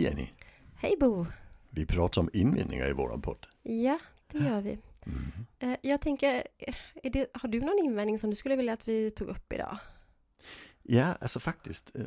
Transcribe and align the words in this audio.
Hej 0.00 0.08
Jenny! 0.08 0.28
Hej 0.74 0.96
Bo! 1.00 1.26
Vi 1.70 1.86
pratar 1.86 2.20
om 2.20 2.30
invändningar 2.32 2.88
i 2.88 2.92
våran 2.92 3.22
podd. 3.22 3.46
Ja, 3.62 3.98
det 4.32 4.38
gör 4.38 4.60
vi. 4.60 4.78
Mm. 5.06 5.76
Jag 5.82 6.00
tänker, 6.00 6.46
eh, 6.58 6.74
det, 7.12 7.26
har 7.34 7.48
du 7.48 7.60
någon 7.60 7.84
invändning 7.84 8.18
som 8.18 8.30
du 8.30 8.36
skulle 8.36 8.56
vilja 8.56 8.72
att 8.72 8.88
vi 8.88 9.10
tog 9.10 9.28
upp 9.28 9.52
idag? 9.52 9.78
Ja, 10.82 11.14
alltså 11.20 11.40
faktiskt. 11.40 11.96
eh, 11.96 12.02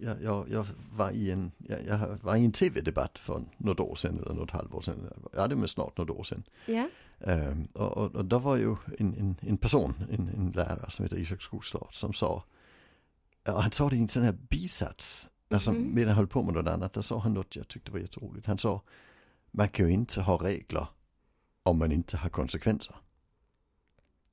jag, 0.00 0.22
jag, 0.22 0.48
jag, 0.50 0.66
var 0.92 1.10
i 1.10 1.30
en, 1.30 1.52
jag, 1.58 1.78
jag 1.86 2.18
var 2.22 2.36
i 2.36 2.44
en 2.44 2.52
tv-debatt 2.52 3.18
för 3.18 3.42
något 3.56 3.80
år 3.80 3.94
sedan, 3.94 4.18
eller 4.18 4.34
något 4.34 4.50
halvår 4.50 4.80
sedan. 4.80 5.28
Ja, 5.32 5.46
det 5.46 5.54
är 5.54 5.66
snart 5.66 5.98
något 5.98 6.10
år 6.10 6.24
sedan. 6.24 6.42
Ja, 6.66 6.88
Um, 7.18 7.68
och, 7.72 7.96
och, 7.96 8.14
och 8.14 8.24
då 8.24 8.38
var 8.38 8.56
ju 8.56 8.76
en, 8.98 9.14
en, 9.14 9.36
en 9.40 9.56
person, 9.56 9.94
en, 10.10 10.28
en 10.28 10.52
lärare 10.54 10.90
som 10.90 11.02
heter 11.04 11.16
Isak 11.18 11.42
Skogstad, 11.42 11.86
som 11.90 12.12
sa, 12.12 12.44
han 13.44 13.70
sa 13.70 13.88
det 13.88 13.96
i 13.96 13.98
en 13.98 14.08
sån 14.08 14.22
här 14.22 14.36
bisats, 14.50 15.28
alltså 15.50 15.72
Mhm. 15.72 15.94
medan 15.94 16.08
han 16.08 16.16
höll 16.16 16.26
på 16.26 16.42
med 16.42 16.54
något 16.54 16.66
annat, 16.72 16.92
där 16.92 17.02
sa 17.02 17.18
han 17.18 17.32
något 17.34 17.56
jag 17.56 17.68
tyckte 17.68 17.92
var 17.92 17.98
jätteroligt. 17.98 18.46
Han 18.46 18.58
sa, 18.58 18.82
man 19.50 19.68
kan 19.68 19.86
ju 19.86 19.92
inte 19.92 20.20
ha 20.20 20.36
regler 20.36 20.86
om 21.62 21.78
man 21.78 21.92
inte 21.92 22.16
har 22.16 22.28
konsekvenser. 22.28 22.96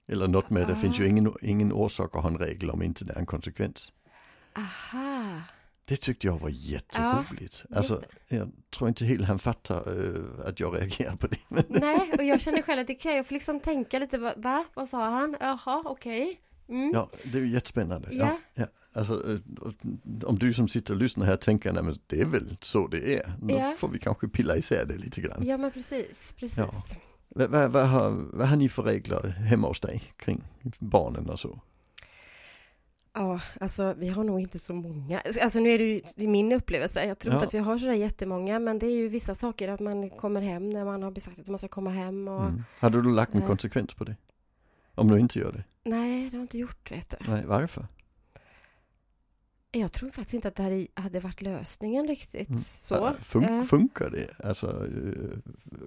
Eller 0.07 0.27
något 0.27 0.49
med, 0.49 0.67
det 0.67 0.75
finns 0.75 0.99
ju 0.99 1.03
Ah. 1.03 1.07
ingen, 1.07 1.34
ingen 1.41 1.73
orsak 1.73 2.15
att 2.15 2.21
ha 2.21 2.29
en 2.29 2.37
regel 2.37 2.70
om 2.70 2.81
inte 2.81 3.05
det 3.05 3.13
är 3.13 3.17
en 3.20 3.25
konsekvens. 3.25 3.91
aha. 4.55 5.41
Det 5.85 5.97
tyckte 5.97 6.27
jag 6.27 6.39
var 6.39 6.49
jätteroligt. 6.49 7.65
alltså, 7.75 7.93
just 7.93 8.07
jag 8.27 8.51
tror 8.70 8.87
inte 8.89 9.05
helt 9.05 9.25
han 9.27 9.39
fattar 9.39 9.77
eh, 10.05 10.48
att 10.48 10.59
jag 10.59 10.75
reagerar 10.77 11.15
på 11.15 11.27
det. 11.27 11.37
Nej, 11.79 12.13
och 12.17 12.23
jag 12.23 12.41
känner 12.41 12.62
själv 12.62 12.81
att 12.81 12.87
det 12.87 12.95
kan 12.95 13.15
jag 13.15 13.27
får 13.27 13.34
liksom 13.34 13.59
tänka 13.59 13.99
lite, 13.99 14.17
va? 14.17 14.34
va? 14.37 14.65
Vad 14.73 14.89
sa 14.89 15.09
han? 15.09 15.35
Jaha, 15.39 15.81
okej. 15.85 16.41
Mm. 16.70 16.91
Ja, 16.93 17.09
det 17.23 17.37
är 17.37 17.41
ju 17.41 17.49
jättespännande. 17.49 18.07
Ja. 18.12 18.25
Ja. 18.25 18.37
Ja, 18.53 18.65
Alltså, 18.93 19.31
eh, 19.34 19.39
om 20.23 20.39
du 20.39 20.53
som 20.53 20.67
sitter 20.67 20.93
och 20.93 20.99
lyssnar 20.99 21.25
här 21.25 21.35
tänker, 21.37 21.73
nej 21.73 21.84
men 21.84 21.95
det 22.07 22.21
är 22.21 22.25
väl 22.25 22.57
så 22.61 22.87
det 22.87 23.15
är. 23.17 23.31
Då 23.41 23.55
Ja. 23.55 23.73
får 23.77 23.87
vi 23.89 23.99
kanske 23.99 24.27
pilla 24.27 24.57
isär 24.57 24.85
det 24.85 24.98
lite 24.98 25.21
grann. 25.21 25.43
Ja, 25.45 25.57
men 25.57 25.71
precis, 25.71 26.33
precis. 26.37 26.57
Ja. 26.57 26.71
Vad, 27.29 27.49
vad, 27.49 27.71
vad, 27.71 27.87
har, 27.87 28.09
vad 28.33 28.48
har 28.48 28.55
ni 28.55 28.70
för 28.70 28.83
regler 28.83 29.27
hemma 29.29 29.67
hos 29.67 29.79
dig 29.79 30.03
kring 30.17 30.43
barnen 30.79 31.29
och 31.29 31.39
så? 31.39 31.59
Ja, 33.13 33.39
alltså 33.59 33.93
vi 33.98 34.07
har 34.07 34.23
nog 34.23 34.39
inte 34.39 34.59
så 34.59 34.73
många. 34.73 35.21
Alltså 35.41 35.59
nu 35.59 35.70
är 35.70 35.77
det 35.77 35.83
ju 35.83 36.01
det 36.15 36.23
är 36.23 36.27
min 36.27 36.51
upplevelse. 36.51 37.05
Jag 37.05 37.20
tror 37.20 37.33
Ja. 37.33 37.37
inte 37.37 37.48
att 37.48 37.53
vi 37.53 37.57
har 37.57 37.77
sådär 37.77 37.93
jättemånga, 37.93 38.59
men 38.59 38.79
det 38.79 38.85
är 38.85 38.95
ju 38.95 39.07
vissa 39.07 39.35
saker 39.35 39.67
att 39.70 39.79
man 39.79 40.09
kommer 40.09 40.41
hem 40.41 40.70
när 40.70 40.85
man 40.85 41.03
har 41.03 41.20
sagt 41.20 41.39
att 41.39 41.48
man 41.48 41.57
ska 41.57 41.67
komma 41.67 41.89
hem 41.89 42.27
och 42.27 42.41
Mm. 42.45 42.63
Hade 42.79 43.01
du 43.01 43.11
lagt 43.15 43.33
Nej. 43.33 43.43
konsekvens 43.48 43.93
på 43.93 44.03
det? 44.03 44.15
Om 44.95 45.07
du 45.07 45.20
inte 45.20 45.39
gör 45.39 45.51
det? 45.51 45.63
nej, 45.89 46.23
det 46.23 46.29
har 46.29 46.37
jag 46.37 46.43
inte 46.43 46.57
gjort 46.57 46.91
vet 46.91 47.09
du. 47.20 47.31
Nej, 47.31 47.43
varför? 47.45 47.87
Jag 49.71 49.91
tror 49.91 50.09
faktiskt 50.09 50.33
inte 50.33 50.47
att 50.47 50.55
det 50.55 50.63
här 50.63 50.87
hade 50.93 51.19
varit 51.19 51.41
lösningen 51.41 52.07
riktigt 52.07 52.49
Mm. 52.49 52.61
så. 52.61 52.95
Fun- 53.23 53.59
Eh, 53.59 53.63
funkar 53.63 54.09
det? 54.09 54.45
Alltså, 54.47 54.87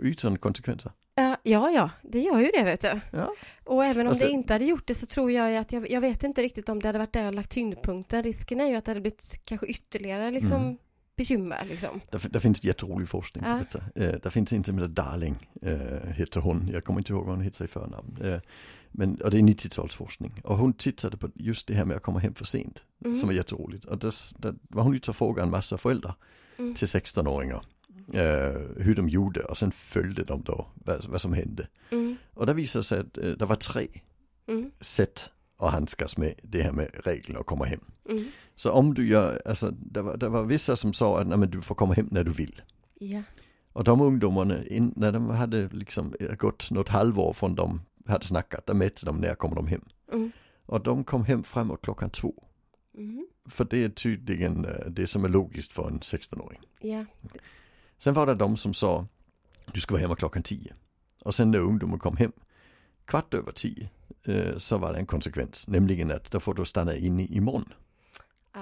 utan 0.00 0.38
konsekvenser? 0.38 0.92
ja, 1.14 1.36
ja, 1.42 1.70
ja, 1.70 1.90
det 2.02 2.20
gör 2.20 2.38
ju 2.40 2.50
det 2.54 2.62
vet 2.62 2.80
du. 2.80 3.00
Ja. 3.12 3.32
Och 3.64 3.84
även 3.84 4.06
om 4.06 4.08
Alltså- 4.10 4.24
det 4.26 4.30
inte 4.30 4.52
hade 4.52 4.64
gjort 4.64 4.86
det 4.86 4.94
så 4.94 5.06
tror 5.06 5.32
jag 5.32 5.50
ju 5.50 5.56
att 5.56 5.72
jag, 5.72 5.90
jag 5.90 6.00
vet 6.00 6.22
inte 6.22 6.42
riktigt 6.42 6.68
om 6.68 6.80
det 6.80 6.88
hade 6.88 6.98
varit 6.98 7.12
där 7.12 7.22
jag 7.24 7.34
lagt 7.34 7.50
tyngdpunkten. 7.50 8.22
Risken 8.22 8.60
är 8.60 8.66
ju 8.66 8.74
att 8.76 8.84
det 8.84 8.90
hade 8.90 9.00
blivit 9.00 9.40
kanske 9.44 9.66
ytterligare 9.66 10.30
liksom 10.30 10.62
Mm. 10.62 10.76
Bekymmer 11.16 11.64
liksom. 11.68 12.00
Där, 12.10 12.28
där 12.30 12.40
finns 12.40 12.64
jätterolig 12.64 13.08
forskning 13.08 13.44
Ja. 13.46 13.54
detta. 13.58 13.78
Eh, 13.94 14.20
där 14.22 14.30
finns 14.30 14.52
heter 14.52 14.88
Darling, 14.88 15.48
eh, 15.62 16.10
heter 16.10 16.40
hon. 16.40 16.68
Jag 16.72 16.84
kommer 16.84 17.00
inte 17.00 17.12
ihåg 17.12 17.24
vad 17.26 17.34
hon 17.36 17.44
heter 17.44 17.64
i 17.64 17.68
förnamn. 17.68 18.18
Eh, 18.22 18.40
men, 18.90 19.20
och 19.22 19.30
det 19.30 19.38
är 19.38 19.42
90-talsforskning. 19.42 20.40
Och 20.44 20.58
hon 20.58 20.72
tittade 20.72 21.16
på 21.16 21.30
just 21.34 21.66
det 21.66 21.74
här 21.74 21.84
med 21.84 21.96
att 21.96 22.02
komma 22.02 22.18
hem 22.18 22.34
för 22.34 22.44
sent. 22.44 22.84
Mm. 23.04 23.16
Som 23.16 23.28
var 23.28 23.34
jätteroligt. 23.34 23.84
Och 23.84 23.98
där, 23.98 24.14
där 24.38 24.54
var 24.68 24.82
hon 24.82 24.94
ute 24.94 25.10
och 25.10 25.16
frågade 25.16 25.42
en 25.46 25.50
massa 25.50 25.78
föräldrar 25.78 26.14
Mm. 26.58 26.74
till 26.74 26.86
16-åringar. 26.88 27.64
Eh, 28.12 28.60
hur 28.84 28.94
de 28.94 29.08
gjorde 29.08 29.40
och 29.44 29.58
sen 29.58 29.72
följde 29.72 30.24
de 30.24 30.42
då 30.42 30.66
vad, 30.74 31.04
vad 31.04 31.20
som 31.20 31.32
hände. 31.34 31.68
Mm. 31.90 32.16
Och 32.34 32.46
det 32.46 32.54
visade 32.54 32.82
sig 32.82 33.00
att 33.00 33.18
eh, 33.18 33.30
det 33.30 33.44
var 33.46 33.56
tre 33.56 33.88
Mm. 34.48 34.70
sätt 34.80 35.30
att 35.56 35.72
handskas 35.72 36.16
med 36.16 36.34
det 36.42 36.62
här 36.62 36.72
med 36.72 36.90
reglerna 37.04 37.40
och 37.40 37.46
komma 37.46 37.64
hem. 37.64 37.80
Mm. 38.08 38.24
Så 38.54 38.70
om 38.70 38.94
du 38.94 39.08
gör, 39.08 39.42
alltså 39.44 39.70
det 39.70 40.02
var, 40.02 40.16
det 40.16 40.28
var 40.28 40.44
vissa 40.44 40.76
som 40.76 40.92
sa 40.92 41.20
att 41.20 41.26
nej, 41.26 41.38
men 41.38 41.50
du 41.50 41.62
får 41.62 41.74
komma 41.74 41.94
hem 41.94 42.08
när 42.10 42.24
du 42.24 42.32
vill. 42.32 42.62
Ja. 42.94 43.22
Och 43.72 43.84
de 43.84 44.00
ungdomarna, 44.00 44.64
in, 44.66 44.92
när 44.96 45.12
de 45.12 45.30
hade 45.30 45.68
liksom 45.68 46.14
gått 46.38 46.70
något 46.70 46.88
halvår 46.88 47.32
från 47.32 47.54
de 47.54 47.80
hade 48.06 48.24
snackat, 48.24 48.66
där 48.66 48.74
mätte 48.74 49.06
de 49.06 49.16
när 49.16 49.34
kommer 49.34 49.56
de 49.56 49.66
hem. 49.66 49.84
Mm. 50.12 50.32
Och 50.66 50.82
de 50.82 51.04
kom 51.04 51.24
hem 51.24 51.42
framåt 51.42 51.82
klockan 51.82 52.10
två. 52.10 52.44
Mm. 52.96 53.26
För 53.48 53.64
det 53.64 53.84
är 53.84 53.88
tydligen 53.88 54.64
eh, 54.64 54.86
det 54.86 55.06
som 55.06 55.24
är 55.24 55.28
logiskt 55.28 55.72
för 55.72 55.88
en 55.88 56.00
16-åring. 56.00 56.60
Ja. 56.80 57.04
Sen 57.98 58.14
var 58.14 58.26
det 58.26 58.34
de 58.34 58.56
som 58.56 58.74
sa, 58.74 59.06
du 59.72 59.80
ska 59.80 59.94
vara 59.94 60.02
hemma 60.02 60.16
klockan 60.16 60.42
tio. 60.42 60.74
Och 61.20 61.34
sen 61.34 61.50
när 61.50 61.58
ungdomen 61.58 61.98
kom 61.98 62.16
hem, 62.16 62.32
kvart 63.04 63.34
över 63.34 63.52
tio, 63.52 63.90
så 64.56 64.78
var 64.78 64.92
det 64.92 64.98
en 64.98 65.06
konsekvens. 65.06 65.68
Nämligen 65.68 66.10
att 66.10 66.30
då 66.30 66.40
får 66.40 66.54
du 66.54 66.64
stanna 66.64 66.94
inne 66.96 67.22
imorgon. 67.24 67.72
Ah. 68.52 68.60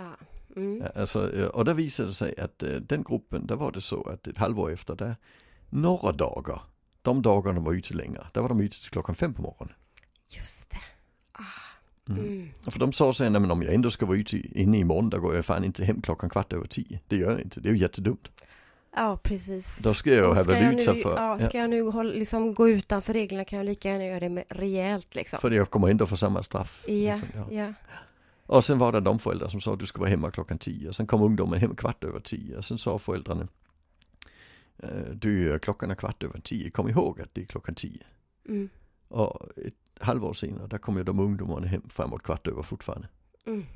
Mm. 0.57 0.83
Alltså, 0.97 1.35
eh, 1.37 1.47
och 1.47 1.65
där 1.65 1.75
visade 1.75 2.09
det 2.09 2.13
sig 2.13 2.39
att 2.41 2.63
eh, 2.63 2.71
den 2.71 3.03
gruppen, 3.03 3.47
där 3.47 3.57
var 3.57 3.73
det 3.73 3.81
så 3.81 4.03
att 4.09 4.27
ett 4.27 4.39
halvår 4.39 4.73
efter 4.73 4.95
där, 4.97 5.17
några 5.71 6.13
dagar, 6.13 6.63
de 7.03 7.23
dagarna 7.23 7.61
var 7.61 7.73
ute 7.73 7.95
längre, 7.95 8.27
där 8.33 8.41
var 8.41 8.49
de 8.49 8.61
ute 8.61 8.81
till 8.81 8.91
klockan 8.91 9.15
fem 9.15 9.35
på 9.35 9.43
morgonen. 9.43 9.75
Just 10.29 10.71
det. 10.71 10.77
Ah. 11.33 11.43
Mm. 12.09 12.25
Mm. 12.25 12.49
För 12.71 12.79
de 12.79 12.93
sa 12.93 13.15
sen, 13.15 13.33
men 13.33 13.51
om 13.51 13.63
jag 13.63 13.75
ändå 13.75 13.91
ska 13.91 14.07
vara 14.07 14.19
ute 14.19 14.37
i- 14.37 14.63
inne 14.63 14.79
imorgon, 14.79 15.11
då 15.11 15.21
går 15.21 15.35
jag 15.35 15.45
fan 15.45 15.65
inte 15.65 15.85
hem 15.85 16.03
klockan 16.03 16.31
kvart 16.31 16.53
över 16.53 16.67
tio. 16.67 17.01
Det 17.09 17.17
gör 17.17 17.31
jag 17.31 17.41
inte, 17.41 17.61
det 17.61 17.69
är 17.69 17.73
ju 17.73 17.79
jättedumt. 17.79 18.29
Ja, 18.97 19.19
precis. 19.23 19.79
Då 19.79 19.95
ska 19.95 20.11
jag 20.11 20.37
jag 20.37 20.45
valuta 20.45 20.93
nu, 20.93 21.01
för, 21.01 21.17
ja, 21.17 21.39
ska 21.39 21.59
jag 21.59 21.71
nu 21.71 21.83
hålla, 21.83 22.13
liksom 22.13 22.55
gå 22.55 22.69
utanför 22.69 23.13
reglerna 23.13 23.45
kan 23.45 23.57
jag 23.57 23.67
lika 23.67 23.89
gärna 23.89 24.05
göra 24.05 24.21
det 24.21 24.29
med 24.29 24.45
rejält 24.49 25.15
liksom. 25.15 25.39
för 25.39 25.51
jag 25.51 25.71
kommer 25.71 25.89
ändå 25.89 26.07
få 26.07 26.17
samma 26.17 26.43
straff. 26.43 26.85
Ja, 26.87 26.93
liksom, 26.93 27.29
ja. 27.35 27.47
ja. 27.51 27.73
Och 28.47 28.65
sen 28.65 28.79
var 28.79 28.93
det 28.93 29.01
de 29.01 29.19
föräldrar 29.19 29.49
som 29.49 29.61
sa 29.61 29.73
att 29.73 29.79
du 29.79 29.87
ska 29.87 30.01
vara 30.01 30.11
hemma 30.11 30.31
klockan 30.31 30.59
tio. 30.59 30.89
Och 30.89 30.95
sen 30.95 31.07
kom 31.07 31.23
ungdomen 31.23 31.61
hem 31.61 31.77
kvart 31.77 32.05
över 32.05 32.21
tio. 32.21 32.57
Och 32.57 32.65
sen 32.65 32.79
sa 32.79 32.99
föräldrarna, 32.99 33.49
eh, 34.79 34.89
du 35.15 35.59
klockan 35.59 35.91
är 35.91 35.95
kvart 35.95 36.23
över 36.23 36.41
tio, 36.41 36.71
kom 36.71 36.89
ihåg 36.89 37.21
att 37.21 37.35
det 37.35 37.41
är 37.41 37.47
klockan 37.47 37.75
tio. 37.75 38.03
Mm. 38.49 38.69
Och 39.09 39.49
ett 39.57 39.75
halvår 40.01 40.33
senare, 40.33 40.67
där 40.67 40.79
kommer 40.79 41.01
ju 41.01 41.05
de 41.05 41.21
ungdomarna 41.21 41.67
hem 41.67 41.83
framåt 41.89 42.23
kvart 42.23 42.47
över 42.47 42.63
fortfarande. 42.63 43.09
Mm. 43.47 43.67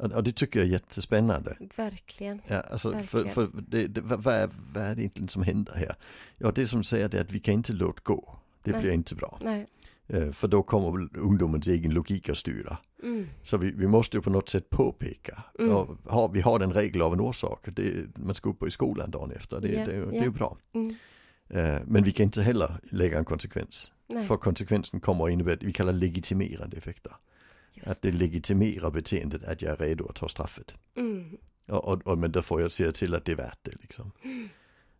Och 0.00 0.24
det 0.24 0.32
tycker 0.32 0.60
jag 0.60 0.68
är 0.68 0.72
jättespännande. 0.72 1.56
Verkligen. 1.76 2.40
Ja, 2.46 2.60
alltså 2.60 2.92
för, 2.92 3.22
Verkligen. 3.22 3.34
för 3.34 3.62
det, 3.68 3.86
det, 3.86 4.00
vad, 4.00 4.26
är, 4.34 4.50
vad 4.74 4.82
är 4.84 4.94
det 4.94 5.00
egentligen 5.02 5.28
som 5.28 5.42
händer 5.42 5.72
här? 5.74 5.94
Ja, 6.38 6.52
det 6.54 6.66
som 6.66 6.84
säger 6.84 7.08
det 7.08 7.16
är 7.16 7.20
att 7.20 7.30
vi 7.32 7.38
kan 7.40 7.54
inte 7.54 7.72
låta 7.72 8.00
gå. 8.02 8.38
Det 8.62 8.72
Nej. 8.72 8.80
blir 8.80 8.92
inte 8.92 9.14
bra. 9.14 9.38
Nej. 9.44 9.66
Eh, 10.06 10.30
För 10.30 10.48
då 10.48 10.62
kommer 10.62 11.08
ungdomens 11.18 11.68
egen 11.68 11.94
logik 11.94 12.28
att 12.28 12.38
styra. 12.38 12.78
Mm. 13.02 13.26
Så 13.42 13.56
vi, 13.56 13.70
vi 13.70 13.86
måste 13.86 14.20
på 14.20 14.30
något 14.30 14.48
sätt 14.48 14.70
påpeka. 14.70 15.42
Mm. 15.58 15.72
Har, 16.08 16.28
vi 16.28 16.40
har 16.40 16.58
den 16.58 16.72
regel 16.72 17.02
av 17.02 17.12
en 17.12 17.20
orsak. 17.20 17.68
Det, 17.72 18.06
man 18.16 18.34
ska 18.34 18.50
upp 18.50 18.62
i 18.66 18.70
skolan 18.70 19.10
dagen 19.10 19.30
efter. 19.30 19.60
Det, 19.60 19.68
Ja, 19.68 19.86
det, 19.86 19.92
det 19.92 19.96
är 19.96 20.12
ja. 20.12 20.22
ju 20.24 20.30
bra. 20.30 20.56
Mm. 20.72 20.94
Eh, 21.48 21.80
Men 21.86 22.02
vi 22.04 22.12
kan 22.12 22.24
inte 22.24 22.42
heller 22.42 22.78
lägga 22.90 23.18
en 23.18 23.24
konsekvens. 23.24 23.92
Nej. 24.06 24.24
För 24.24 24.36
konsekvensen 24.36 25.00
kommer 25.00 25.24
att 25.24 25.30
innebära, 25.30 25.56
vi 25.60 25.72
kallar 25.72 25.92
legitimerande 25.92 26.76
effekter. 26.76 27.12
Just. 27.80 27.90
Att 27.90 28.02
det 28.02 28.12
legitimerar 28.12 28.90
beteendet 28.90 29.44
att 29.44 29.62
jag 29.62 29.72
är 29.72 29.76
redo 29.76 30.06
att 30.06 30.14
ta 30.16 30.28
straffet. 30.28 30.74
Mm. 30.96 31.36
Och, 31.68 31.84
och, 31.88 32.06
och, 32.06 32.18
men 32.18 32.32
då 32.32 32.42
får 32.42 32.60
jag 32.60 32.72
se 32.72 32.92
till 32.92 33.14
att 33.14 33.24
det 33.24 33.32
är 33.32 33.36
värt 33.36 33.58
det 33.62 33.72
liksom. 33.80 34.12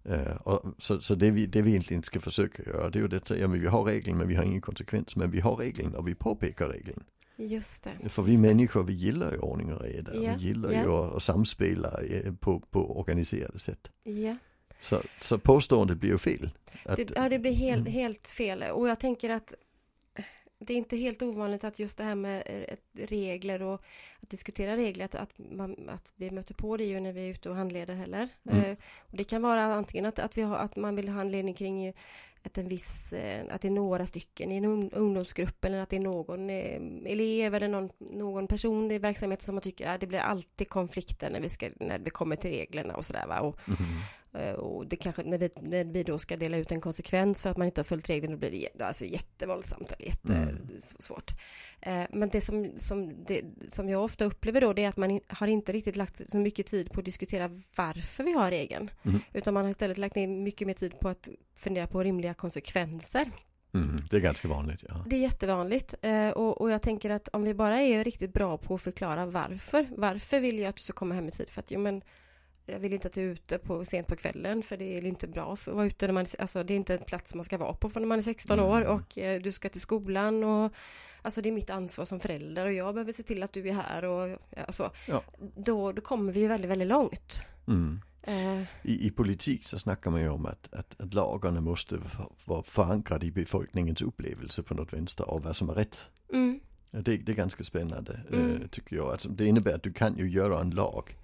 Eh, 0.04 0.36
och, 0.36 0.74
så 0.78 1.00
så 1.00 1.14
det, 1.14 1.30
vi, 1.30 1.46
det 1.46 1.62
vi 1.62 1.70
egentligen 1.70 2.02
ska 2.02 2.20
försöka 2.20 2.62
göra 2.62 2.90
det 2.90 2.98
är 2.98 3.02
ju 3.02 3.08
detta, 3.08 3.36
ja 3.36 3.48
men 3.48 3.60
vi 3.60 3.66
har 3.66 3.84
regeln 3.84 4.18
men 4.18 4.28
vi 4.28 4.34
har 4.34 4.44
ingen 4.44 4.60
konsekvens. 4.60 5.16
Men 5.16 5.30
vi 5.30 5.40
har 5.40 5.56
regeln 5.56 5.94
och 5.94 6.08
vi 6.08 6.14
påpekar 6.14 6.68
regeln. 6.68 7.04
Just 7.36 7.84
det. 7.84 8.08
För 8.08 8.22
vi 8.22 8.38
människor 8.38 8.82
vi 8.82 8.92
gillar 8.92 9.32
ju 9.32 9.38
ordning 9.38 9.72
och 9.72 9.80
reda. 9.82 10.14
Ja, 10.14 10.34
Vi 10.38 10.44
gillar 10.44 10.72
ja. 10.72 10.82
ju 10.82 10.88
att, 10.92 11.14
att 11.14 11.22
samspela 11.22 12.00
eh, 12.02 12.34
på, 12.34 12.60
på 12.60 12.98
organiserade 13.00 13.58
sätt. 13.58 13.90
Ja. 14.02 14.36
Så, 14.80 15.02
så 15.20 15.38
påståendet 15.38 15.98
blir 15.98 16.10
ju 16.10 16.18
fel. 16.18 16.50
Att, 16.84 16.96
Det, 16.96 17.12
ja, 17.16 17.28
det 17.28 17.38
blir 17.38 17.52
helt, 17.52 17.80
Mm. 17.80 17.92
helt 17.92 18.28
fel. 18.28 18.62
Och 18.62 18.88
jag 18.88 19.00
tänker 19.00 19.30
att 19.30 19.54
det 20.62 20.72
är 20.72 20.76
inte 20.76 20.96
helt 20.96 21.22
ovanligt 21.22 21.64
att 21.64 21.78
just 21.78 21.98
det 21.98 22.04
här 22.04 22.14
med 22.14 22.42
eh, 22.46 22.76
regler 23.06 23.62
och 23.62 23.82
att 24.20 24.30
diskutera 24.30 24.76
regler, 24.76 25.04
att, 25.04 25.14
att, 25.14 25.38
man, 25.38 25.88
att 25.88 26.12
vi 26.16 26.30
möter 26.30 26.54
på 26.54 26.76
det 26.76 26.84
ju 26.84 27.00
när 27.00 27.12
vi 27.12 27.20
är 27.20 27.28
ute 27.30 27.50
och 27.50 27.56
handleder 27.56 27.94
heller. 27.94 28.28
Mm. 28.50 28.64
Eh, 28.64 28.76
och 29.00 29.16
det 29.16 29.24
kan 29.24 29.42
vara 29.42 29.62
antingen 29.64 30.06
att, 30.06 30.18
att, 30.18 30.38
vi 30.38 30.42
har, 30.42 30.56
att 30.56 30.76
man 30.76 30.96
vill 30.96 31.08
ha 31.08 31.14
handledning 31.16 31.54
kring 31.54 31.92
att 32.42 32.58
en 32.58 32.68
viss, 32.68 33.12
eh, 33.12 33.44
att 33.50 33.60
det 33.60 33.68
är 33.68 33.72
några 33.72 34.06
stycken 34.06 34.52
i 34.52 34.56
en 34.56 34.64
ung- 34.64 34.90
ungdomsgrupp 34.94 35.64
eller 35.64 35.78
att 35.82 35.88
det 35.88 35.96
är 35.96 36.00
någon 36.00 36.50
eh, 36.50 36.80
elev 37.12 37.54
eller 37.54 37.68
någon, 37.68 37.90
någon 37.98 38.46
person 38.46 38.90
i 38.90 38.98
verksamheten 38.98 39.44
som 39.44 39.54
man 39.54 39.62
tycker 39.62 39.86
att 39.88 40.00
det 40.00 40.06
blir 40.06 40.18
alltid 40.18 40.68
konflikter 40.68 41.30
när 41.30 41.40
vi, 41.40 41.48
ska, 41.48 41.68
när 41.80 41.98
vi 41.98 42.10
kommer 42.10 42.36
till 42.36 42.50
reglerna 42.50 42.96
och 42.96 43.04
sådär 43.04 43.26
va. 43.26 43.40
Och, 43.40 43.60
Mhm. 43.68 43.76
Eh, 44.34 44.52
och 44.52 44.86
det 44.86 44.96
kanske, 44.96 45.22
när 45.22 45.38
vi, 45.38 45.50
när 45.60 45.84
vi 45.84 46.02
då 46.02 46.18
ska 46.18 46.36
dela 46.36 46.56
ut 46.56 46.72
en 46.72 46.80
konsekvens 46.80 47.42
för 47.42 47.50
att 47.50 47.56
man 47.56 47.66
inte 47.66 47.80
har 47.80 47.84
följt 47.84 48.08
reglerna, 48.10 48.32
då 48.34 48.38
blir 48.38 48.68
det 48.74 48.84
alltså 48.84 49.04
jättevåldsamt, 49.04 49.92
Mm. 50.24 50.48
jättesvårt. 50.72 51.30
Eh, 51.80 52.02
Men 52.10 52.28
det 52.28 52.40
som, 52.40 52.70
som, 52.78 53.24
det 53.24 53.42
som 53.68 53.88
jag 53.88 54.04
ofta 54.04 54.24
upplever 54.24 54.60
då, 54.60 54.72
det 54.72 54.84
är 54.84 54.88
att 54.88 54.96
man 54.96 55.20
har 55.28 55.46
inte 55.46 55.72
riktigt 55.72 55.96
lagt 55.96 56.30
så 56.30 56.36
mycket 56.36 56.66
tid 56.66 56.92
på 56.92 56.98
att 57.00 57.04
diskutera 57.04 57.48
varför 57.76 58.24
vi 58.24 58.32
har 58.32 58.50
regeln. 58.50 58.90
Mm. 59.02 59.20
Utan 59.32 59.54
man 59.54 59.62
har 59.64 59.70
istället 59.70 59.98
lagt 59.98 60.16
ner 60.16 60.26
mycket 60.28 60.66
mer 60.66 60.74
tid 60.74 60.98
på 61.00 61.08
att 61.08 61.28
fundera 61.54 61.86
på 61.86 62.02
rimliga 62.02 62.34
konsekvenser. 62.34 63.30
Mm, 63.74 63.96
det 64.10 64.16
är 64.16 64.20
ganska 64.20 64.48
vanligt, 64.48 64.84
ja. 64.88 65.04
Det 65.06 65.16
är 65.16 65.20
jättevanligt 65.20 65.94
eh, 66.02 66.28
och, 66.28 66.60
och 66.60 66.70
jag 66.70 66.82
tänker 66.82 67.10
att 67.10 67.28
om 67.32 67.42
vi 67.42 67.54
bara 67.54 67.80
är 67.82 68.04
riktigt 68.04 68.32
bra 68.32 68.58
på 68.58 68.74
att 68.74 68.82
förklara 68.82 69.26
varför. 69.26 69.86
Varför 69.96 70.40
vill 70.40 70.58
jag 70.58 70.68
att 70.68 70.76
du 70.76 70.82
ska 70.82 70.92
komma 70.92 71.14
hem 71.14 71.28
i 71.28 71.30
tid? 71.30 71.50
För 71.50 71.60
att 71.60 71.70
jo, 71.70 71.80
men 71.80 72.02
jag 72.72 72.78
vill 72.78 72.92
inte 72.92 73.08
att 73.08 73.14
du 73.14 73.20
är 73.20 73.32
ute 73.32 73.58
på, 73.58 73.84
sent 73.84 74.06
på 74.06 74.16
kvällen 74.16 74.62
för 74.62 74.76
det 74.76 74.84
är 74.98 75.04
inte 75.04 75.28
bra 75.28 75.56
för 75.56 75.70
att 75.70 75.76
vara 75.76 75.86
ute 75.86 76.06
när 76.06 76.14
man, 76.14 76.26
alltså 76.38 76.62
det 76.64 76.74
är 76.74 76.76
inte 76.76 76.94
en 76.94 77.04
plats 77.04 77.34
man 77.34 77.44
ska 77.44 77.58
vara 77.58 77.74
på 77.74 77.90
för 77.90 78.00
när 78.00 78.06
man 78.06 78.18
är 78.18 78.22
16 78.22 78.58
Mm. 78.58 78.70
år 78.70 78.82
och 78.84 79.18
eh, 79.18 79.42
du 79.42 79.52
ska 79.52 79.68
till 79.68 79.80
skolan 79.80 80.44
och 80.44 80.72
alltså 81.22 81.40
det 81.40 81.48
är 81.48 81.52
mitt 81.52 81.70
ansvar 81.70 82.04
som 82.04 82.20
förälder 82.20 82.66
och 82.66 82.72
jag 82.72 82.94
behöver 82.94 83.12
se 83.12 83.22
till 83.22 83.42
att 83.42 83.52
du 83.52 83.68
är 83.68 83.72
här 83.72 84.04
och 84.04 84.38
ja, 84.50 84.72
så. 84.72 84.90
Ja. 85.08 85.22
Då, 85.56 85.92
då 85.92 86.02
kommer 86.02 86.32
vi 86.32 86.40
ju 86.40 86.48
väldigt, 86.48 86.70
väldigt 86.70 86.88
långt. 86.88 87.44
Mm. 87.68 88.00
Eh, 88.22 88.60
I, 88.82 89.06
I 89.06 89.10
politik 89.10 89.64
så 89.66 89.78
snackar 89.78 90.10
man 90.10 90.20
ju 90.20 90.28
om 90.28 90.46
att, 90.46 90.68
att, 90.74 91.00
att 91.00 91.14
lagarna 91.14 91.60
måste 91.60 91.98
vara 92.44 92.62
förankrade 92.62 93.26
i 93.26 93.30
befolkningens 93.30 94.02
upplevelse 94.02 94.62
på 94.62 94.74
något 94.74 94.92
vänster 94.92 95.24
av 95.24 95.42
vad 95.42 95.56
som 95.56 95.70
är 95.70 95.74
rätt. 95.74 96.08
mm, 96.32 96.60
Det, 96.90 97.16
det 97.16 97.32
är 97.32 97.36
ganska 97.36 97.64
spännande 97.64 98.20
Mm. 98.32 98.50
eh, 98.62 98.66
tycker 98.68 98.96
jag. 98.96 99.06
Alltså, 99.12 99.28
det 99.28 99.46
innebär 99.46 99.74
att 99.74 99.82
du 99.82 99.92
kan 99.92 100.16
ju 100.16 100.30
göra 100.30 100.60
en 100.60 100.70
lag 100.70 101.16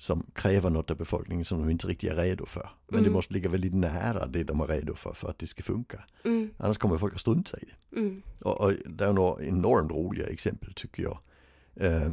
som 0.00 0.26
kräver 0.34 0.70
något 0.70 0.90
av 0.90 0.96
befolkningen 0.96 1.44
som 1.44 1.58
de 1.60 1.70
inte 1.70 1.86
riktigt 1.86 2.10
är 2.10 2.16
redo 2.16 2.46
för. 2.46 2.70
Men 2.88 2.94
det 2.96 3.06
Mm. 3.06 3.12
måste 3.12 3.32
ligga 3.34 3.48
väldigt 3.50 3.74
nära 3.74 4.26
det 4.26 4.44
de 4.44 4.60
är 4.60 4.66
redo 4.66 4.94
för 4.94 5.12
för 5.12 5.30
att 5.30 5.38
det 5.38 5.46
ska 5.46 5.62
funka. 5.62 6.04
mm, 6.24 6.50
Annars 6.58 6.78
kommer 6.78 6.98
folk 6.98 7.14
att 7.14 7.20
strunta 7.20 7.58
i 7.58 7.64
det. 7.64 7.96
mm, 8.00 8.22
Och, 8.40 8.60
och 8.60 8.72
det 8.86 9.04
är 9.04 9.12
några 9.12 9.44
enormt 9.44 9.90
roliga 9.90 10.26
exempel 10.26 10.74
tycker 10.74 11.02
jag. 11.02 11.18
Eh, 11.74 12.06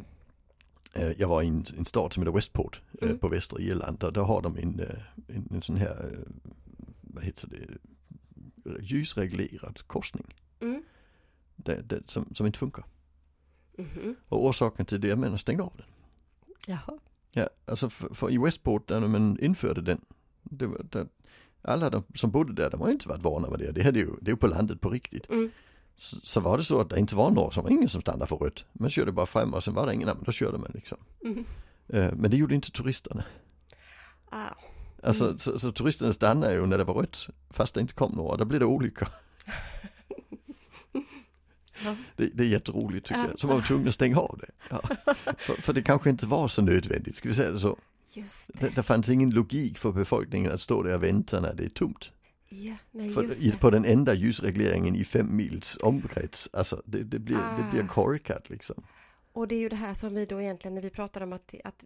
eh, 0.94 1.12
jag 1.18 1.28
var 1.28 1.42
i 1.42 1.48
en, 1.48 1.66
en 1.78 1.86
stad 1.86 2.14
som 2.14 2.24
heter 2.24 2.34
Westport 2.34 2.82
eh, 3.02 3.08
Mm. 3.08 3.20
på 3.20 3.28
västra 3.28 3.60
Irland. 3.62 4.00
Där, 4.00 4.12
där 4.12 4.22
har 4.22 4.42
de 4.42 4.58
en, 4.58 4.80
eh, 4.80 4.96
en, 5.28 5.48
en 5.52 5.62
sån 5.62 5.76
här, 5.78 6.12
eh, 6.12 6.32
vad 7.02 7.24
heter 7.24 7.48
det, 7.48 7.78
ljusreglerad 8.82 9.82
korsning. 9.88 10.36
mm, 10.60 10.84
Det, 11.56 11.82
det, 11.82 12.10
som, 12.10 12.36
som 12.36 12.46
inte 12.46 12.60
funkar. 12.60 12.86
mhm. 13.78 14.16
Och 14.30 14.46
orsaken 14.46 14.86
till 14.86 15.02
det 15.02 15.10
är 15.10 15.14
att 15.14 15.20
man 15.20 15.32
har 15.32 15.38
stängt 15.38 15.62
av 15.62 15.74
den. 15.78 15.86
Jaha. 16.68 17.00
Ja, 17.32 17.50
alltså 17.66 17.90
för, 17.90 18.14
för 18.14 18.32
i 18.32 18.38
Westport 18.38 18.88
där 18.88 19.00
man 19.00 19.40
införde 19.40 19.82
den, 19.82 20.02
det 20.44 20.68
var, 20.68 20.82
där, 20.90 21.08
alla 21.62 21.90
de 21.90 22.04
som 22.16 22.32
bodde 22.32 22.54
där, 22.54 22.70
de 22.70 22.82
har 22.82 22.90
inte 22.90 23.10
varit 23.10 23.22
vana 23.24 23.50
med 23.50 23.60
det. 23.60 23.72
Det, 23.72 23.84
hade 23.84 24.00
ju, 24.00 24.10
det 24.22 24.30
är 24.30 24.34
ju 24.34 24.38
på 24.38 24.48
landet 24.48 24.82
på 24.82 24.90
riktigt. 24.90 25.30
Mm, 25.30 25.52
Så, 25.96 26.20
så 26.24 26.40
var 26.40 26.58
det 26.58 26.64
så 26.64 26.82
att 26.82 26.90
det 26.90 27.00
inte 27.00 27.16
var 27.16 27.32
några 27.32 27.52
som 27.52 27.64
var 27.64 27.72
ingen 27.72 27.90
som 27.90 28.02
stannade 28.02 28.28
för 28.28 28.36
rött. 28.36 28.64
Man 28.74 28.90
körde 28.90 29.12
bara 29.12 29.26
fram 29.26 29.54
och 29.54 29.64
sen 29.64 29.74
var 29.74 29.86
det 29.88 29.94
ingen 29.94 30.10
annan, 30.10 30.24
då 30.26 30.32
körde 30.32 30.58
man 30.58 30.72
liksom. 30.74 30.98
mhm. 31.24 31.46
Eh, 31.90 32.12
men 32.16 32.32
det 32.32 32.38
gjorde 32.38 32.56
inte 32.56 32.72
turisterna. 32.72 33.24
Ah. 34.30 34.50
Alltså 35.04 35.26
Mm. 35.26 35.40
så, 35.40 35.60
så 35.60 35.72
turisterna 35.72 36.14
stannade 36.14 36.54
ju 36.54 36.66
när 36.66 36.78
det 36.78 36.84
var 36.84 36.94
rött, 36.94 37.28
fast 37.50 37.74
det 37.74 37.82
inte 37.82 37.94
kom 37.94 38.12
några. 38.12 38.38
Då 38.38 38.46
blev 38.46 38.60
det 38.60 38.66
olyckor. 38.66 39.08
Det, 42.16 42.30
det 42.34 42.44
är 42.44 42.48
jätteroligt 42.48 43.06
tycker 43.08 43.22
Ja. 43.22 43.28
jag. 43.30 43.40
Så 43.40 43.48
man 43.48 43.56
var 43.56 43.64
tvungen 43.64 43.88
att 43.88 43.94
stänga 43.94 44.18
av 44.20 44.40
det. 44.42 44.50
Ja. 44.70 44.82
För, 45.38 45.62
för 45.62 45.74
det 45.74 45.82
kanske 45.82 46.10
inte 46.10 46.26
var 46.26 46.48
så 46.48 46.62
nödvändigt, 46.62 47.16
ska 47.16 47.30
vi 47.30 47.36
säga 47.36 47.52
det 47.52 47.60
så. 47.60 47.78
Just 48.14 48.50
Det, 48.54 48.66
det. 48.66 48.76
det 48.76 48.84
fanns 48.84 49.10
ingen 49.10 49.30
logik 49.30 49.78
för 49.78 49.92
befolkningen 49.92 50.52
att 50.52 50.62
stå 50.62 50.84
där 50.84 50.94
och 50.96 51.04
vänta 51.04 51.40
när 51.40 51.54
det 51.54 51.66
är 51.66 51.70
tomt. 51.70 52.12
Ja, 52.50 52.74
i, 53.40 53.52
på 53.60 53.70
den 53.70 53.86
enda 53.86 54.14
ljusregleringen 54.14 54.96
i 54.96 55.04
fem 55.04 55.36
mils 55.36 55.78
omkrets. 55.84 56.50
Alltså 56.54 56.82
det, 56.86 57.04
det, 57.04 57.20
blir, 57.20 57.38
det 57.58 57.66
blir 57.72 57.84
Ah. 57.84 57.88
korkat 57.88 58.50
liksom. 58.50 58.84
Och 59.38 59.48
det 59.48 59.56
är 59.56 59.60
ju 59.60 59.70
det 59.70 59.76
här 59.76 59.94
som 59.94 60.16
vi 60.16 60.26
då 60.26 60.42
egentligen 60.42 60.76
när 60.76 60.82
vi 60.82 60.90
pratar 60.90 61.22
om 61.22 61.34
att, 61.34 61.56
att 61.64 61.86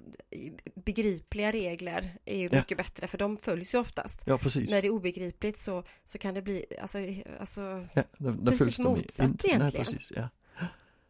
begripliga 0.86 1.52
regler 1.52 2.18
är 2.26 2.38
ju 2.38 2.50
Ja. 2.52 2.58
mycket 2.58 2.78
bättre 2.78 3.08
för 3.08 3.18
de 3.18 3.38
följs 3.38 3.74
ju 3.74 3.78
oftast. 3.78 4.22
Ja 4.26 4.38
precis. 4.38 4.72
När 4.72 4.82
det 4.82 4.88
är 4.88 4.92
obegripligt 4.92 5.58
så, 5.58 5.84
så 6.06 6.18
kan 6.18 6.34
det 6.34 6.42
bli, 6.42 6.66
alltså, 6.82 6.98
alltså 7.40 7.62
Ja, 7.94 8.04
där, 8.18 8.32
där 8.32 8.52
Precis 8.52 8.80
motsatt. 8.80 9.18
Nej, 9.18 9.36
egentligen. 9.44 9.72
precis, 9.72 10.12
ja. 10.16 10.30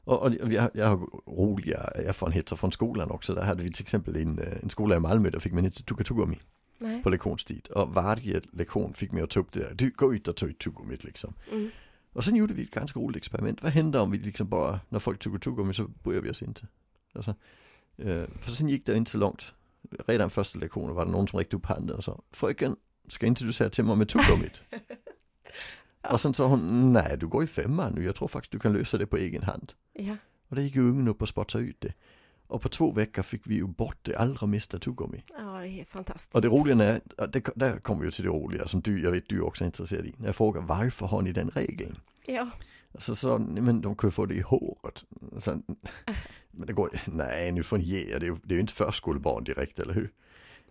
Och, 0.03 0.23
och 0.23 0.53
jag, 0.53 0.69
jag 0.73 0.87
har 0.87 0.97
roliga 1.25 1.79
erfarenheter 1.79 2.55
från 2.55 2.71
skolan 2.71 3.11
också. 3.11 3.33
Där 3.33 3.43
hade 3.43 3.63
vi 3.63 3.71
till 3.71 3.83
exempel 3.83 4.15
en, 4.15 4.39
eh, 4.39 4.63
en 4.63 4.69
skola 4.69 4.95
i 4.95 4.99
Malmö, 4.99 5.29
där 5.29 5.39
fick 5.39 5.53
man 5.53 5.65
inte 5.65 5.83
tugga 5.83 6.03
tuggummi 6.03 6.39
nej. 6.77 7.03
på 7.03 7.09
lektionstid. 7.09 7.67
Och 7.67 7.93
varje 7.93 8.41
lektion 8.53 8.93
fick 8.93 9.11
man 9.11 9.23
att 9.23 9.29
ta 9.29 9.39
upp 9.39 9.51
det 9.51 9.59
där, 9.59 9.73
du, 9.73 9.89
gå 9.89 10.13
ut 10.13 10.27
och 10.27 10.35
ta 10.35 10.45
ut 10.45 10.59
tuggummit 10.59 11.03
liksom. 11.03 11.33
Mm. 11.51 11.69
Och 12.13 12.23
sen 12.23 12.35
gjorde 12.35 12.53
vi 12.53 12.63
ett 12.63 12.71
ganska 12.71 12.99
roligt 12.99 13.17
experiment. 13.17 13.63
Vad 13.63 13.71
händer 13.71 14.01
om 14.01 14.11
vi 14.11 14.17
liksom 14.17 14.49
bara, 14.49 14.79
när 14.89 14.99
folk 14.99 15.19
tuggar 15.19 15.39
tuggummi 15.39 15.73
så 15.73 15.87
bryr 15.87 16.21
vi 16.21 16.29
oss 16.29 16.41
inte. 16.41 16.67
Alltså, 17.13 17.35
eh, 17.97 18.23
för 18.39 18.51
sen 18.51 18.69
gick 18.69 18.85
det 18.85 18.97
inte 18.97 19.11
så 19.11 19.17
långt. 19.17 19.53
Redan 20.07 20.29
första 20.29 20.59
lektionen 20.59 20.95
var 20.95 21.05
det 21.05 21.11
någon 21.11 21.27
som 21.27 21.39
räckte 21.39 21.55
upp 21.55 21.65
handen 21.65 21.97
och 21.97 22.03
sa, 22.03 22.21
fröken, 22.31 22.75
ska 23.07 23.25
inte 23.25 23.43
du 23.43 23.53
säga 23.53 23.69
till 23.69 23.83
mig 23.83 23.95
med 23.95 24.09
tuggummit? 24.09 24.61
Ja. 26.03 26.13
Och 26.13 26.21
sen 26.21 26.33
sa 26.33 26.47
hon, 26.47 26.93
nej 26.93 27.17
du 27.19 27.27
går 27.27 27.43
i 27.43 27.47
femman 27.47 27.93
nu, 27.93 28.03
jag 28.03 28.15
tror 28.15 28.27
faktiskt 28.27 28.51
du 28.51 28.59
kan 28.59 28.73
lösa 28.73 28.97
det 28.97 29.07
på 29.07 29.17
egen 29.17 29.43
hand. 29.43 29.73
Ja. 29.93 30.17
Och 30.47 30.55
det 30.55 30.61
gick 30.63 30.75
ju 30.75 30.81
ungen 30.81 31.07
upp 31.07 31.21
och 31.21 31.29
spottade 31.29 31.63
ut 31.63 31.81
det. 31.81 31.93
Och 32.51 32.61
på 32.61 32.69
två 32.69 32.91
veckor 32.91 33.21
fick 33.21 33.41
vi 33.47 33.55
ju 33.55 33.67
bort 33.67 33.97
det 34.01 34.15
allra 34.15 34.47
mesta 34.47 34.79
tuggummi. 34.79 35.23
ja, 35.37 35.59
det 35.61 35.67
är 35.81 35.85
fantastiskt. 35.85 36.35
Och 36.35 36.41
det 36.41 36.47
roliga 36.47 36.83
är, 36.83 37.01
det, 37.27 37.49
där 37.55 37.79
kommer 37.79 38.03
ju 38.05 38.11
till 38.11 38.23
det 38.23 38.29
roliga 38.29 38.67
som 38.67 38.81
du, 38.81 39.01
jag 39.03 39.11
vet 39.11 39.29
du 39.29 39.37
är 39.37 39.41
också 39.45 39.65
intresserad 39.65 40.05
i. 40.05 40.13
När 40.17 40.25
jag 40.25 40.35
frågar 40.35 40.61
varför 40.61 41.05
har 41.05 41.21
ni 41.21 41.31
den 41.31 41.49
regeln? 41.49 41.95
Ja, 42.25 42.49
Så 42.97 43.15
sa 43.15 43.37
men 43.37 43.81
de 43.81 43.95
kan 43.95 44.07
ju 44.07 44.11
få 44.11 44.25
det 44.25 44.35
i 44.35 44.41
håret. 44.41 45.03
Så, 45.39 45.51
men 46.51 46.67
det 46.67 46.73
går 46.73 46.89
nej 47.05 47.51
nu 47.51 47.63
får 47.63 47.77
ni 47.77 47.83
ge 47.83 48.15
er, 48.15 48.19
det 48.19 48.27
är 48.27 48.37
det 48.43 48.53
är 48.53 48.55
ju 48.55 48.61
inte 48.61 48.73
förskolebarn 48.73 49.43
direkt, 49.43 49.79
eller 49.79 49.93
hur? 49.93 50.11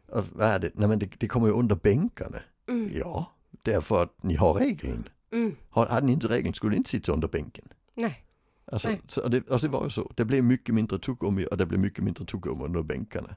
Och 0.06 0.24
vad 0.32 0.48
är 0.48 0.58
det? 0.58 0.70
Nej 0.74 0.88
men 0.88 0.98
det, 0.98 1.08
det 1.18 1.28
kommer 1.28 1.46
ju 1.46 1.52
under 1.52 1.76
bänkarna. 1.76 2.38
mm, 2.68 2.90
Ja, 2.94 3.32
därför 3.62 4.02
att 4.02 4.22
ni 4.22 4.34
har 4.34 4.54
regeln. 4.54 5.08
mm, 5.32 5.56
Har, 5.70 5.86
hade 5.86 6.06
ni 6.06 6.12
inte 6.12 6.28
regeln 6.28 6.54
skulle 6.54 6.70
ni 6.70 6.76
inte 6.76 6.90
sitta 6.90 7.12
under 7.12 7.28
bänken. 7.28 7.68
nej, 7.94 8.24
Alltså, 8.72 8.96
så 9.08 9.28
det, 9.28 9.50
alltså 9.50 9.66
det 9.66 9.72
var 9.72 9.84
ju 9.84 9.90
så. 9.90 10.12
Det 10.16 10.24
blev 10.24 10.44
mycket 10.44 10.74
mindre 10.74 10.98
tuggummi 10.98 11.46
och 11.50 11.56
det 11.56 11.66
blev 11.66 11.80
mycket 11.80 12.04
mindre 12.04 12.24
tuggummi 12.24 12.64
under 12.64 12.82
bänkarna. 12.82 13.36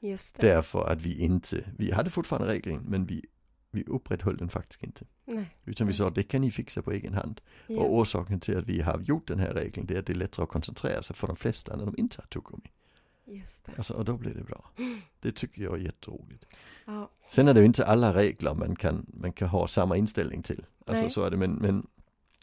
just 0.00 0.34
det. 0.36 0.46
Därför 0.46 0.86
att 0.86 1.02
vi 1.02 1.20
inte, 1.20 1.64
vi 1.78 1.92
hade 1.92 2.10
fortfarande 2.10 2.48
regeln 2.48 2.84
men 2.88 3.06
vi, 3.06 3.24
vi 3.70 3.84
upprätthöll 3.84 4.36
den 4.36 4.48
faktiskt 4.48 4.82
inte. 4.82 5.04
Nej. 5.24 5.56
Utan 5.64 5.86
vi 5.86 5.92
sa 5.92 6.10
det 6.10 6.22
kan 6.22 6.40
ni 6.40 6.50
fixa 6.50 6.82
på 6.82 6.92
egen 6.92 7.14
hand. 7.14 7.40
Ja. 7.66 7.80
Och 7.80 7.98
orsaken 7.98 8.40
till 8.40 8.58
att 8.58 8.66
vi 8.66 8.80
har 8.80 9.00
gjort 9.00 9.28
den 9.28 9.38
här 9.38 9.54
regeln 9.54 9.86
det 9.86 9.94
är 9.94 9.98
att 9.98 10.06
det 10.06 10.12
är 10.12 10.16
lättare 10.16 10.42
att 10.42 10.50
koncentrera 10.50 11.02
sig 11.02 11.16
för 11.16 11.26
de 11.26 11.36
flesta 11.36 11.76
när 11.76 11.84
de 11.84 11.94
inte 11.98 12.16
har 12.20 12.26
tuggummi. 12.26 12.70
Just 13.30 13.64
det. 13.64 13.72
Alltså, 13.76 13.94
och 13.94 14.04
då 14.04 14.16
blir 14.16 14.34
det 14.34 14.44
bra. 14.44 14.70
Det 15.20 15.32
tycker 15.32 15.62
jag 15.62 15.74
är 15.74 15.78
jätteroligt. 15.78 16.44
Ja, 16.86 17.10
Sen 17.30 17.48
är 17.48 17.54
det 17.54 17.60
ju 17.60 17.66
inte 17.66 17.86
alla 17.86 18.14
regler 18.14 18.54
man 18.54 18.76
kan, 18.76 19.06
man 19.08 19.32
kan 19.32 19.48
ha 19.48 19.68
samma 19.68 19.96
inställning 19.96 20.42
till. 20.42 20.64
Alltså 20.86 21.02
Nej. 21.04 21.10
så 21.10 21.22
är 21.24 21.30
det, 21.30 21.36
men, 21.36 21.52
men, 21.52 21.86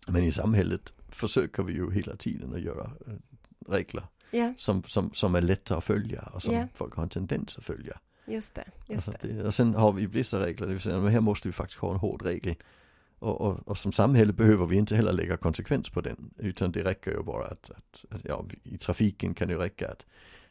men 0.07 0.23
i 0.23 0.31
samhället 0.31 0.93
försöker 1.15 1.63
vi 1.63 1.73
ju 1.73 1.91
hela 1.91 2.15
tiden 2.15 2.53
att 2.53 2.61
göra 2.61 2.91
eh, 3.07 3.13
regler 3.67 4.03
ja, 4.31 4.53
som, 4.57 4.83
som, 4.83 5.13
som 5.13 5.35
är 5.35 5.41
lätta 5.41 5.77
att 5.77 5.83
följa 5.83 6.21
och 6.21 6.43
som 6.43 6.53
Ja. 6.55 6.67
folk 6.73 6.93
har 6.95 7.03
en 7.03 7.09
tendens 7.09 7.57
att 7.57 7.63
följa. 7.65 7.99
just 8.25 8.55
det. 8.55 8.65
Just 8.87 9.07
Alltså 9.07 9.27
det. 9.27 9.43
och 9.43 9.53
sen 9.53 9.75
har 9.75 9.91
vi 9.91 10.05
vissa 10.05 10.45
regler, 10.45 10.67
det 10.67 10.73
vill 10.73 10.81
säga 10.81 10.97
men 10.99 11.11
här 11.13 11.19
måste 11.21 11.47
vi 11.47 11.51
faktiskt 11.51 11.79
ha 11.79 11.91
en 11.91 11.99
hård 11.99 12.21
regel. 12.21 12.55
Och, 13.19 13.41
och, 13.41 13.67
och 13.67 13.77
som 13.77 13.91
samhälle 13.91 14.33
behöver 14.33 14.65
vi 14.65 14.75
inte 14.75 14.95
heller 14.95 15.13
lägga 15.13 15.37
konsekvens 15.37 15.89
på 15.89 16.01
den. 16.01 16.33
Utan 16.37 16.71
det 16.71 16.83
räcker 16.83 17.11
ju 17.11 17.23
bara 17.23 17.45
att, 17.45 17.69
att, 17.69 18.05
att 18.09 18.25
ja, 18.25 18.45
i 18.63 18.77
trafiken 18.77 19.33
kan 19.33 19.47
det 19.47 19.57
räcka 19.57 19.91
att 19.91 20.05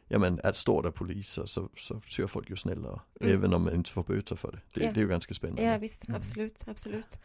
Ja 0.07 0.19
men 0.19 0.39
att 0.43 0.57
står 0.57 0.83
det 0.83 0.91
poliser 0.91 1.45
så, 1.45 1.69
så 1.77 2.01
kör 2.05 2.27
folk 2.27 2.49
ju 2.49 2.55
snällare. 2.55 2.99
Mm. 3.21 3.33
Även 3.33 3.53
om 3.53 3.63
man 3.63 3.75
inte 3.75 3.89
får 3.91 4.03
böter 4.03 4.35
för 4.35 4.51
det. 4.51 4.59
Det, 4.73 4.85
Ja. 4.85 4.91
det 4.91 4.99
är 4.99 5.01
ju 5.01 5.07
ganska 5.07 5.33
spännande. 5.33 5.63
Ja 5.63 5.77
visst, 5.77 6.07
Mm. 6.07 6.17
absolut, 6.17 6.63
absolut. 6.67 7.19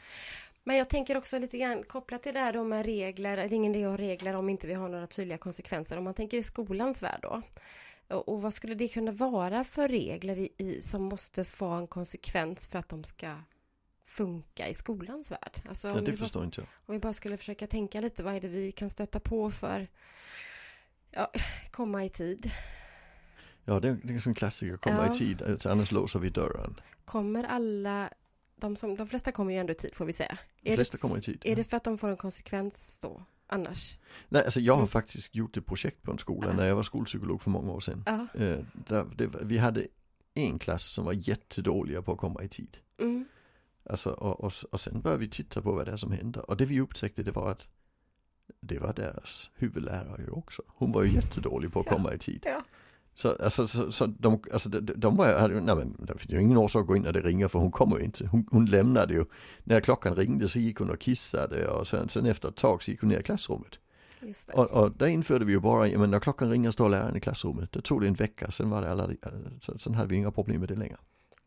Men 0.70 0.78
jag 0.78 0.88
tänker 0.88 1.16
också 1.16 1.38
lite 1.38 1.58
grann 1.58 1.82
kopplat 1.84 2.22
till 2.22 2.34
det 2.34 2.40
här 2.40 2.52
då 2.52 2.64
med 2.64 2.84
regler, 2.86 3.36
det 3.36 3.42
är 3.42 3.52
ingen 3.52 3.74
idé 3.74 3.84
att 3.84 3.90
ha 3.90 3.96
regler 3.98 4.34
om 4.34 4.48
inte 4.48 4.66
vi 4.66 4.74
har 4.74 4.88
några 4.88 5.06
tydliga 5.06 5.38
konsekvenser. 5.38 5.96
Om 5.98 6.04
man 6.04 6.14
tänker 6.14 6.36
i 6.38 6.42
skolans 6.42 7.02
värld 7.02 7.18
då. 7.22 7.42
Och, 8.16 8.42
vad 8.42 8.54
skulle 8.54 8.74
det 8.74 8.88
kunna 8.88 9.12
vara 9.12 9.64
för 9.64 9.88
regler 9.88 10.36
i, 10.38 10.48
i, 10.58 10.80
som 10.82 11.02
måste 11.02 11.44
få 11.44 11.66
en 11.66 11.86
konsekvens 11.86 12.66
för 12.68 12.78
att 12.78 12.88
de 12.88 13.04
ska 13.04 13.36
funka 14.06 14.68
i 14.68 14.74
skolans 14.74 15.30
värld? 15.30 15.62
Alltså 15.68 15.88
Ja, 15.88 15.94
det 15.94 16.00
vi 16.00 16.10
bara, 16.12 16.16
förstår 16.16 16.44
inte 16.44 16.60
jag. 16.60 16.68
om 16.86 16.92
vi 16.94 16.98
bara 16.98 17.12
skulle 17.12 17.36
försöka 17.36 17.66
tänka 17.66 18.00
lite, 18.00 18.22
vad 18.22 18.34
är 18.34 18.40
det 18.40 18.48
vi 18.48 18.72
kan 18.72 18.90
stöta 18.90 19.20
på 19.20 19.50
för 19.50 19.88
ja, 21.10 21.32
komma 21.70 22.04
i 22.04 22.10
tid? 22.10 22.50
Ja 23.64 23.80
det, 23.80 23.88
är- 23.88 23.98
det 24.02 24.14
är 24.14 24.28
en 24.28 24.34
klassiker, 24.34 24.76
komma 24.76 25.06
Ja. 25.06 25.12
i 25.14 25.18
tid, 25.18 25.66
annars 25.66 25.92
låser 25.92 26.18
vi 26.18 26.30
dörren. 26.30 26.74
Kommer 27.04 27.44
alla, 27.44 28.10
de, 28.60 28.76
som, 28.76 28.96
de 28.96 29.06
flesta 29.08 29.32
kommer 29.32 29.52
ju 29.52 29.58
ändå 29.58 29.72
i 29.72 29.76
tid 29.76 29.94
får 29.94 30.04
vi 30.04 30.12
säga. 30.12 30.38
De 30.62 30.74
flesta 30.74 30.96
det, 30.96 31.00
kommer 31.00 31.18
i 31.18 31.20
tid. 31.22 31.42
är 31.44 31.50
ja. 31.50 31.56
det 31.56 31.64
för 31.64 31.76
att 31.76 31.84
de 31.84 31.98
får 31.98 32.08
en 32.08 32.16
konsekvens 32.16 32.98
då, 33.02 33.22
annars? 33.46 33.98
Nej 34.28 34.44
alltså 34.44 34.60
jag 34.60 34.72
har 34.72 34.78
Mm. 34.80 34.88
faktiskt 34.88 35.34
gjort 35.34 35.56
ett 35.56 35.66
projekt 35.66 36.02
på 36.02 36.12
en 36.12 36.18
skola 36.18 36.52
när 36.52 36.66
jag 36.66 36.76
var 36.76 36.82
skolpsykolog 36.82 37.42
för 37.42 37.50
många 37.50 37.72
år 37.72 37.80
sedan. 37.80 38.02
Ja. 38.06 38.26
Eh, 38.40 38.58
där, 38.88 39.06
det, 39.16 39.30
vi 39.42 39.58
hade 39.58 39.86
en 40.34 40.58
klass 40.58 40.84
som 40.84 41.04
var 41.04 41.12
jättedåliga 41.12 42.02
på 42.02 42.12
att 42.12 42.18
komma 42.18 42.42
i 42.42 42.48
tid. 42.48 42.78
Mm. 42.98 43.24
Alltså, 43.84 44.10
och, 44.10 44.40
och, 44.40 44.52
och 44.70 44.80
sen 44.80 45.00
började 45.00 45.20
vi 45.20 45.28
titta 45.28 45.62
på 45.62 45.72
vad 45.72 45.86
det 45.86 45.92
är 45.92 45.96
som 45.96 46.12
händer. 46.12 46.50
Och 46.50 46.56
det 46.56 46.64
vi 46.64 46.80
upptäckte 46.80 47.22
det 47.22 47.30
var 47.30 47.50
att 47.50 47.66
det 48.60 48.78
var 48.78 48.92
deras 48.92 49.50
huvudlärare 49.54 50.22
ju 50.22 50.30
också. 50.30 50.62
Hon 50.66 50.92
var 50.92 51.02
ju 51.02 51.10
jättedålig 51.14 51.72
på 51.72 51.80
att 51.80 51.86
Ja. 51.86 51.92
komma 51.92 52.14
i 52.14 52.18
tid. 52.18 52.42
Ja. 52.44 52.64
Så, 53.20 53.36
alltså, 53.40 53.68
så, 53.68 53.92
så 53.92 54.06
de, 54.06 54.42
alltså, 54.52 54.68
de, 54.68 54.80
de 54.96 55.16
var, 55.16 55.38
hade, 55.38 55.54
ju- 55.54 55.60
nej 55.60 55.76
men 55.76 55.96
det 55.98 56.18
finns 56.18 56.30
ju 56.32 56.40
ingen 56.42 56.58
orsak 56.58 56.80
att 56.80 56.86
gå 56.86 56.96
in 56.96 57.02
när 57.02 57.12
det 57.12 57.20
ringer 57.20 57.48
för 57.48 57.58
hon 57.58 57.70
kommer 57.70 57.98
ju 57.98 58.04
inte. 58.04 58.26
Hon, 58.26 58.46
hon 58.50 58.66
lämnade 58.66 59.14
ju, 59.14 59.24
när 59.64 59.80
klockan 59.80 60.14
ringde 60.16 60.48
så 60.48 60.58
gick 60.58 60.78
hon 60.78 60.90
och 60.90 60.98
kissade 61.00 61.68
och 61.68 61.88
sen, 61.88 62.08
sen 62.08 62.26
efter 62.26 62.48
ett 62.48 62.56
tag 62.56 62.82
så 62.82 62.90
gick 62.90 63.00
hon 63.00 63.10
ner 63.10 63.20
i 63.20 63.22
klassrummet. 63.22 63.78
Och, 64.52 64.70
och 64.70 64.92
där 64.92 65.06
införde 65.06 65.44
vi 65.44 65.52
ju 65.52 65.60
bara, 65.60 65.98
men 65.98 66.10
när 66.10 66.20
klockan 66.20 66.50
ringer 66.50 66.70
står 66.70 66.88
läraren 66.88 67.16
i 67.16 67.20
klassrummet. 67.20 67.72
Det 67.72 67.80
tog 67.82 68.00
det 68.00 68.06
en 68.06 68.14
vecka, 68.14 68.50
sen 68.50 68.70
var 68.70 68.82
det 68.82 68.90
alla, 68.90 69.08
så, 69.60 69.78
sen 69.78 69.94
hade 69.94 70.08
vi 70.08 70.16
inga 70.16 70.30
problem 70.30 70.60
med 70.60 70.68
det 70.68 70.76
längre. 70.76 70.96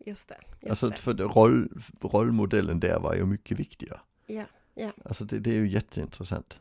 Just 0.05 0.29
det. 0.29 0.35
Just 0.61 0.69
Alltså 0.69 0.89
det. 0.89 0.97
för 0.97 1.13
roll, 1.13 1.69
rollmodellen 2.01 2.79
där 2.79 2.99
var 2.99 3.15
ju 3.15 3.25
mycket 3.25 3.59
viktigare. 3.59 3.99
Ja, 4.27 4.43
ja. 4.73 4.91
Alltså 5.05 5.25
det, 5.25 5.39
det 5.39 5.49
är 5.51 5.55
ju 5.55 5.69
jätteintressant. 5.69 6.59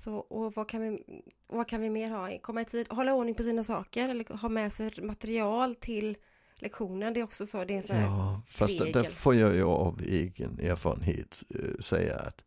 Så, 0.00 0.14
och 0.14 0.54
vad 0.54 0.68
kan, 0.68 0.82
vi, 0.82 1.22
vad 1.46 1.68
kan 1.68 1.80
vi 1.80 1.90
mer 1.90 2.10
ha? 2.10 2.38
Komma 2.38 2.60
i 2.60 2.64
tid, 2.64 2.86
hålla 2.90 3.14
ordning 3.14 3.34
på 3.34 3.42
sina 3.42 3.64
saker 3.64 4.08
eller 4.08 4.36
ha 4.36 4.48
med 4.48 4.72
sig 4.72 4.92
material 5.02 5.74
till 5.74 6.16
lektionen. 6.54 7.14
Det 7.14 7.20
är 7.20 7.24
också 7.24 7.46
så, 7.46 7.64
det 7.64 7.74
är 7.74 7.76
en 7.76 7.82
sån 7.82 7.96
här, 7.96 8.06
Ja, 8.06 8.42
fast 8.46 8.78
där, 8.78 8.84
där 8.86 8.92
regel. 8.92 9.12
får 9.12 9.34
jag 9.34 9.54
ju 9.54 9.64
av 9.64 10.00
egen 10.02 10.58
erfarenhet 10.60 11.42
eh, 11.48 11.80
säga 11.80 12.18
att 12.18 12.44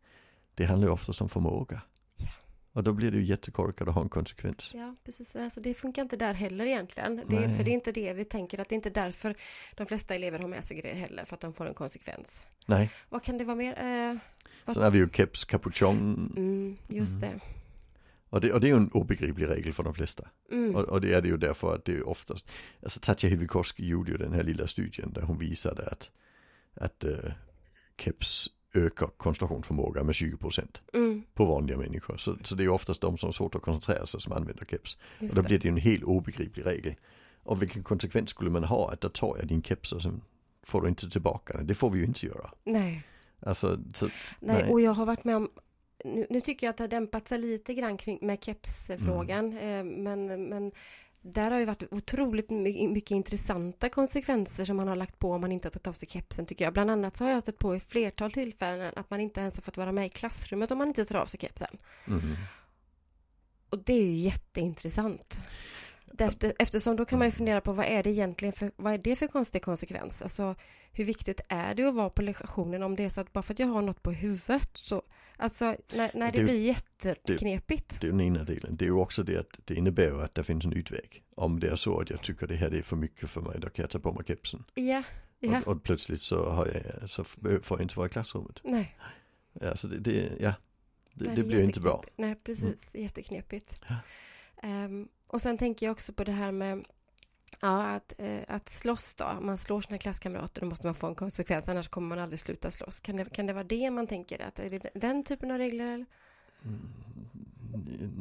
det 0.54 0.64
handlar 0.64 0.88
ju 0.88 0.92
oftast 0.92 1.20
om 1.20 1.28
förmåga. 1.28 1.80
Och 2.76 2.84
då 2.84 2.92
blir 2.92 3.10
det 3.10 3.16
ju 3.18 3.24
jättekorkat 3.24 3.88
att 3.88 3.94
ha 3.94 4.02
en 4.02 4.08
konsekvens. 4.08 4.70
ja 4.74 4.96
precis, 5.04 5.36
alltså 5.36 5.60
det 5.60 5.74
funkar 5.74 6.02
inte 6.02 6.16
där 6.16 6.34
heller 6.34 6.66
egentligen. 6.66 7.16
Det, 7.28 7.36
är- 7.36 7.56
för 7.56 7.64
det 7.64 7.70
är 7.70 7.74
inte 7.74 7.92
det 7.92 8.12
vi 8.12 8.24
tänker, 8.24 8.60
att 8.60 8.68
det 8.68 8.72
är 8.72 8.76
inte 8.76 8.90
därför 8.90 9.34
de 9.74 9.86
flesta 9.86 10.14
elever 10.14 10.38
har 10.38 10.48
med 10.48 10.64
sig 10.64 10.76
grejer 10.80 10.94
heller, 10.96 11.24
för 11.24 11.34
att 11.34 11.40
de 11.40 11.52
får 11.54 11.66
en 11.66 11.74
konsekvens. 11.74 12.46
Nej, 12.66 12.90
Vad 13.08 13.22
kan 13.22 13.38
det 13.38 13.44
vara 13.44 13.56
mer? 13.56 13.72
Eh, 13.78 14.16
Vad- 14.64 14.74
sen 14.76 14.82
har 14.82 14.90
vi 14.90 14.98
ju 14.98 15.08
keps, 15.12 15.44
capuchon 15.44 16.32
mm, 16.36 16.76
just 16.88 17.16
Mm. 17.16 17.20
det. 17.30 17.40
och 18.30 18.40
det. 18.40 18.52
Och 18.52 18.60
det 18.60 18.66
är 18.66 18.68
ju 18.70 18.76
en 18.76 18.90
obegriplig 18.92 19.48
regel 19.48 19.72
för 19.72 19.82
de 19.82 19.94
flesta. 19.94 20.28
Mm. 20.50 20.74
Och, 20.76 20.82
och 20.84 21.00
det 21.00 21.14
är 21.14 21.22
det 21.22 21.28
ju 21.28 21.36
därför 21.36 21.74
att 21.74 21.84
det 21.84 21.92
är 21.92 22.08
oftast, 22.08 22.50
alltså 22.82 23.00
Tatja 23.00 23.30
Hivikoski 23.30 23.86
gjorde 23.86 24.10
ju 24.12 24.16
den 24.18 24.32
här 24.32 24.42
lilla 24.42 24.66
studien 24.66 25.12
där 25.12 25.22
hon 25.22 25.38
visade 25.38 25.86
att, 25.86 26.10
att 26.74 27.04
uh, 27.04 27.18
keps 27.98 28.48
ökar 28.74 29.06
koncentrationsförmåga 29.16 30.02
med 30.04 30.12
20% 30.12 30.80
Mm, 30.92 31.22
på 31.34 31.44
vanliga 31.44 31.78
människor. 31.78 32.16
Så, 32.16 32.36
så 32.42 32.54
det 32.54 32.64
är 32.64 32.68
oftast 32.68 33.00
de 33.00 33.18
som 33.18 33.26
har 33.26 33.32
svårt 33.32 33.54
att 33.54 33.62
koncentrera 33.62 34.06
sig 34.06 34.20
som 34.20 34.32
använder 34.32 34.64
keps. 34.64 34.94
Och 35.16 35.22
just 35.22 35.34
då 35.34 35.42
det. 35.42 35.48
blir 35.48 35.58
det 35.58 35.64
ju 35.64 35.70
en 35.70 35.76
helt 35.76 36.04
obegriplig 36.04 36.66
regel. 36.66 36.94
Och 37.42 37.62
vilken 37.62 37.82
konsekvens 37.82 38.30
skulle 38.30 38.50
man 38.50 38.64
ha 38.64 38.90
att 38.92 39.00
då 39.00 39.08
tar 39.08 39.36
jag 39.38 39.46
din 39.46 39.62
keps 39.62 39.92
och 39.92 40.02
sen 40.02 40.22
får 40.62 40.82
du 40.82 40.88
inte 40.88 41.10
tillbaka 41.10 41.56
den. 41.56 41.66
Det 41.66 41.74
får 41.74 41.90
vi 41.90 41.98
ju 41.98 42.04
inte 42.04 42.26
göra. 42.26 42.50
Nej. 42.64 43.06
Alltså, 43.40 43.78
så, 43.94 44.06
Nej, 44.06 44.12
nej. 44.40 44.70
och 44.70 44.80
jag 44.80 44.92
har 44.92 45.06
varit 45.06 45.24
med 45.24 45.36
om 45.36 45.48
nu, 46.04 46.26
nu 46.30 46.40
tycker 46.40 46.66
jag 46.66 46.70
att 46.70 46.76
det 46.76 46.82
har 46.82 46.88
dämpat 46.88 47.28
sig 47.28 47.38
lite 47.38 47.74
grann 47.74 47.96
kring, 47.96 48.18
med 48.22 48.44
kepsfrågan. 48.44 49.52
Mm. 49.58 49.88
Eh, 49.88 50.02
men, 50.02 50.48
men 50.48 50.72
där 51.24 51.50
har 51.50 51.58
ju 51.58 51.64
varit 51.64 51.92
otroligt 51.92 52.50
my- 52.50 52.88
mycket 52.88 53.10
intressanta 53.10 53.88
konsekvenser 53.88 54.64
som 54.64 54.76
man 54.76 54.88
har 54.88 54.96
lagt 54.96 55.18
på 55.18 55.32
om 55.32 55.40
man 55.40 55.52
inte 55.52 55.66
har 55.66 55.70
tagit 55.70 55.86
av 55.86 55.92
sig 55.92 56.08
kepsen 56.08 56.46
tycker 56.46 56.64
jag. 56.64 56.72
Bland 56.74 56.90
annat 56.90 57.16
så 57.16 57.24
har 57.24 57.30
jag 57.30 57.42
stött 57.42 57.58
på 57.58 57.76
i 57.76 57.80
flertal 57.80 58.32
tillfällen 58.32 58.92
att 58.96 59.10
man 59.10 59.20
inte 59.20 59.40
ens 59.40 59.56
har 59.56 59.62
fått 59.62 59.76
vara 59.76 59.92
med 59.92 60.06
i 60.06 60.08
klassrummet 60.08 60.70
om 60.70 60.78
man 60.78 60.88
inte 60.88 61.04
tar 61.04 61.18
av 61.18 61.26
sig 61.26 61.40
kepsen. 61.40 61.76
Mhm. 62.06 62.36
Och 63.70 63.78
det 63.78 63.92
är 63.92 64.02
ju 64.02 64.12
jätteintressant. 64.14 65.40
Efter, 66.18 66.52
eftersom 66.58 66.96
då 66.96 67.04
kan 67.04 67.18
man 67.18 67.28
ju 67.28 67.32
fundera 67.32 67.60
på 67.60 67.72
vad 67.72 67.86
är 67.86 68.02
det 68.02 68.10
egentligen 68.10 68.52
för, 68.52 68.70
vad 68.76 68.94
är 68.94 68.98
det 68.98 69.16
för 69.16 69.26
konstig 69.26 69.62
konsekvens? 69.62 70.22
Alltså 70.22 70.54
hur 70.92 71.04
viktigt 71.04 71.40
är 71.48 71.74
det 71.74 71.84
att 71.84 71.94
vara 71.94 72.10
på 72.10 72.22
lektionen 72.22 72.82
om 72.82 72.96
det 72.96 73.04
är 73.04 73.08
så 73.08 73.20
att 73.20 73.32
bara 73.32 73.42
för 73.42 73.52
att 73.52 73.58
jag 73.58 73.66
har 73.66 73.82
något 73.82 74.02
på 74.02 74.10
huvudet 74.10 74.70
så 74.74 75.02
Alltså 75.36 75.64
när, 75.94 76.10
när 76.14 76.32
det, 76.32 76.38
Det- 76.38 76.44
blir 76.44 76.60
jätteknepigt. 76.66 78.00
Det 78.00 78.04
är 78.06 78.12
ju 78.12 78.18
den 78.18 78.20
ena 78.20 78.44
delen. 78.44 78.76
Det 78.76 78.84
är 78.84 78.86
ju 78.86 78.92
också 78.92 79.22
det 79.22 79.36
att 79.36 79.60
det 79.64 79.74
innebär 79.74 80.04
ju 80.06 80.22
att 80.22 80.34
det 80.34 80.44
finns 80.44 80.64
en 80.64 80.72
utväg. 80.72 81.24
Om 81.34 81.60
det 81.60 81.68
är 81.68 81.76
så 81.76 82.00
att 82.00 82.10
jag 82.10 82.22
tycker 82.22 82.46
det 82.46 82.54
här 82.54 82.70
det 82.70 82.78
är 82.78 82.82
för 82.82 82.96
mycket 82.96 83.30
för 83.30 83.40
mig, 83.40 83.58
då 83.60 83.68
kan 83.70 83.82
jag 83.82 83.90
ta 83.90 83.98
på 83.98 84.12
mig 84.12 84.24
kepsen. 84.26 84.64
Ja, 84.74 85.02
ja, 85.40 85.60
Och, 85.60 85.68
och 85.68 85.82
plötsligt 85.82 86.22
så, 86.22 86.50
har 86.50 86.66
jag, 86.66 87.10
så 87.10 87.24
får 87.24 87.62
jag 87.68 87.80
inte 87.80 87.96
vara 87.96 88.06
i 88.06 88.10
klassrummet. 88.10 88.60
nej. 88.64 88.98
Alltså 89.62 89.88
det, 89.88 89.98
det, 89.98 90.32
ja, 90.40 90.54
det, 91.14 91.24
det 91.24 91.40
är 91.40 91.44
blir 91.44 91.62
inte 91.64 91.80
bra. 91.80 92.04
Mm. 92.16 92.28
Nej, 92.30 92.40
precis. 92.44 92.88
Jätteknepigt. 92.92 93.80
Ja. 93.88 93.94
Ehm, 94.62 95.08
och 95.26 95.42
sen 95.42 95.58
tänker 95.58 95.86
jag 95.86 95.92
också 95.92 96.12
på 96.12 96.24
det 96.24 96.32
här 96.32 96.52
med 96.52 96.84
Ja, 97.64 97.82
att, 97.86 98.14
eh, 98.18 98.40
att 98.48 98.68
slåss 98.68 99.14
då. 99.14 99.38
Man 99.40 99.58
slår 99.58 99.80
sina 99.80 99.98
klasskamrater 99.98 100.60
då 100.60 100.66
måste 100.66 100.86
man 100.86 100.94
få 100.94 101.06
en 101.06 101.14
konsekvens, 101.14 101.68
annars 101.68 101.88
kommer 101.88 102.08
man 102.08 102.18
aldrig 102.18 102.40
sluta 102.40 102.70
slåss. 102.70 103.00
Kan 103.00 103.16
det, 103.16 103.24
kan 103.24 103.46
det 103.46 103.52
vara 103.52 103.64
det 103.64 103.90
man 103.90 104.06
tänker? 104.06 104.42
Att, 104.46 104.58
är 104.58 104.70
det 104.70 104.90
den 104.94 105.24
typen 105.24 105.50
av 105.50 105.58
regler? 105.58 105.84
Eller? 105.86 106.06
Mm, 106.64 106.88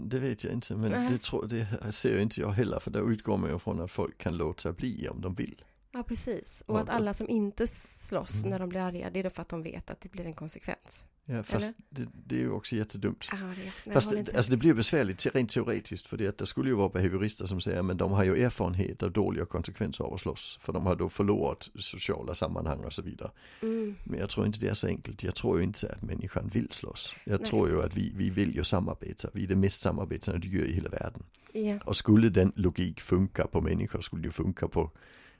Det 0.10 0.20
vet 0.20 0.44
jag 0.44 0.54
inte, 0.54 0.76
men 0.76 0.92
Nej. 0.92 1.08
det, 1.12 1.22
tror, 1.22 1.48
det 1.48 1.92
ser 1.94 2.20
inte 2.20 2.42
jag 2.42 2.50
heller. 2.52 2.80
För 2.80 2.92
där 2.92 3.12
utgår 3.12 3.38
man 3.38 3.50
ju 3.50 3.60
från 3.60 3.82
att 3.82 3.92
folk 3.92 4.18
kan 4.18 4.38
låta 4.38 4.72
bli 4.72 5.08
om 5.10 5.22
de 5.22 5.34
vill. 5.36 5.64
Ja, 5.92 6.04
precis. 6.04 6.64
Och 6.66 6.76
Ja, 6.78 6.82
att 6.82 6.90
alla 6.90 7.14
som 7.14 7.30
inte 7.30 7.68
slåss 7.68 8.40
Mm. 8.40 8.50
när 8.50 8.60
de 8.60 8.70
blir 8.70 8.80
arga, 8.82 9.10
det 9.10 9.20
är 9.20 9.24
då 9.24 9.30
för 9.30 9.42
att 9.42 9.50
de 9.50 9.64
vet 9.64 9.90
att 9.90 10.02
det 10.02 10.10
blir 10.12 10.26
en 10.26 10.34
konsekvens. 10.34 11.06
Ja, 11.26 11.44
fast 11.44 11.76
det, 11.90 12.08
det 12.26 12.36
är 12.36 12.40
ju 12.40 12.52
också 12.52 12.76
jättedumt. 12.76 13.26
Ah, 13.32 13.36
det, 13.36 13.72
jag 13.84 13.94
Fast 13.94 14.12
det, 14.12 14.36
alltså 14.36 14.52
det 14.52 14.58
blir 14.58 14.74
besvärligt 14.74 15.26
rent 15.36 15.50
teoretiskt 15.50 16.08
för 16.08 16.18
det 16.18 16.28
att 16.28 16.38
det 16.38 16.46
skulle 16.46 16.70
ju 16.70 16.76
vara 16.76 16.90
behaviorister 16.90 17.46
som 17.46 17.62
säger 17.62 17.82
men 17.82 17.98
de 17.98 18.12
har 18.12 18.24
ju 18.24 18.44
erfarenhet 18.44 19.04
av 19.04 19.12
dåliga 19.12 19.46
konsekvenser 19.46 20.04
av 20.04 20.14
att 20.14 20.20
slåss. 20.20 20.60
För 20.62 20.74
de 20.74 20.86
har 20.86 20.96
då 20.96 21.10
förlorat 21.10 21.70
sociala 21.80 22.34
sammanhang 22.36 22.80
och 22.80 22.94
så 22.94 23.02
vidare. 23.02 23.32
mm, 23.62 23.96
Men 24.04 24.20
jag 24.20 24.30
tror 24.30 24.46
inte 24.46 24.60
det 24.60 24.68
är 24.68 24.74
så 24.74 24.88
enkelt. 24.88 25.24
Jag 25.24 25.36
tror 25.36 25.58
ju 25.58 25.64
inte 25.64 25.92
att 25.96 26.02
människan 26.02 26.48
vill 26.54 26.68
slåss. 26.72 27.16
Jag 27.24 27.40
Nej. 27.40 27.50
tror 27.50 27.70
ju 27.70 27.82
att 27.82 27.98
vi, 27.98 28.12
vi 28.16 28.30
vill 28.30 28.56
ju 28.56 28.64
samarbeta. 28.64 29.30
Vi 29.34 29.44
är 29.44 29.48
det 29.48 29.56
mest 29.56 29.82
samarbetande 29.82 30.48
djur 30.48 30.66
i 30.66 30.74
hela 30.74 30.90
världen. 30.90 31.24
ja, 31.54 31.80
Och 31.86 31.98
skulle 31.98 32.30
den 32.30 32.52
logik 32.56 33.02
funka 33.02 33.48
på 33.48 33.62
människor 33.62 34.02
skulle 34.02 34.22
det 34.22 34.28
ju 34.28 34.32
funka 34.32 34.68
på 34.68 34.92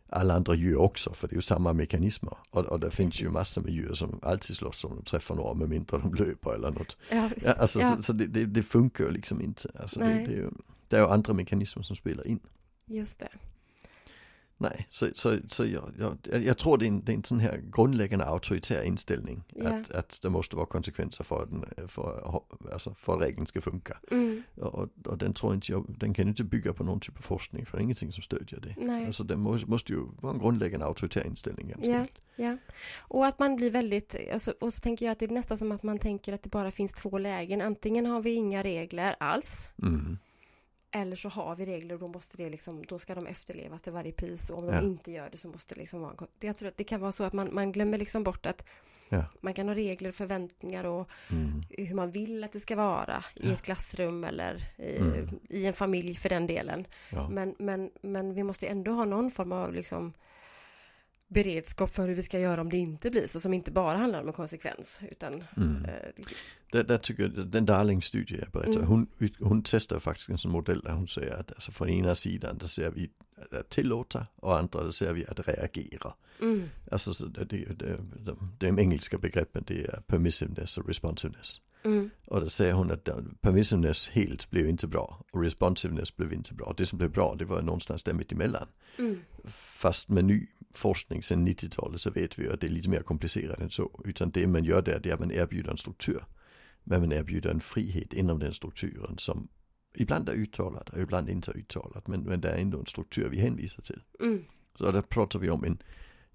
alla 0.10 0.34
andra 0.34 0.54
djur 0.56 0.78
också. 0.78 1.14
För 1.14 1.28
det 1.28 1.34
är 1.34 1.36
ju 1.36 1.42
samma 1.42 1.74
mekanismer. 1.74 2.38
Och, 2.50 2.66
och 2.66 2.80
det 2.80 2.92
finns 2.92 3.16
ju 3.22 3.26
Precis. 3.26 3.34
massor 3.34 3.62
med 3.62 3.74
djur 3.74 3.94
som 3.94 4.20
alltid 4.22 4.56
slåss 4.56 4.84
om 4.86 4.96
de 4.96 5.04
träffar 5.04 5.36
några 5.36 5.54
med 5.54 5.70
mindre 5.70 5.98
de 5.98 6.14
löper 6.14 6.54
eller 6.54 6.72
något. 6.72 6.98
ja. 7.12 7.30
Ja, 7.42 7.52
alltså, 7.54 7.80
ja 7.80 7.96
Så, 7.96 8.04
så 8.04 8.14
det, 8.14 8.28
det, 8.28 8.46
det 8.46 8.64
funkar 8.64 9.04
ju 9.04 9.12
liksom 9.12 9.42
inte. 9.42 9.70
Alltså, 9.80 10.00
det, 10.00 10.06
det, 10.06 10.12
är 10.12 10.28
ju, 10.28 10.50
det 10.88 10.96
är 10.96 11.00
ju 11.02 11.08
andra 11.08 11.34
mekanismer 11.34 11.84
som 11.84 11.96
spelar 11.96 12.28
in. 12.28 12.40
just 12.86 13.20
det. 13.20 13.30
Nej, 14.58 14.88
så, 14.90 15.08
så, 15.16 15.38
så 15.48 15.66
jag, 15.66 15.92
jag, 16.00 16.44
jag 16.44 16.58
tror 16.58 16.78
det 16.78 16.86
är, 16.86 16.88
en, 16.88 17.04
det 17.04 17.12
är 17.12 17.16
en 17.16 17.24
sån 17.24 17.40
här 17.40 17.62
grundläggande 17.74 18.26
auktoritär 18.26 18.84
inställning. 18.84 19.44
Ja. 19.56 19.70
Att, 19.70 19.92
att 19.92 20.20
det 20.22 20.30
måste 20.30 20.56
vara 20.56 20.66
konsekvenser 20.66 21.24
för 21.24 21.44
att, 21.44 21.50
den, 21.52 21.88
för, 21.88 22.42
alltså, 22.74 22.94
för 22.94 23.16
att 23.16 23.22
regeln 23.22 23.48
ska 23.48 23.62
funka. 23.62 23.98
Mm, 24.12 24.44
Och, 24.56 24.90
och 25.06 25.18
den 25.18 25.34
tror 25.34 25.54
inte 25.54 25.72
jag, 25.72 25.86
den 26.00 26.14
kan 26.14 26.28
inte 26.28 26.44
bygga 26.44 26.74
på 26.74 26.84
någon 26.84 27.00
typ 27.00 27.18
av 27.18 27.22
forskning 27.22 27.66
för 27.66 27.78
det 27.78 27.82
är 27.82 27.84
ingenting 27.84 28.12
som 28.12 28.24
stödjer 28.24 28.60
det. 28.60 28.76
nej. 28.78 29.06
Alltså 29.06 29.24
det 29.24 29.36
måste, 29.38 29.70
måste 29.70 29.94
ju 29.94 30.00
vara 30.22 30.34
en 30.34 30.40
grundläggande 30.40 30.86
auktoritär 30.86 31.26
inställning 31.28 31.68
ganska 31.68 31.90
Ja. 31.90 32.06
Ja, 32.36 32.58
och 33.00 33.26
att 33.26 33.40
man 33.40 33.56
blir 33.56 33.72
väldigt, 33.72 34.16
alltså, 34.34 34.54
och 34.62 34.74
så 34.74 34.80
tänker 34.80 35.06
jag 35.06 35.12
att 35.14 35.20
det 35.20 35.26
är 35.26 35.30
nästan 35.30 35.58
som 35.58 35.72
att 35.72 35.84
man 35.84 35.98
tänker 35.98 36.34
att 36.34 36.44
det 36.44 36.50
bara 36.50 36.72
finns 36.72 36.94
två 36.94 37.18
lägen. 37.18 37.62
Antingen 37.62 38.06
har 38.06 38.22
vi 38.22 38.32
inga 38.34 38.64
regler 38.64 39.16
alls, 39.20 39.70
Mm. 39.82 40.18
Eller 40.96 41.16
så 41.16 41.30
har 41.30 41.56
vi 41.56 41.66
regler 41.66 41.94
och 41.96 42.00
då 42.00 42.08
måste 42.08 42.38
det 42.38 42.50
liksom, 42.50 42.86
då 42.86 43.00
ska 43.00 43.16
de 43.16 43.28
efterlevas 43.28 43.82
till 43.82 43.94
varje 43.94 44.12
pris 44.12 44.50
och 44.50 44.58
om 44.58 44.66
Ja. 44.66 44.72
de 44.82 44.86
inte 44.88 45.12
gör 45.12 45.30
det 45.30 45.38
så 45.38 45.48
måste 45.48 45.76
det 45.76 45.82
liksom 45.82 46.02
vara 46.02 46.12
en, 46.20 46.28
Jag 46.40 46.58
tror 46.58 46.68
att 46.70 46.78
det 46.78 46.84
kan 46.84 47.00
vara 47.02 47.12
så 47.12 47.24
att 47.24 47.34
man, 47.34 47.50
man 47.54 47.72
glömmer 47.72 47.98
liksom 47.98 48.24
bort 48.24 48.46
att 48.46 48.66
Ja. 49.10 49.26
man 49.42 49.54
kan 49.54 49.68
ha 49.68 49.76
regler 49.76 50.10
och 50.10 50.16
förväntningar 50.16 50.84
och 50.84 51.10
Mm. 51.32 51.62
hur 51.88 51.96
man 51.96 52.12
vill 52.12 52.44
att 52.44 52.52
det 52.52 52.60
ska 52.60 52.76
vara 52.76 53.24
i 53.36 53.48
Ja. 53.48 53.54
ett 53.54 53.62
klassrum 53.62 54.24
eller 54.24 54.64
i, 54.78 54.98
Mm. 54.98 55.40
i 55.50 55.66
en 55.66 55.74
familj 55.74 56.16
för 56.16 56.30
den 56.30 56.48
delen. 56.48 56.88
Men, 57.30 57.56
men, 57.60 57.92
men 58.02 58.34
vi 58.34 58.44
måste 58.44 58.68
ändå 58.68 58.92
ha 58.92 59.06
någon 59.06 59.32
form 59.32 59.52
av 59.52 59.74
liksom 59.74 60.14
beredskap 61.34 61.92
för 61.96 62.08
hur 62.08 62.16
vi 62.16 62.24
ska 62.24 62.40
göra 62.40 62.62
om 62.62 62.70
det 62.70 62.78
inte 62.78 63.10
blir 63.12 63.28
så, 63.28 63.40
som 63.40 63.54
inte 63.54 63.72
bara 63.72 63.98
handlar 63.98 64.22
om 64.22 64.28
en 64.28 64.34
konsekvens. 64.34 65.00
Utan, 65.12 65.44
Mm. 65.58 65.86
eh, 65.86 65.92
Där, 66.72 66.84
där 66.84 66.98
tycker 66.98 67.24
jag, 67.24 67.48
den 67.48 67.66
Darling-studie 67.66 68.38
jag 68.40 68.50
berättar, 68.52 68.72
Mm. 68.80 68.88
hon, 68.88 69.08
hon 69.40 69.62
testar 69.66 70.00
faktiskt 70.00 70.30
en 70.30 70.38
sån 70.38 70.52
modell 70.52 70.80
där 70.82 70.92
hon 70.92 71.08
säger 71.08 71.34
att 71.40 71.52
alltså 71.52 71.72
från 71.72 71.90
ena 71.90 72.16
sidan 72.16 72.58
där 72.58 72.68
ser 72.68 72.90
vi 72.90 73.10
att 73.52 73.70
tillåta 73.70 74.28
och 74.36 74.58
andra 74.58 74.84
där 74.84 74.92
ser 74.92 75.14
vi 75.14 75.26
att 75.28 75.48
reagera. 75.48 76.14
mm, 76.42 76.70
Alltså 76.92 77.14
så 77.14 77.26
det, 77.26 77.44
det, 77.46 77.66
det, 77.80 77.98
de, 78.20 78.52
de 78.60 78.80
engelska 78.80 79.18
begreppen 79.18 79.64
det 79.68 79.84
är 79.86 80.02
permissiveness 80.08 80.78
och 80.78 80.88
responsiveness. 80.88 81.62
mm, 81.84 82.10
Och 82.26 82.42
då 82.42 82.50
säger 82.50 82.74
hon 82.74 82.92
att 82.92 83.10
permissiveness 83.42 84.10
helt 84.10 84.50
blev 84.50 84.70
inte 84.70 84.88
bra 84.88 85.26
och 85.32 85.42
responsiveness 85.44 86.16
blev 86.16 86.34
inte 86.34 86.54
bra. 86.54 86.74
Det 86.78 86.86
som 86.86 86.98
blev 86.98 87.12
bra 87.12 87.36
det 87.40 87.46
var 87.46 87.62
någonstans 87.62 88.04
där 88.04 88.14
mitt 88.14 88.32
emellan. 88.32 88.68
mm, 88.98 89.22
Fast 89.48 90.10
med 90.10 90.26
ny 90.26 90.48
forskning 90.74 91.24
sedan 91.24 91.48
90-talet 91.48 92.02
så 92.02 92.12
vet 92.12 92.40
vi 92.40 92.44
ju 92.44 92.54
att 92.54 92.62
det 92.62 92.68
är 92.68 92.72
lite 92.72 92.90
mer 92.90 93.02
komplicerat 93.02 93.60
än 93.60 93.70
så. 93.70 94.02
Utan 94.06 94.32
det 94.32 94.48
man 94.48 94.64
gör 94.64 94.82
där 94.82 95.00
det 95.00 95.10
är 95.10 95.14
att 95.14 95.20
man 95.20 95.32
erbjuder 95.32 95.72
en 95.72 95.78
struktur. 95.78 96.26
Men 96.84 97.02
man 97.02 97.12
erbjuder 97.12 97.50
en 97.50 97.62
frihet 97.62 98.14
inom 98.14 98.40
den 98.40 98.54
strukturen 98.54 99.18
som 99.18 99.48
ibland 99.96 100.30
är 100.30 100.34
uttalad 100.34 100.90
och 100.94 101.00
ibland 101.00 101.30
inte 101.30 101.52
är 101.52 101.58
uttalad. 101.58 102.04
Men, 102.06 102.22
men 102.22 102.42
det 102.42 102.50
är 102.50 102.58
ändå 102.58 102.80
en 102.80 102.86
struktur 102.86 103.30
vi 103.30 103.40
hänvisar 103.40 103.82
till. 103.82 104.02
mm, 104.20 104.46
Så 104.76 104.92
där 104.92 105.02
pratar 105.02 105.40
vi 105.40 105.50
om 105.50 105.64
en, 105.64 105.78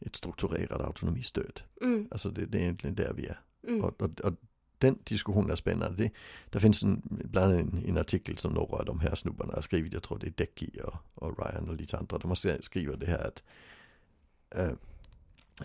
ett 0.01 0.17
strukturerat 0.17 0.81
autonomistöd. 0.81 1.61
Mm. 1.83 2.09
Alltså 2.11 2.31
det, 2.31 2.47
det 2.47 2.59
är 2.59 2.63
egentligen 2.63 2.95
där 2.97 3.13
vi 3.13 3.27
är. 3.27 3.41
Mm. 3.69 3.85
Och, 3.85 4.03
och, 4.03 4.21
och 4.21 4.35
den 4.79 4.99
diskussionen 5.05 5.51
är 5.51 5.57
spännande. 5.57 6.03
Det, 6.03 6.11
det 6.51 6.61
finns 6.61 6.83
en, 6.83 7.03
bland 7.05 7.55
en, 7.55 7.85
en 7.87 7.99
artikel 7.99 8.39
som 8.39 8.53
några 8.53 8.77
av 8.77 8.85
de 8.85 9.01
här 9.01 9.15
snubbarna 9.15 9.55
har 9.55 9.61
skrivit. 9.61 9.93
Jag 9.93 10.03
tror 10.03 10.19
det 10.19 10.27
är 10.27 10.35
Decky 10.37 10.71
och, 10.85 10.95
och 11.15 11.39
Ryan 11.39 11.69
och 11.69 11.77
lite 11.77 11.99
andra. 11.99 12.19
De 12.19 12.29
har 12.29 12.63
skrivit 12.63 13.01
det 13.01 13.07
här 13.07 13.27
att 13.27 13.43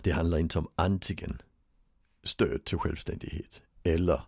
det 0.02 0.10
handlar 0.10 0.38
inte 0.38 0.58
om 0.58 0.68
antingen 0.74 1.42
stöd 2.22 2.64
till 2.64 2.78
självständighet 2.78 3.62
eller 3.82 4.20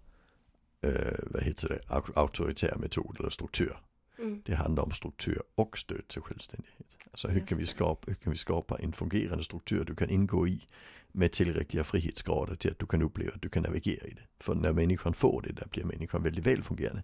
äh, 0.80 1.18
vad 1.22 1.42
heter 1.42 1.68
det, 1.68 1.80
auktoritär 2.14 2.76
metod 2.76 3.16
eller 3.20 3.30
struktur. 3.30 3.76
Mm. 4.18 4.42
Det 4.46 4.54
handlar 4.54 4.82
om 4.82 4.92
struktur 4.92 5.42
och 5.54 5.78
stöd 5.78 6.08
till 6.08 6.22
självständighet. 6.22 6.86
Alltså 7.10 7.28
hur 7.28 7.38
Just 7.38 7.48
kan, 7.48 7.58
vi 7.58 7.66
skapa, 7.66 8.04
hur 8.06 8.14
kan 8.14 8.30
vi 8.30 8.38
skapa 8.38 8.78
en 8.78 8.92
fungerande 8.92 9.44
struktur 9.44 9.84
du 9.84 9.94
kan 9.94 10.10
ingå 10.10 10.48
i 10.48 10.66
med 11.12 11.32
tillräckliga 11.32 11.84
frihetsgrader 11.84 12.56
till 12.56 12.70
att 12.70 12.78
du 12.78 12.86
kan 12.86 13.02
uppleva 13.02 13.34
att 13.34 13.42
du 13.42 13.48
kan 13.48 13.62
navigera 13.62 14.06
i 14.06 14.10
det. 14.10 14.26
För 14.38 14.54
när 14.54 14.72
människan 14.72 15.14
får 15.14 15.42
det, 15.42 15.52
där 15.52 15.66
blir 15.66 15.84
människan 15.84 16.22
väldigt 16.22 16.46
välfungerande. 16.46 17.02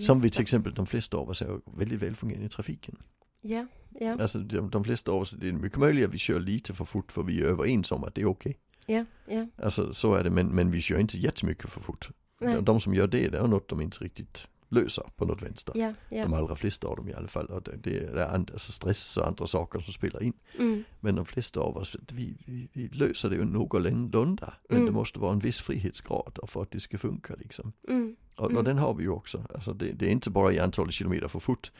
Som 0.00 0.20
vi 0.20 0.26
Just 0.26 0.34
till 0.34 0.42
exempel, 0.42 0.74
de 0.74 0.86
flesta 0.86 1.16
av 1.16 1.30
oss 1.30 1.42
är 1.42 1.60
väldigt 1.64 2.02
välfungerande 2.02 2.46
i 2.46 2.48
trafiken. 2.48 2.96
Ja, 3.40 3.66
ja, 4.00 4.16
Alltså 4.20 4.38
de, 4.38 4.70
de 4.70 4.84
flesta 4.84 5.10
av 5.12 5.20
oss, 5.20 5.30
det 5.30 5.48
är 5.48 5.52
mycket 5.52 5.78
möjligt 5.78 6.06
att 6.08 6.14
vi 6.14 6.18
kör 6.18 6.40
lite 6.40 6.74
för 6.74 6.84
fort 6.84 7.12
för 7.12 7.22
vi 7.22 7.40
är 7.40 7.44
överens 7.44 7.92
om 7.92 8.04
att 8.04 8.14
det 8.14 8.20
är 8.20 8.26
okej. 8.26 8.56
ja, 8.86 9.04
ja. 9.28 9.46
Alltså 9.62 9.94
så 9.94 10.14
är 10.14 10.24
det, 10.24 10.30
men, 10.30 10.46
men 10.48 10.70
vi 10.70 10.80
kör 10.80 10.98
inte 10.98 11.18
jättemycket 11.18 11.70
för 11.70 11.80
fort. 11.80 12.08
De, 12.40 12.64
de 12.64 12.80
som 12.80 12.94
gör 12.94 13.06
det, 13.06 13.28
det 13.28 13.38
är 13.38 13.46
något 13.46 13.68
de 13.68 13.80
inte 13.80 14.04
riktigt 14.04 14.48
löser 14.68 15.04
på 15.16 15.24
något 15.24 15.42
vänster. 15.42 15.72
Ja, 15.76 15.94
ja. 16.10 16.22
De 16.24 16.32
allra 16.34 16.56
flesta 16.56 16.88
av 16.88 16.96
dem 16.96 17.08
i 17.08 17.14
alla 17.14 17.28
fall. 17.28 17.46
Och 17.46 17.62
det, 17.62 17.76
det 17.76 17.98
är 17.98 18.34
and- 18.34 18.50
alltså 18.52 18.72
stress 18.72 19.16
och 19.16 19.26
andra 19.26 19.46
saker 19.46 19.80
som 19.80 19.92
spelar 19.92 20.22
in. 20.22 20.32
Mm. 20.58 20.84
Men 21.00 21.14
de 21.14 21.26
flesta 21.26 21.60
av 21.60 21.76
oss, 21.76 21.96
vi, 22.12 22.36
vi, 22.46 22.68
vi 22.72 22.88
löser 22.88 23.30
det 23.30 23.36
ju 23.36 23.44
någorlunda. 23.44 24.54
Men 24.68 24.76
Mm. 24.78 24.86
det 24.86 24.92
måste 24.92 25.18
vara 25.18 25.32
en 25.32 25.38
viss 25.38 25.60
frihetsgrad 25.60 26.38
för 26.46 26.62
att 26.62 26.70
det 26.70 26.80
ska 26.80 26.98
funka 26.98 27.34
liksom. 27.34 27.72
Mm. 27.88 28.16
Och, 28.36 28.44
Mm. 28.46 28.56
och 28.56 28.64
den 28.64 28.78
har 28.78 28.94
vi 28.94 29.02
ju 29.02 29.10
också. 29.10 29.46
Alltså 29.54 29.72
det, 29.72 29.92
det 29.92 30.06
är 30.06 30.10
inte 30.10 30.30
bara 30.30 30.52
i 30.52 30.58
antalet 30.58 30.94
kilometer 30.94 31.28
för 31.28 31.38
fort. 31.40 31.72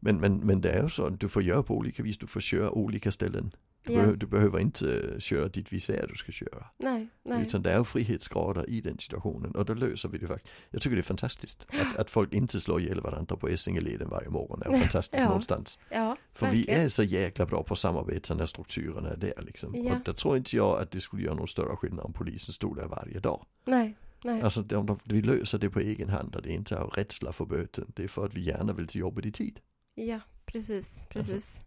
Men, 0.00 0.20
men, 0.20 0.36
men 0.38 0.60
det 0.60 0.70
är 0.70 0.82
ju 0.82 0.88
så 0.88 1.06
att 1.06 1.20
du 1.20 1.28
får 1.28 1.42
göra 1.42 1.62
på 1.62 1.76
olika 1.76 2.02
vis. 2.02 2.18
Du 2.18 2.26
får 2.26 2.40
köra 2.40 2.70
olika 2.70 3.12
ställen. 3.12 3.50
Du, 3.82 3.92
Ja. 3.92 3.98
behöver, 3.98 4.16
du 4.16 4.26
behöver 4.26 4.58
inte 4.58 5.14
köra 5.18 5.48
dit 5.48 5.72
vi 5.72 5.80
säger 5.80 6.06
du 6.08 6.14
ska 6.14 6.32
köra. 6.32 6.66
Nej, 6.78 7.08
nej. 7.24 7.42
Utan 7.46 7.62
det 7.62 7.70
är 7.72 7.84
frihetsgrader 7.84 8.70
i 8.70 8.80
den 8.80 8.98
situationen. 8.98 9.50
Och 9.54 9.64
då 9.64 9.74
löser 9.74 10.08
vi 10.08 10.18
det 10.18 10.26
faktiskt. 10.26 10.52
Jag 10.70 10.82
tycker 10.82 10.96
det 10.96 11.00
är 11.00 11.02
fantastiskt. 11.02 11.66
Att, 11.80 11.96
att 11.96 12.10
folk 12.10 12.32
inte 12.32 12.60
slår 12.60 12.80
ihjäl 12.80 13.00
varandra 13.00 13.36
på 13.36 13.48
Essingeleden 13.48 14.08
varje 14.08 14.28
morgon. 14.28 14.62
är 14.62 14.78
fantastiskt 14.80 15.14
Ja. 15.22 15.24
någonstans. 15.28 15.78
Ja, 15.90 16.16
För 16.32 16.46
verkligen. 16.46 16.78
vi 16.78 16.84
är 16.84 16.88
så 16.88 17.02
jäkla 17.02 17.46
bra 17.46 17.62
på 17.62 17.76
samarbete 17.76 18.34
när 18.34 18.46
strukturerna 18.46 19.08
är 19.08 19.16
där 19.16 19.42
liksom. 19.46 19.74
Ja. 19.76 19.96
Och 19.96 20.00
där 20.04 20.12
tror 20.12 20.36
inte 20.36 20.56
jag 20.56 20.80
att 20.82 20.90
det 20.90 21.00
skulle 21.00 21.22
göra 21.22 21.34
någon 21.34 21.48
större 21.48 21.76
skillnad 21.76 22.04
om 22.04 22.12
polisen 22.12 22.52
stod 22.54 22.76
där 22.76 22.86
varje 22.86 23.20
dag. 23.20 23.46
Nej, 23.64 23.96
nej. 24.24 24.42
Alltså 24.42 24.62
de, 24.62 24.86
de, 24.86 24.98
vi 25.04 25.22
löser 25.22 25.58
det 25.58 25.70
på 25.70 25.80
egen 25.80 26.08
hand 26.08 26.36
och 26.36 26.42
det 26.42 26.50
är 26.50 26.54
inte 26.54 26.78
av 26.78 26.90
rädsla 26.90 27.32
för 27.32 27.44
böten. 27.44 27.92
Det 27.96 28.04
är 28.04 28.08
för 28.08 28.26
att 28.26 28.34
vi 28.34 28.40
gärna 28.40 28.72
vill 28.72 28.86
till 28.88 29.00
jobbet 29.00 29.26
i 29.26 29.32
tid. 29.32 29.60
Ja, 30.06 30.20
precis, 30.44 31.00
precis. 31.08 31.60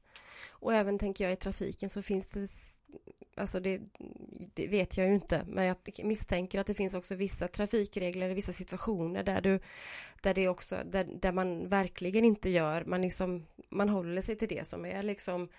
Och 0.49 0.73
även 0.73 0.99
tänker 0.99 1.23
jag 1.23 1.33
i 1.33 1.35
trafiken 1.35 1.89
så 1.89 2.01
finns 2.01 2.27
det, 2.27 2.47
alltså 3.35 3.59
det, 3.59 3.81
det 4.53 4.67
vet 4.67 4.97
jag 4.97 5.07
ju 5.07 5.13
inte, 5.13 5.45
men 5.47 5.65
jag 5.65 5.77
misstänker 6.03 6.59
att 6.59 6.67
det 6.67 6.73
finns 6.73 6.93
också 6.93 7.15
vissa 7.15 7.47
trafikregler 7.47 8.33
vissa 8.33 8.53
situationer 8.53 9.23
där 9.23 9.41
du, 9.41 9.59
där 10.21 10.33
det 10.33 10.47
också, 10.47 10.77
där, 10.85 11.03
där 11.03 11.31
man 11.31 11.69
verkligen 11.69 12.25
inte 12.25 12.49
gör, 12.49 12.85
man 12.85 13.01
liksom, 13.01 13.45
man 13.69 13.89
håller 13.89 14.21
sig 14.21 14.35
till 14.35 14.47
det 14.47 14.67
som 14.67 14.85
är 14.85 15.03
liksom 15.03 15.49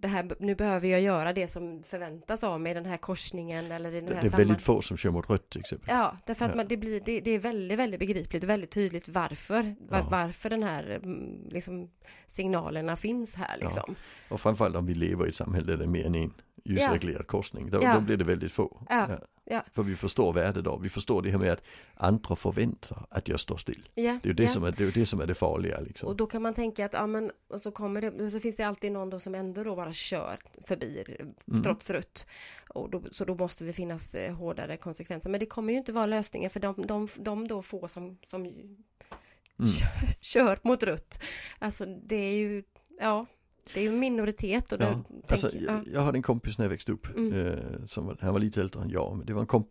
det 0.00 0.08
här, 0.08 0.30
nu 0.38 0.54
behöver 0.54 0.88
jag 0.88 1.00
göra 1.00 1.32
det 1.32 1.48
som 1.48 1.82
förväntas 1.82 2.44
av 2.44 2.60
mig 2.60 2.70
i 2.70 2.74
den 2.74 2.86
här 2.86 2.96
korsningen 2.96 3.72
eller 3.72 3.90
i 3.90 4.00
den 4.00 4.06
Det, 4.06 4.14
här 4.14 4.22
det 4.22 4.26
är 4.26 4.30
samman- 4.30 4.38
väldigt 4.46 4.62
få 4.62 4.82
som 4.82 4.96
kör 4.96 5.10
mot 5.10 5.30
rött 5.30 5.50
till 5.50 5.60
exempel. 5.60 5.88
Ja, 5.90 6.16
därför 6.26 6.44
att 6.44 6.50
Ja. 6.50 6.56
man, 6.56 6.66
det, 6.68 6.76
blir, 6.76 7.00
det, 7.04 7.20
det 7.20 7.30
är 7.30 7.38
väldigt, 7.38 7.78
väldigt 7.78 8.00
begripligt 8.00 8.44
och 8.44 8.50
väldigt 8.50 8.70
tydligt 8.70 9.08
varför, 9.08 9.74
var, 9.88 9.98
Ja. 9.98 10.06
varför 10.10 10.50
den 10.50 10.62
här 10.62 11.00
mm, 11.04 11.48
liksom, 11.50 11.90
signalerna 12.26 12.96
finns 12.96 13.34
här 13.34 13.58
liksom. 13.60 13.94
Och 14.28 14.40
framförallt 14.40 14.76
om 14.76 14.86
vi 14.86 14.94
lever 14.94 15.26
i 15.26 15.28
ett 15.28 15.34
samhälle 15.34 15.66
där 15.66 15.76
det 15.76 15.84
är 15.84 15.88
mer 15.88 16.06
än 16.06 16.14
en 16.14 16.32
ljusreglerad 16.64 17.26
korsning. 17.26 17.70
Då, 17.70 17.78
Ja. 17.82 17.94
då 17.94 18.00
blir 18.00 18.16
det 18.16 18.24
väldigt 18.24 18.52
få. 18.52 18.82
Ja. 19.48 19.62
För 19.72 19.82
vi 19.82 19.96
förstår 19.96 20.32
värdet 20.32 20.64
då. 20.64 20.76
Vi 20.76 20.88
förstår 20.88 21.22
det 21.22 21.30
här 21.30 21.38
med 21.38 21.52
att 21.52 21.62
andra 21.94 22.36
förväntar 22.36 23.06
att 23.10 23.28
jag 23.28 23.40
står 23.40 23.56
still. 23.56 23.88
Ja, 23.94 24.18
Det 24.22 24.28
är 24.28 24.32
det, 24.34 24.42
ja. 24.42 24.48
som, 24.48 24.64
är, 24.64 24.72
det, 24.72 24.84
är 24.84 24.90
det 24.92 25.06
som 25.06 25.20
är 25.20 25.26
det 25.26 25.34
farliga 25.34 25.80
liksom. 25.80 26.08
Och 26.08 26.16
då 26.16 26.26
kan 26.26 26.42
man 26.42 26.54
tänka 26.54 26.84
att, 26.86 26.92
ja 26.92 27.06
men, 27.06 27.30
och 27.48 27.60
så 27.60 27.70
kommer 27.70 28.00
det, 28.00 28.30
så 28.30 28.40
finns 28.40 28.56
det 28.56 28.62
alltid 28.62 28.92
någon 28.92 29.10
då 29.10 29.20
som 29.20 29.34
ändå 29.34 29.64
då 29.64 29.76
bara 29.76 29.92
kör 29.92 30.36
förbi 30.64 31.04
Mm. 31.48 31.62
trots 31.62 31.90
rött. 31.90 32.26
Och 32.68 32.90
då, 32.90 33.02
så 33.12 33.24
då 33.24 33.34
måste 33.34 33.64
det 33.64 33.72
finnas 33.72 34.14
eh, 34.14 34.34
hårdare 34.34 34.76
konsekvenser. 34.76 35.30
Men 35.30 35.40
det 35.40 35.46
kommer 35.46 35.72
ju 35.72 35.78
inte 35.78 35.92
vara 35.92 36.06
lösningen 36.06 36.50
för 36.50 36.60
de, 36.60 36.86
de, 36.86 37.08
de 37.16 37.48
då 37.48 37.62
få 37.62 37.88
som, 37.88 38.18
som 38.26 38.42
Mm. 39.58 39.70
kör 40.20 40.58
mot 40.62 40.82
rött. 40.82 41.22
Alltså 41.58 41.86
det 41.86 42.16
är 42.16 42.34
ju, 42.36 42.62
ja, 43.00 43.26
det 43.74 43.80
är 43.80 43.82
ju 43.84 43.88
en 43.88 43.98
minoritet 43.98 44.72
och 44.72 44.80
Ja, 44.80 45.02
Alltså, 45.28 45.50
tänker, 45.50 45.66
jag, 45.66 45.76
ja. 45.76 45.82
jag 45.92 46.00
hade 46.00 46.18
en 46.18 46.22
kompis 46.22 46.58
när 46.58 46.64
jag 46.64 46.70
växte 46.70 46.92
upp. 46.92 47.16
Mm. 47.16 47.46
Eh, 47.46 47.58
som, 47.86 48.16
han 48.20 48.32
var 48.32 48.40
lite 48.40 48.60
äldre 48.60 48.82
än 48.82 48.90
jag. 48.90 49.16
Men 49.16 49.26
det 49.26 49.32
var 49.32 49.40
en 49.40 49.46
komp 49.46 49.68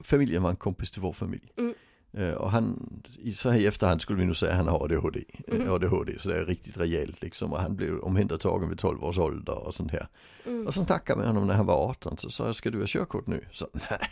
familjen 0.00 0.42
var 0.42 0.50
en 0.50 0.56
kompis 0.56 0.90
till 0.90 1.02
vår 1.02 1.12
familj. 1.12 1.52
Mm. 1.56 1.74
Eh, 2.12 2.30
och 2.30 2.50
han, 2.50 2.92
så 3.34 3.50
här 3.50 3.58
i 3.58 3.66
efterhand 3.66 4.00
skulle 4.02 4.18
vi 4.18 4.24
nog 4.26 4.36
säga 4.36 4.52
att 4.52 4.58
han 4.58 4.68
har 4.68 4.84
ADHD. 4.84 5.24
Mhm. 5.48 5.60
Mm. 5.60 5.72
ADHD, 5.72 6.18
så 6.18 6.28
det 6.28 6.36
är 6.38 6.44
riktigt 6.44 6.76
rejält 6.76 7.22
liksom. 7.22 7.52
Och 7.52 7.60
han 7.60 7.76
blev 7.76 7.98
omhändertagen 7.98 8.68
vid 8.68 8.78
12 8.78 9.04
års 9.04 9.18
ålder 9.18 9.66
och 9.66 9.74
sånt 9.74 9.92
här. 9.92 10.08
Mm. 10.46 10.66
Och 10.66 10.74
så 10.74 10.84
snackade 10.84 11.18
med 11.18 11.26
honom 11.28 11.46
när 11.46 11.54
han 11.54 11.66
var 11.66 11.90
18. 11.90 12.18
Så 12.18 12.30
sa 12.30 12.46
jag, 12.46 12.56
ska 12.56 12.70
du 12.70 12.78
ha 12.78 12.86
körkort 12.86 13.26
nu? 13.26 13.44
Så 13.52 13.66
nej, 13.72 14.08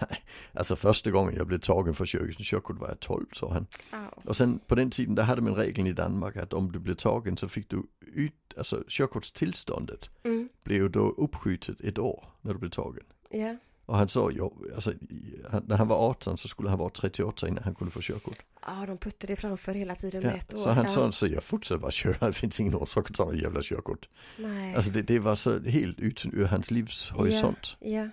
nej. 0.00 0.24
Alltså 0.52 0.76
första 0.76 1.10
gången 1.10 1.34
jag 1.36 1.46
blev 1.46 1.58
tagen 1.58 1.94
för 1.94 2.06
kör, 2.06 2.32
körkort 2.38 2.78
var 2.78 2.88
jag 2.88 3.00
12, 3.00 3.26
sa 3.32 3.52
han. 3.52 3.66
Ja. 3.92 3.98
Och 4.24 4.36
sen 4.36 4.60
på 4.66 4.74
den 4.74 4.90
tiden, 4.90 5.14
där 5.14 5.22
hade 5.22 5.42
man 5.42 5.54
regeln 5.54 5.86
i 5.86 5.92
Danmark 5.92 6.36
att 6.36 6.52
om 6.52 6.72
du 6.72 6.78
blev 6.78 6.94
tagen 6.94 7.36
så 7.36 7.48
fick 7.48 7.68
du 7.70 7.82
ut, 8.14 8.54
alltså 8.56 8.84
körkortstillståndet 8.88 10.10
Mm. 10.24 10.48
blev 10.64 10.90
då 10.90 11.10
uppskjutet 11.10 11.80
ett 11.80 11.98
år 11.98 12.24
när 12.40 12.52
du 12.52 12.58
blev 12.58 12.70
tagen. 12.70 13.04
Ja. 13.30 13.56
Och 13.86 13.96
han 13.96 14.08
sa, 14.08 14.30
ja, 14.30 14.50
alltså, 14.74 14.92
när 15.66 15.76
han 15.76 15.88
var 15.88 15.96
18 16.10 16.38
så 16.38 16.48
skulle 16.48 16.68
han 16.68 16.78
vara 16.78 16.90
38 16.90 17.48
innan 17.48 17.64
han 17.64 17.74
kunde 17.74 17.90
få 17.90 18.00
körkort. 18.02 18.38
ja, 18.66 18.84
de 18.86 18.98
puttade 18.98 19.32
det 19.32 19.36
framför 19.36 19.74
hela 19.74 19.94
tiden 19.94 20.22
Ja, 20.22 20.28
med 20.28 20.36
ett 20.38 20.54
år. 20.54 20.58
så 20.58 20.70
han 20.70 20.84
ja. 20.84 20.90
sa, 20.90 21.12
så 21.12 21.26
jag 21.26 21.42
fortsatte 21.44 21.78
bara 21.78 21.90
köra, 21.90 22.26
det 22.26 22.32
finns 22.32 22.60
ingen 22.60 22.74
orsak 22.74 23.10
att 23.10 23.16
ta 23.16 23.32
en 23.32 23.38
jävla 23.38 23.60
körkort. 23.62 24.08
Nej. 24.38 24.74
Alltså 24.76 24.90
det, 24.90 25.02
det 25.02 25.18
var 25.18 25.36
så 25.36 25.58
helt 25.60 26.00
ut 26.00 26.26
ur 26.32 26.44
hans 26.44 26.70
livshorisont. 26.70 27.76
ja. 27.80 28.08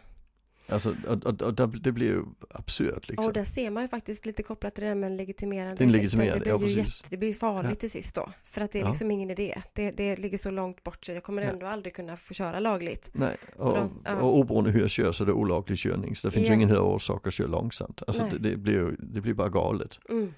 Alltså, 0.67 0.95
och, 1.07 1.25
och, 1.25 1.41
och 1.41 1.53
det 1.81 1.91
blir 1.91 2.07
ju 2.07 2.23
absurt 2.49 3.07
liksom. 3.09 3.25
Och 3.25 3.33
där 3.33 3.43
ser 3.43 3.69
man 3.69 3.83
ju 3.83 3.87
faktiskt 3.89 4.25
lite 4.25 4.43
kopplat 4.43 4.75
till 4.75 4.81
det 4.83 4.87
här 4.87 4.95
med 4.95 5.09
den 5.11 5.17
legitimerande 5.17 5.75
Den 5.75 5.91
legitimerande, 5.91 6.43
det 6.43 6.49
ja, 6.49 6.57
blir 6.57 6.69
ju 6.69 6.75
precis. 6.75 6.97
jätte, 6.97 7.07
det 7.09 7.17
blir 7.17 7.27
ju 7.29 7.33
farligt 7.33 7.71
Ja. 7.71 7.75
till 7.75 7.91
sist 7.91 8.15
då. 8.15 8.29
För 8.43 8.61
att 8.61 8.71
det 8.71 8.79
är 8.79 8.83
Ja. 8.83 8.89
liksom 8.89 9.11
ingen 9.11 9.29
idé. 9.31 9.61
Det, 9.73 9.91
det 9.91 10.15
ligger 10.17 10.37
så 10.37 10.51
långt 10.51 10.83
bort 10.83 11.05
så 11.05 11.11
jag 11.11 11.23
kommer 11.23 11.41
Ja. 11.41 11.49
ändå 11.49 11.65
aldrig 11.65 11.95
kunna 11.95 12.17
få 12.17 12.33
köra 12.33 12.59
lagligt. 12.59 13.09
Nej, 13.13 13.37
Så 13.57 13.63
och, 13.63 13.77
de- 13.77 14.01
ja. 14.05 14.15
och 14.15 14.37
oberoende 14.39 14.71
hur 14.71 14.79
jag 14.81 14.89
kör 14.89 15.11
så 15.11 15.23
är 15.23 15.25
det 15.25 15.33
olaglig 15.33 15.77
körning. 15.79 16.15
Så 16.15 16.27
det 16.27 16.31
finns 16.31 16.47
Ja. 16.47 16.55
ju 16.55 16.61
ingen 16.61 16.77
orsak 16.77 17.27
att 17.27 17.33
köra 17.33 17.47
långsamt. 17.47 18.03
Alltså 18.07 18.27
det, 18.31 18.49
det, 18.49 18.57
blir 18.57 18.73
ju, 18.73 18.95
det 18.99 19.21
blir 19.21 19.33
bara 19.33 19.49
galet. 19.49 19.99
Mm. 20.09 20.21
Mm. 20.23 20.33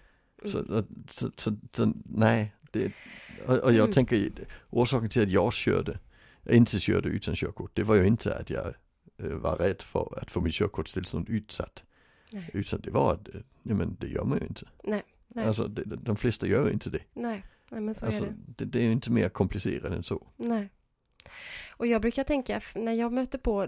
Så, 0.52 0.84
så, 1.08 1.32
så, 1.38 1.56
så 1.72 1.94
nej, 2.06 2.56
det, 2.72 2.92
och, 3.48 3.58
och 3.58 3.72
jag 3.74 3.80
Mm. 3.80 3.92
tänker 3.92 4.32
orsaken 4.70 5.10
till 5.10 5.24
att 5.24 5.30
jag 5.32 5.54
körde, 5.54 6.00
inte 6.50 6.80
körde 6.80 7.10
utan 7.10 7.36
körkort, 7.36 7.72
det 7.74 7.84
var 7.84 7.96
ju 7.96 8.08
inte 8.08 8.36
att 8.36 8.50
jag 8.50 8.74
var 9.18 9.58
rädd 9.58 9.82
för 9.82 10.20
att 10.22 10.32
få 10.32 10.42
mitt 10.42 10.54
körkortstillstånd 10.54 11.30
utsatt. 11.30 11.84
Nej. 12.32 12.50
Utan 12.54 12.82
det 12.82 12.92
var 12.92 13.14
att, 13.14 13.28
eh, 13.28 13.42
ja 13.64 13.76
men 13.76 13.98
det 14.00 14.08
gör 14.08 14.24
man 14.24 14.38
ju 14.40 14.46
inte. 14.48 14.66
Nej, 14.84 15.04
nej. 15.28 15.46
Alltså 15.46 15.68
det, 15.68 15.84
de 15.84 16.18
flesta 16.18 16.48
gör 16.48 16.70
inte 16.72 16.90
det. 16.90 17.02
Nej, 17.14 17.44
nej 17.70 17.82
men 17.82 17.96
så 17.96 18.06
Alltså 18.06 18.24
är 18.24 18.28
det. 18.28 18.36
det, 18.58 18.66
det 18.66 18.80
är 18.80 18.84
ju 18.84 18.92
inte 18.92 19.12
mer 19.12 19.30
komplicerat 19.30 19.92
än 19.92 20.04
så. 20.04 20.28
Nej. 20.36 20.70
Och 21.70 21.88
jag 21.88 22.02
brukar 22.02 22.24
tänka, 22.24 22.62
när 22.76 22.94
jag 22.94 23.14
möter 23.14 23.38
på 23.38 23.64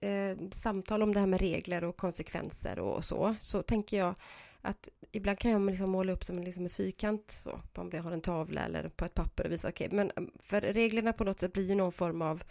eh, 0.00 0.36
samtal 0.52 1.02
om 1.02 1.14
det 1.14 1.20
här 1.20 1.26
med 1.26 1.40
regler 1.40 1.84
och 1.84 1.96
konsekvenser 1.96 2.78
och 2.78 3.04
så, 3.04 3.34
så 3.40 3.62
tänker 3.62 3.98
jag 3.98 4.14
att 4.62 4.88
ibland 5.12 5.38
kan 5.38 5.50
jag 5.50 5.66
liksom 5.66 5.90
måla 5.90 6.12
upp 6.12 6.24
som 6.24 6.38
en, 6.38 6.44
liksom 6.44 6.64
en 6.64 6.70
fyrkant, 6.70 7.30
så, 7.44 7.60
om 7.74 7.90
jag 7.92 8.02
har 8.02 8.12
en 8.12 8.20
tavla 8.20 8.64
eller 8.64 8.88
på 8.88 9.04
ett 9.04 9.14
papper 9.14 9.44
och 9.46 9.52
visa, 9.52 9.68
okej, 9.68 9.88
men 9.92 10.10
mm, 10.16 10.30
för 10.40 10.60
reglerna 10.60 11.12
på 11.12 11.24
något 11.24 11.40
sätt 11.40 11.52
blir 11.52 11.68
ju 11.68 11.74
någon 11.74 11.92
form 11.92 12.22
av 12.22 12.36
eh, 12.36 12.42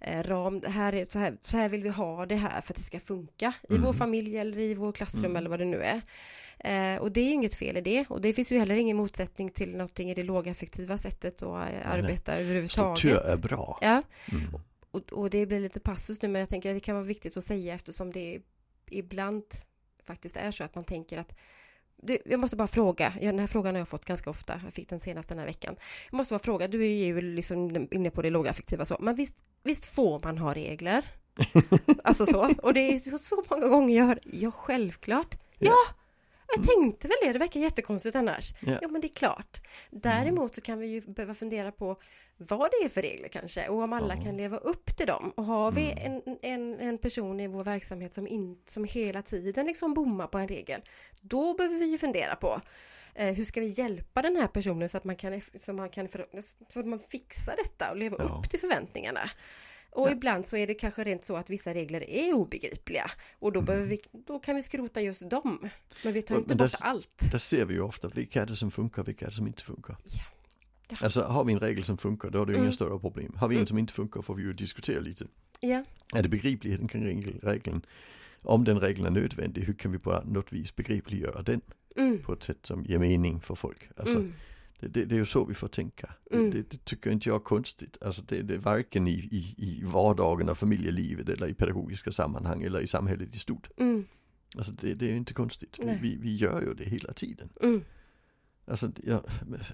ram, 0.00 0.60
det 0.60 0.70
här 0.70 0.94
är, 0.94 1.04
så, 1.04 1.18
här, 1.18 1.36
så 1.42 1.56
här 1.56 1.68
vill 1.68 1.82
vi 1.82 1.88
ha 1.88 2.26
det 2.26 2.36
här 2.36 2.60
för 2.60 2.72
att 2.72 2.76
det 2.76 2.82
ska 2.82 3.00
funka 3.00 3.52
i 3.68 3.72
Mm. 3.74 3.82
vår 3.86 3.92
familj 3.92 4.36
eller 4.38 4.58
i 4.58 4.74
vår 4.74 4.92
klassrum 4.92 5.24
Mm. 5.24 5.36
eller 5.36 5.50
vad 5.50 5.58
det 5.58 5.64
nu 5.64 5.82
är. 5.82 6.00
Eh, 6.58 7.00
och 7.00 7.12
det 7.12 7.20
är 7.20 7.32
inget 7.32 7.54
fel 7.54 7.76
i 7.76 7.80
det 7.80 8.04
och 8.08 8.20
det 8.20 8.32
finns 8.34 8.52
ju 8.52 8.58
heller 8.58 8.74
ingen 8.74 8.96
motsättning 8.96 9.50
till 9.50 9.72
någonting 9.72 10.10
i 10.10 10.14
det 10.14 10.22
lågaffektiva 10.22 10.98
sättet 10.98 11.42
att 11.42 11.72
eh, 11.72 11.92
arbeta 11.92 12.34
överhuvudtaget. 12.38 12.98
Struktur 12.98 13.20
är 13.32 13.36
bra. 13.36 13.78
Ja, 13.82 14.02
Mm. 14.32 14.42
och, 14.90 15.12
och 15.12 15.30
det 15.30 15.46
blir 15.46 15.60
lite 15.60 15.80
passus 15.80 16.22
nu 16.22 16.28
men 16.28 16.40
jag 16.40 16.48
tänker 16.48 16.70
att 16.70 16.76
det 16.76 16.80
kan 16.80 16.94
vara 16.94 17.04
viktigt 17.04 17.36
att 17.36 17.44
säga 17.44 17.74
eftersom 17.74 18.12
det 18.12 18.40
ibland 18.90 19.44
faktiskt 20.06 20.36
är 20.36 20.50
så 20.50 20.64
att 20.64 20.74
man 20.74 20.84
tänker 20.84 21.18
att 21.18 21.34
du, 22.02 22.18
jag 22.24 22.40
måste 22.40 22.56
bara 22.56 22.68
fråga, 22.68 23.12
ja, 23.20 23.26
den 23.26 23.38
här 23.38 23.46
frågan 23.46 23.74
har 23.74 23.80
jag 23.80 23.88
fått 23.88 24.04
ganska 24.04 24.30
ofta, 24.30 24.60
jag 24.64 24.72
fick 24.72 24.88
den 24.88 25.00
senast 25.00 25.28
den 25.28 25.38
här 25.38 25.46
veckan. 25.46 25.76
Jag 26.10 26.16
måste 26.16 26.34
bara 26.34 26.38
fråga, 26.38 26.68
du 26.68 26.84
är 26.84 27.04
ju 27.06 27.20
liksom 27.20 27.88
inne 27.90 28.10
på 28.10 28.22
det 28.22 28.30
lågaffektiva 28.30 28.84
så, 28.84 28.96
men 29.00 29.14
visst, 29.14 29.34
visst 29.62 29.86
får 29.86 30.20
man 30.24 30.38
ha 30.38 30.54
regler? 30.54 31.04
alltså 32.04 32.26
så, 32.26 32.54
och 32.62 32.74
det 32.74 32.80
är 32.80 32.98
så, 32.98 33.18
så 33.18 33.42
många 33.50 33.68
gånger 33.68 33.96
jag 33.96 34.04
hör, 34.04 34.18
ja 34.24 34.50
självklart, 34.50 35.38
ja, 35.58 35.70
ja 35.70 35.94
jag 36.56 36.66
tänkte 36.66 37.08
väl 37.08 37.16
det, 37.22 37.32
det 37.32 37.38
verkar 37.38 37.60
jättekonstigt 37.60 38.16
annars. 38.16 38.54
Ja. 38.60 38.78
ja, 38.82 38.88
men 38.88 39.00
det 39.00 39.06
är 39.06 39.14
klart. 39.14 39.60
Däremot 39.90 40.54
så 40.54 40.60
kan 40.60 40.78
vi 40.78 40.86
ju 40.86 41.00
behöva 41.00 41.34
fundera 41.34 41.72
på 41.72 41.96
vad 42.36 42.70
det 42.70 42.84
är 42.84 42.88
för 42.88 43.02
regler 43.02 43.28
kanske 43.28 43.68
och 43.68 43.82
om 43.82 43.92
alla 43.92 44.16
ja. 44.16 44.22
kan 44.22 44.36
leva 44.36 44.56
upp 44.56 44.96
till 44.96 45.06
dem. 45.06 45.32
Och 45.36 45.44
har 45.44 45.72
vi 45.72 45.92
mm. 45.92 46.22
en, 46.26 46.38
en, 46.42 46.80
en 46.80 46.98
person 46.98 47.40
i 47.40 47.46
vår 47.46 47.64
verksamhet 47.64 48.14
som, 48.14 48.26
in, 48.28 48.58
som 48.64 48.84
hela 48.84 49.22
tiden 49.22 49.66
liksom 49.66 49.94
bommar 49.94 50.26
på 50.26 50.38
en 50.38 50.48
regel, 50.48 50.80
då 51.20 51.54
behöver 51.54 51.78
vi 51.78 51.86
ju 51.86 51.98
fundera 51.98 52.36
på 52.36 52.60
eh, 53.14 53.34
hur 53.34 53.44
ska 53.44 53.60
vi 53.60 53.66
hjälpa 53.66 54.22
den 54.22 54.36
här 54.36 54.46
personen 54.46 54.88
så 54.88 54.96
att 54.96 55.04
man 55.04 55.16
kan, 55.16 55.40
så 55.60 55.72
man 55.72 55.90
kan 55.90 56.08
så 56.68 56.80
att 56.80 56.86
man 56.86 56.98
fixar 56.98 57.54
detta 57.56 57.90
och 57.90 57.96
lever 57.96 58.16
ja. 58.18 58.24
upp 58.24 58.50
till 58.50 58.60
förväntningarna. 58.60 59.30
Och 59.90 60.08
ja. 60.08 60.12
ibland 60.12 60.46
så 60.46 60.56
är 60.56 60.66
det 60.66 60.74
kanske 60.74 61.04
rent 61.04 61.24
så 61.24 61.36
att 61.36 61.50
vissa 61.50 61.74
regler 61.74 62.10
är 62.10 62.32
obegripliga 62.34 63.10
och 63.38 63.52
då, 63.52 63.60
mm. 63.60 63.66
behöver 63.66 63.86
vi, 63.86 64.00
då 64.12 64.38
kan 64.38 64.56
vi 64.56 64.62
skrota 64.62 65.00
just 65.00 65.30
dem. 65.30 65.68
Men 66.04 66.12
vi 66.12 66.22
tar 66.22 66.36
inte 66.36 66.54
bort 66.56 66.70
allt. 66.80 67.30
Där 67.32 67.38
ser 67.38 67.64
vi 67.64 67.74
ju 67.74 67.80
ofta 67.80 68.08
vilka 68.08 68.42
är 68.42 68.46
det 68.46 68.56
som 68.56 68.70
funkar, 68.70 69.04
vilka 69.04 69.24
är 69.24 69.30
det 69.30 69.36
som 69.36 69.46
inte 69.46 69.62
funkar. 69.62 69.96
Ja. 70.04 70.22
Ja. 70.90 70.96
Alltså 71.00 71.22
har 71.22 71.44
vi 71.44 71.52
en 71.52 71.60
regel 71.60 71.84
som 71.84 71.98
funkar 71.98 72.30
då 72.30 72.42
är 72.42 72.46
det 72.46 72.52
ju 72.52 72.56
mm. 72.56 72.64
inga 72.66 72.72
större 72.72 72.98
problem. 72.98 73.34
Har 73.36 73.48
vi 73.48 73.54
mm. 73.54 73.62
en 73.62 73.66
som 73.66 73.78
inte 73.78 73.92
funkar 73.92 74.22
får 74.22 74.34
vi 74.34 74.42
ju 74.42 74.52
diskutera 74.52 75.00
lite. 75.00 75.26
Ja. 75.60 75.84
Är 76.14 76.22
det 76.22 76.28
begripligheten 76.28 76.88
kring 76.88 77.40
regeln? 77.42 77.82
Om 78.42 78.64
den 78.64 78.80
regeln 78.80 79.06
är 79.06 79.10
nödvändig, 79.10 79.62
hur 79.62 79.74
kan 79.74 79.92
vi 79.92 79.98
på 79.98 80.22
något 80.24 80.52
vis 80.52 80.76
begripliggöra 80.76 81.42
den? 81.42 81.60
Mm. 81.96 82.22
På 82.22 82.32
ett 82.32 82.42
sätt 82.42 82.66
som 82.66 82.84
ger 82.84 82.98
mening 82.98 83.40
för 83.40 83.54
folk. 83.54 83.90
Alltså, 83.96 84.16
mm. 84.16 84.34
Det, 84.80 84.88
det, 84.88 85.04
det, 85.04 85.14
är 85.14 85.18
ju 85.18 85.24
så 85.24 85.44
vi 85.44 85.54
får 85.54 85.68
tänka. 85.68 86.10
Mm. 86.30 86.50
Det, 86.50 86.70
det, 86.70 86.84
tycker 86.84 87.10
inte 87.10 87.28
jag 87.28 87.36
är 87.36 87.44
konstigt. 87.44 87.96
Alltså 88.00 88.22
det, 88.22 88.42
det 88.42 88.54
är 88.54 88.58
varken 88.58 89.08
i, 89.08 89.12
i, 89.12 89.54
i 89.56 89.82
vardagen 89.84 90.48
och 90.48 90.58
familjelivet 90.58 91.28
eller 91.28 91.48
i 91.48 91.54
pedagogiska 91.54 92.10
sammanhang 92.10 92.62
eller 92.62 92.80
i 92.80 92.86
samhället 92.86 93.34
i 93.34 93.38
stort. 93.38 93.70
Mm. 93.76 94.04
Alltså 94.56 94.72
det, 94.72 95.02
är 95.02 95.16
inte 95.16 95.34
konstigt. 95.34 95.78
Vi, 95.82 95.98
vi, 96.02 96.16
vi, 96.16 96.36
gör 96.36 96.60
ju 96.60 96.74
det 96.74 96.84
hela 96.84 97.12
tiden. 97.12 97.48
Mm. 97.62 97.84
Alltså, 98.64 98.92
ja, 99.04 99.22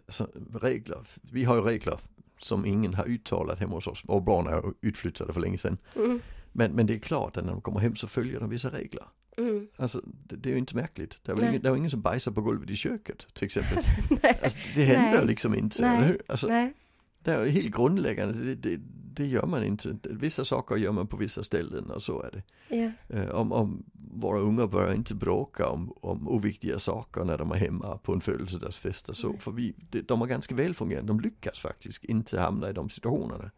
alltså, 0.06 0.28
regler, 0.54 1.00
vi 1.22 1.44
har 1.44 1.56
ju 1.56 1.62
regler 1.62 1.98
som 2.38 2.66
ingen 2.66 2.94
har 2.94 3.08
uttalat 3.08 3.58
hemma 3.58 3.74
hos 3.74 3.86
oss. 3.86 4.02
Våra 4.04 4.20
barn 4.20 4.46
är 4.46 4.72
utflyttade 4.80 5.32
för 5.32 5.40
länge 5.40 5.58
sedan. 5.58 5.78
Mm. 5.96 6.20
Men, 6.52 6.72
men 6.72 6.86
det 6.86 6.94
är 6.94 6.98
klart 6.98 7.36
att 7.36 7.44
när 7.44 7.52
de 7.52 7.60
kommer 7.60 7.80
hem 7.80 7.96
så 7.96 8.08
följer 8.08 8.40
de 8.40 8.50
vissa 8.50 8.70
regler. 8.70 9.04
Mm. 9.36 9.68
Alltså 9.76 10.02
det, 10.04 10.36
det, 10.36 10.48
är 10.48 10.52
ju 10.52 10.58
inte 10.58 10.76
märkligt. 10.76 11.18
Det 11.22 11.32
är, 11.32 11.36
väl 11.36 11.48
ingen, 11.48 11.62
det 11.62 11.68
är 11.68 11.76
ingen 11.76 11.90
som 11.90 12.00
bajsar 12.00 12.32
på 12.32 12.40
golvet 12.40 12.70
i 12.70 12.76
köket 12.76 13.26
till 13.34 13.44
exempel. 13.44 13.78
alltså, 14.42 14.58
det 14.74 14.84
händer 14.84 15.18
Nej. 15.18 15.26
liksom 15.26 15.54
inte. 15.54 15.82
Nej. 15.82 16.18
Alltså, 16.26 16.46
Nej. 16.46 16.74
Det 17.18 17.32
är 17.32 17.46
helt 17.46 17.74
grundläggande, 17.74 18.44
det, 18.44 18.54
det, 18.54 18.80
det, 19.14 19.26
gör 19.26 19.46
man 19.46 19.64
inte. 19.64 19.96
Vissa 20.02 20.44
saker 20.44 20.76
gör 20.76 20.92
man 20.92 21.06
på 21.06 21.16
vissa 21.16 21.42
ställen 21.42 21.90
och 21.90 22.02
så 22.02 22.22
är 22.22 22.30
det. 22.30 22.42
Yeah. 22.76 23.30
om, 23.30 23.52
om 23.52 23.84
våra 23.94 24.38
unga 24.38 24.66
börjar 24.66 24.94
inte 24.94 25.14
bråka 25.14 25.68
om, 25.68 25.92
om 26.00 26.28
oviktiga 26.28 26.78
saker 26.78 27.24
när 27.24 27.38
de 27.38 27.50
är 27.50 27.56
hemma 27.56 27.98
på 27.98 28.12
en 28.12 28.20
födelsedagsfest 28.20 29.08
och 29.08 29.16
så. 29.16 29.26
Mm. 29.26 29.38
För 29.38 29.52
vi, 29.52 29.74
de 30.06 30.22
är 30.22 30.26
ganska 30.26 30.54
välfungerande, 30.54 31.12
de 31.12 31.20
lyckas 31.20 31.58
faktiskt 31.58 32.04
inte 32.04 32.40
hamna 32.40 32.70
i 32.70 32.72
de 32.72 32.90
situationerna. 32.90 33.50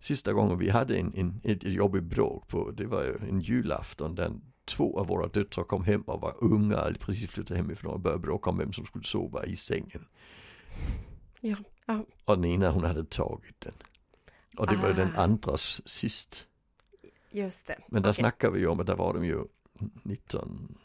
Sista 0.00 0.32
gången 0.32 0.58
vi 0.58 0.70
hade 0.70 0.96
en, 0.96 1.12
en, 1.16 1.40
ett 1.44 1.64
jobbigt 1.64 2.04
bråk 2.04 2.48
på, 2.48 2.70
det 2.70 2.86
var 2.86 3.02
ju 3.02 3.28
en 3.28 3.40
julafton 3.40 4.14
där 4.14 4.32
två 4.70 5.00
av 5.00 5.06
våra 5.06 5.28
döttrar 5.28 5.64
kom 5.64 5.84
hem 5.84 6.02
och 6.02 6.20
var 6.20 6.34
unga, 6.38 6.76
eller 6.76 6.98
precis 6.98 7.30
flyttat 7.30 7.56
hemifrån 7.56 7.92
och 7.92 8.00
började 8.00 8.22
bråka 8.22 8.50
om 8.50 8.58
vem 8.58 8.72
som 8.72 8.86
skulle 8.86 9.04
sova 9.04 9.44
i 9.44 9.56
sängen. 9.56 10.06
Ja. 11.40 11.56
ja. 11.86 12.04
Och 12.24 12.36
den 12.36 12.44
ena 12.44 12.70
hon 12.70 12.84
hade 12.84 13.04
tagit 13.04 13.60
den. 13.60 13.74
Och 14.56 14.66
det 14.66 14.76
ah. 14.78 14.82
var 14.82 14.92
den 14.92 15.16
andras 15.16 15.88
sist. 15.88 16.46
Just 17.30 17.66
det. 17.66 17.78
Men 17.88 18.02
där 18.02 18.08
okay. 18.08 18.20
snackar 18.22 18.50
vi 18.50 18.60
ju 18.60 18.66
om 18.66 18.80
att 18.80 18.86
där 18.86 18.96
var 18.96 19.14
de 19.14 19.24
ju 19.24 19.44
19, 20.02 20.78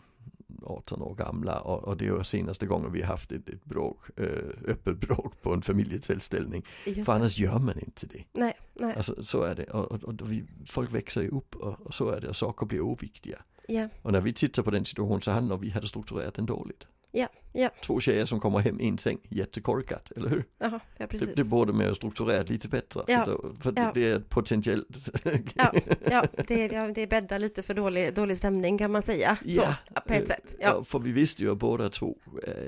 18 0.63 1.01
år 1.01 1.15
gamla 1.15 1.59
och, 1.59 1.83
och 1.83 1.97
det 1.97 2.07
är 2.07 2.23
senaste 2.23 2.65
gången 2.65 2.91
vi 2.91 3.01
haft 3.01 3.31
ett, 3.31 3.49
ett 3.49 3.65
bråk, 3.65 4.19
äh, 4.19 4.25
öppet 4.67 4.99
bråk 4.99 5.41
på 5.41 5.53
en 5.53 5.61
familjetillställning. 5.61 6.65
För 7.05 7.13
annars 7.13 7.37
gör 7.37 7.59
man 7.59 7.79
inte 7.79 8.07
det. 8.07 8.23
Nej, 8.33 8.53
nej. 8.73 8.93
Alltså 8.95 9.23
så 9.23 9.41
är 9.41 9.55
det 9.55 9.63
och, 9.63 9.91
och, 9.91 10.03
och 10.03 10.31
vi, 10.31 10.45
folk 10.65 10.93
växer 10.93 11.21
ju 11.21 11.29
upp 11.29 11.55
och, 11.55 11.81
och, 11.81 11.93
så 11.93 12.09
är 12.09 12.21
det 12.21 12.29
och 12.29 12.35
saker 12.35 12.65
blir 12.65 12.81
oviktiga. 12.81 13.41
Ja. 13.67 13.89
Och 14.01 14.11
när 14.11 14.21
vi 14.21 14.33
tittar 14.33 14.63
på 14.63 14.71
den 14.71 14.85
situationen 14.85 15.21
så 15.21 15.31
handlar 15.31 15.57
vi 15.57 15.69
hade 15.69 15.87
strukturerat 15.87 16.33
den 16.33 16.45
dåligt. 16.45 16.87
Ja, 17.15 17.27
ja. 17.53 17.69
Två 17.83 17.99
tjejer 17.99 18.25
som 18.25 18.39
kommer 18.39 18.59
hem 18.59 18.79
i 18.79 18.87
en 18.87 18.97
säng, 18.97 19.17
jättekorkat, 19.29 20.11
eller 20.15 20.29
hur? 20.29 20.45
Jaha, 20.57 20.79
ja 20.97 21.07
precis. 21.07 21.27
Det, 21.27 21.35
det 21.35 21.43
borde 21.43 21.73
man 21.73 21.85
ju 21.85 21.95
strukturerat 21.95 22.49
lite 22.49 22.67
bättre. 22.67 23.01
Ja. 23.07 23.25
Då, 23.25 23.51
för 23.61 23.73
ja. 23.75 23.91
det 23.93 24.11
är 24.11 24.19
potentiellt. 24.19 25.09
ja, 25.55 25.73
ja, 26.11 26.25
det, 26.47 26.65
ja, 26.65 26.87
det 26.87 27.07
bäddar 27.07 27.39
lite 27.39 27.63
för 27.63 27.73
dålig, 27.73 28.13
dålig 28.13 28.37
stämning 28.37 28.77
kan 28.77 28.91
man 28.91 29.01
säga. 29.01 29.37
Ja, 29.45 29.75
så, 29.87 30.01
på 30.01 30.13
ett 30.13 30.27
sätt. 30.27 30.55
Ja. 30.59 30.83
för 30.83 30.99
vi 30.99 31.11
visste 31.11 31.43
ju 31.43 31.51
att 31.51 31.57
båda 31.57 31.89
två 31.89 32.17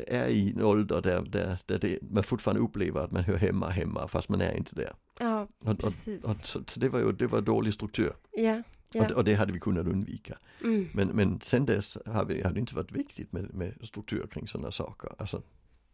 är 0.07 0.27
i 0.27 0.51
en 0.51 0.63
ålder 0.63 1.01
där, 1.01 1.21
där, 1.21 1.57
där 1.65 1.79
det, 1.79 1.99
man 2.01 2.23
fortfarande 2.23 2.61
upplever 2.63 3.01
att 3.01 3.11
man 3.11 3.23
hör 3.23 3.37
hemma 3.37 3.69
hemma 3.69 4.07
fast 4.07 4.29
man 4.29 4.41
är 4.41 4.57
inte 4.57 4.75
där. 4.75 4.93
Ja, 5.19 5.47
precis. 5.79 6.23
Och, 6.23 6.29
och, 6.29 6.35
så, 6.35 6.63
så 6.67 6.79
det 6.79 6.89
var 6.89 6.99
ju 6.99 7.11
det 7.11 7.27
var 7.27 7.41
dålig 7.41 7.73
struktur. 7.73 8.13
Ja. 8.31 8.63
Ja. 8.91 9.05
Och, 9.05 9.11
och, 9.11 9.23
det 9.23 9.35
hade 9.35 9.53
vi 9.53 9.59
kunnat 9.59 9.87
undvika. 9.87 10.37
Mm. 10.63 10.89
Men, 10.93 11.07
men 11.07 11.41
sen 11.41 11.65
dess 11.65 11.97
har, 12.05 12.25
vi, 12.25 12.41
har 12.41 12.51
det 12.51 12.59
inte 12.59 12.75
varit 12.75 12.91
viktigt 12.91 13.31
med, 13.31 13.53
med 13.53 13.73
struktur 13.83 14.27
kring 14.31 14.47
sådana 14.47 14.71
saker. 14.71 15.09
Alltså, 15.17 15.41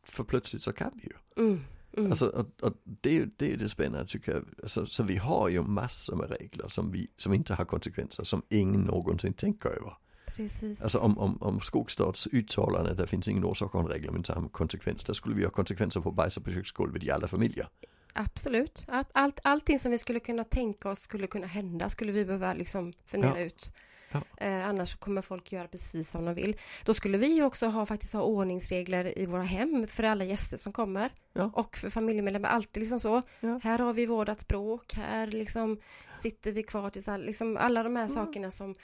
för 0.03 0.23
plötsligt 0.23 0.63
så 0.63 0.73
kan 0.73 0.91
vi 0.93 1.01
ju. 1.03 1.43
Mm. 1.45 1.59
Mm. 1.97 2.11
Alltså, 2.11 2.27
och, 2.27 2.45
och 2.61 2.73
det, 2.83 3.17
är 3.17 3.29
det 3.37 3.53
är 3.53 3.57
det 3.57 3.69
spännande 3.69 4.07
tycker 4.07 4.31
jag. 4.31 4.43
Alltså, 4.63 4.85
så 4.85 5.03
vi 5.03 5.17
har 5.17 5.49
ju 5.49 5.61
massor 5.61 6.15
med 6.15 6.31
regler 6.39 6.67
som, 6.67 6.91
vi, 6.91 7.07
som 7.17 7.33
inte 7.33 7.53
har 7.53 7.65
konsekvenser, 7.65 8.23
som 8.23 8.41
ingen 8.49 8.81
någonsin 8.81 9.33
tänker 9.33 9.69
över. 9.69 9.93
Precis. 10.35 10.81
Alltså 10.81 10.99
om, 10.99 11.17
om, 11.17 11.37
om 11.41 11.59
Skogsstads 11.59 12.27
uttalande, 12.27 12.93
det 12.93 13.07
finns 13.07 13.27
ingen 13.27 13.45
orsak 13.45 13.75
och 13.75 13.81
en 13.81 13.87
regel 13.87 14.09
om 14.09 14.15
inte 14.15 14.33
har 14.33 14.49
konsekvens. 14.49 15.03
Där 15.03 15.13
skulle 15.13 15.35
vi 15.35 15.43
ha 15.43 15.51
konsekvenser 15.51 16.01
på 16.01 16.11
bajsa 16.11 16.41
på 16.41 16.51
köksgolvet 16.51 17.03
i 17.03 17.11
alla 17.11 17.27
familjer. 17.27 17.67
Absolut. 18.13 18.85
Allt, 19.13 19.39
allting 19.43 19.79
som 19.79 19.91
vi 19.91 19.97
skulle 19.97 20.19
kunna 20.19 20.43
tänka 20.43 20.89
oss 20.89 20.99
skulle 20.99 21.27
kunna 21.27 21.47
hända 21.47 21.89
skulle 21.89 22.11
vi 22.11 22.25
behöva 22.25 22.53
liksom 22.53 22.93
fundera 23.05 23.39
ja. 23.39 23.45
ut. 23.45 23.71
Ja. 24.13 24.21
Eh, 24.37 24.67
annars 24.67 24.95
kommer 24.95 25.21
folk 25.21 25.51
göra 25.51 25.67
precis 25.67 26.11
som 26.11 26.25
de 26.25 26.35
vill. 26.35 26.57
Då 26.85 26.93
skulle 26.93 27.17
vi 27.17 27.41
också 27.41 27.67
ha, 27.67 27.85
faktiskt 27.85 28.13
ha 28.13 28.21
ordningsregler 28.21 29.19
i 29.19 29.25
våra 29.25 29.43
hem 29.43 29.87
för 29.87 30.03
alla 30.03 30.23
gäster 30.23 30.57
som 30.57 30.73
kommer. 30.73 31.11
Ja. 31.33 31.51
Och 31.53 31.77
för 31.77 31.89
familjemedlemmar, 31.89 32.49
alltid 32.49 32.81
liksom 32.81 32.99
så. 32.99 33.21
Ja. 33.39 33.59
Här 33.63 33.79
har 33.79 33.93
vi 33.93 34.05
vårdat 34.05 34.41
språk, 34.41 34.93
här 34.93 35.27
liksom 35.27 35.79
sitter 36.21 36.51
vi 36.51 36.63
kvar 36.63 36.89
tills 36.89 37.07
all, 37.07 37.25
liksom 37.25 37.57
alla 37.57 37.83
de 37.83 37.95
här 37.95 38.07
sakerna 38.07 38.51
som 38.51 38.75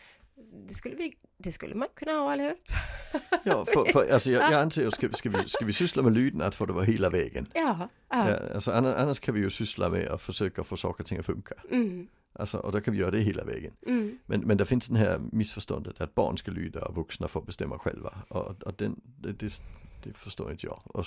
det 0.67 0.73
skulle, 0.73 0.95
vi, 0.95 1.17
det 1.37 1.51
skulle 1.51 1.75
man 1.75 1.87
kunna 1.95 2.11
ha, 2.11 2.33
eller 2.33 2.43
hur? 2.43 2.55
Ja, 3.43 3.65
för, 3.65 3.85
för, 3.85 4.13
alltså 4.13 4.31
jag, 4.31 4.51
jag 4.51 4.61
anser, 4.61 4.89
ska, 4.89 5.09
ska, 5.13 5.29
vi, 5.29 5.49
ska 5.49 5.65
vi 5.65 5.73
syssla 5.73 6.03
med 6.03 6.13
lydnad 6.13 6.53
får 6.53 6.67
det 6.67 6.73
vara 6.73 6.85
hela 6.85 7.09
vägen. 7.09 7.45
Ja. 7.53 7.89
ja. 8.09 8.29
ja 8.29 8.37
alltså, 8.55 8.71
annars 8.71 9.19
kan 9.19 9.35
vi 9.35 9.41
ju 9.41 9.49
syssla 9.49 9.89
med 9.89 10.07
att 10.07 10.21
försöka 10.21 10.63
få 10.63 10.77
saker 10.77 11.03
och 11.03 11.07
ting 11.07 11.17
att 11.17 11.25
funka. 11.25 11.55
Mm. 11.71 12.07
Alltså, 12.33 12.57
och 12.57 12.71
då 12.71 12.81
kan 12.81 12.93
vi 12.93 12.99
göra 12.99 13.11
det 13.11 13.19
hela 13.19 13.43
vägen. 13.43 13.73
Mm. 13.87 14.19
Men, 14.25 14.41
men 14.41 14.57
det 14.57 14.65
finns 14.65 14.87
den 14.87 14.97
här 14.97 15.19
missförståndet 15.31 16.01
att 16.01 16.15
barn 16.15 16.37
ska 16.37 16.51
lyda 16.51 16.85
och 16.85 16.95
vuxna 16.95 17.27
får 17.27 17.41
bestämma 17.41 17.79
själva. 17.79 18.13
Och, 18.27 18.63
och 18.63 18.73
den, 18.73 19.01
det, 19.03 19.31
det, 19.31 19.61
det 20.03 20.13
förstår 20.13 20.51
inte 20.51 20.65
jag. 20.65 20.81
Och 20.83 21.05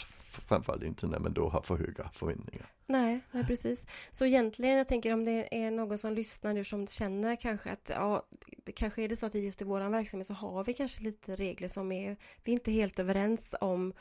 framförallt 0.48 0.82
inte 0.82 1.06
när 1.06 1.18
man 1.18 1.32
då 1.32 1.48
har 1.48 1.62
för 1.62 1.76
höga 1.76 2.10
förväntningar. 2.12 2.66
Nej, 2.86 3.20
nej, 3.30 3.46
precis. 3.46 3.86
Så 4.10 4.24
egentligen, 4.24 4.76
jag 4.76 4.88
tänker 4.88 5.12
om 5.12 5.24
det 5.24 5.64
är 5.64 5.70
någon 5.70 5.98
som 5.98 6.12
lyssnar 6.12 6.54
nu 6.54 6.64
som 6.64 6.86
känner 6.86 7.36
kanske 7.36 7.70
att 7.70 7.90
ja, 7.94 8.22
kanske 8.72 9.02
är 9.02 9.08
det 9.08 9.16
så 9.16 9.26
att 9.26 9.34
just 9.34 9.62
i 9.62 9.64
vår 9.64 9.90
verksamhet 9.90 10.26
så 10.26 10.34
har 10.34 10.64
vi 10.64 10.74
kanske 10.74 11.02
lite 11.02 11.36
regler 11.36 11.68
som 11.68 11.92
är, 11.92 12.16
vi 12.44 12.52
är 12.52 12.54
inte 12.54 12.72
helt 12.72 12.98
överens 12.98 13.54
om 13.60 13.92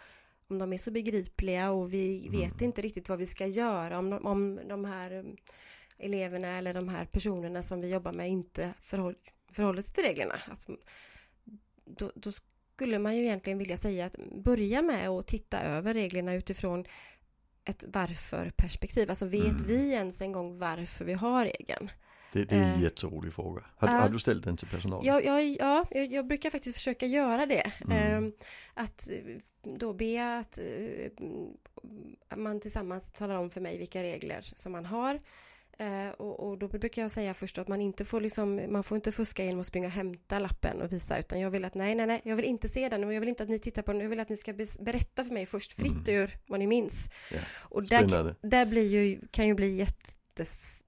om 0.51 0.57
de 0.57 0.73
är 0.73 0.77
så 0.77 0.91
begripliga 0.91 1.71
och 1.71 1.93
vi 1.93 2.29
vet 2.29 2.51
mm. 2.51 2.65
inte 2.65 2.81
riktigt 2.81 3.10
vad 3.10 3.19
vi 3.19 3.27
ska 3.27 3.47
göra 3.47 3.99
om 3.99 4.10
de, 4.10 4.25
om 4.25 4.60
de 4.67 4.86
här 4.86 5.13
um, 5.13 5.38
eleverna 5.97 6.57
eller 6.57 6.73
de 6.73 6.89
här 6.89 7.05
personerna 7.05 7.63
som 7.63 7.81
vi 7.81 7.89
jobbar 7.89 8.12
med 8.12 8.29
inte 8.29 8.73
förhåll, 8.81 9.15
förhåller 9.51 9.81
sig 9.81 9.93
till 9.93 10.03
reglerna. 10.03 10.39
Alltså, 10.49 10.77
då, 11.86 12.12
då, 12.15 12.31
skulle 12.75 12.99
man 12.99 13.17
ju 13.17 13.23
egentligen 13.23 13.60
vilja 13.60 13.77
säga 13.77 14.05
att 14.05 14.15
börja 14.36 14.81
med 14.81 15.10
att 15.10 15.27
titta 15.27 15.62
över 15.62 15.93
reglerna 15.93 16.34
utifrån 16.34 16.86
ett 17.65 17.86
varför-perspektiv. 17.88 19.10
Alltså 19.10 19.25
vet 19.25 19.43
mm. 19.43 19.65
vi 19.67 19.91
ens 19.91 20.21
en 20.21 20.31
gång 20.31 20.57
varför 20.57 21.05
vi 21.05 21.13
har 21.13 21.45
regeln? 21.45 21.91
Det, 22.34 22.46
det 22.46 22.56
är 22.56 22.63
en 22.63 22.78
uh, 22.78 22.84
jätterolig 22.84 23.34
fråga. 23.34 23.62
Har, 23.78 23.88
uh, 23.88 23.94
har, 23.94 24.10
du 24.10 24.20
ställt 24.20 24.44
den 24.44 24.58
till 24.58 24.67
personalen? 24.67 25.06
Ja, 25.06 25.22
ja, 25.22 25.41
ja 25.41 25.86
jag, 25.91 26.13
jag 26.13 26.28
brukar 26.28 26.50
faktiskt 26.50 26.76
försöka 26.76 27.06
göra 27.06 27.46
det. 27.46 27.72
Mm. 27.86 28.24
Uh, 28.24 28.32
att 28.74 29.10
då 29.63 29.94
be 29.94 30.38
att 30.39 30.60
uh, 30.60 31.08
man 32.36 32.60
tillsammans 32.60 33.12
talar 33.12 33.36
om 33.36 33.50
för 33.50 33.62
mig 33.62 33.78
vilka 33.78 34.04
regler 34.04 34.41
som 34.56 34.72
man 34.72 34.86
har. 34.86 35.20
Eh, 35.82 36.10
och, 36.10 36.50
och 36.50 36.58
då 36.58 36.67
brukar 36.67 37.02
jag 37.02 37.12
säga 37.12 37.34
först 37.34 37.58
att 37.58 37.67
man 37.67 37.82
inte 37.82 38.06
får 38.06 38.22
liksom, 38.22 38.62
man 38.70 38.84
får 38.84 38.96
inte 38.96 39.12
fuska 39.12 39.44
genom 39.44 39.60
att 39.60 39.67
springa 39.67 39.88
och 39.88 39.94
hämta 39.94 40.39
lappen 40.39 40.82
och 40.82 40.94
visa, 40.94 41.20
utan 41.20 41.39
jag 41.39 41.50
vill 41.50 41.65
att 41.65 41.76
nej, 41.76 41.96
nej, 41.96 42.08
nej, 42.08 42.22
jag 42.24 42.36
vill 42.36 42.46
inte 42.46 42.70
se 42.70 42.89
den 42.89 43.04
och 43.04 43.13
jag 43.13 43.20
vill 43.20 43.30
inte 43.30 43.44
att 43.44 43.50
ni 43.50 43.60
tittar 43.60 43.82
på 43.82 43.91
den, 43.91 44.02
jag 44.02 44.10
vill 44.10 44.20
att 44.20 44.30
ni 44.30 44.38
ska 44.38 44.54
be- 44.54 44.67
berätta 44.80 45.26
för 45.26 45.34
mig 45.34 45.46
först 45.46 45.74
fritt 45.74 46.08
Mm. 46.08 46.22
ur 46.22 46.38
vad 46.48 46.60
ni 46.60 46.67
minns. 46.67 47.10
Ja. 47.32 47.39
Och 47.60 47.84
där, 47.84 48.08
Spännande. 48.08 48.36
där 48.41 48.65
blir 48.65 48.89
ju, 48.89 49.22
kan 49.32 49.48
ju 49.48 49.54
bli 49.54 49.88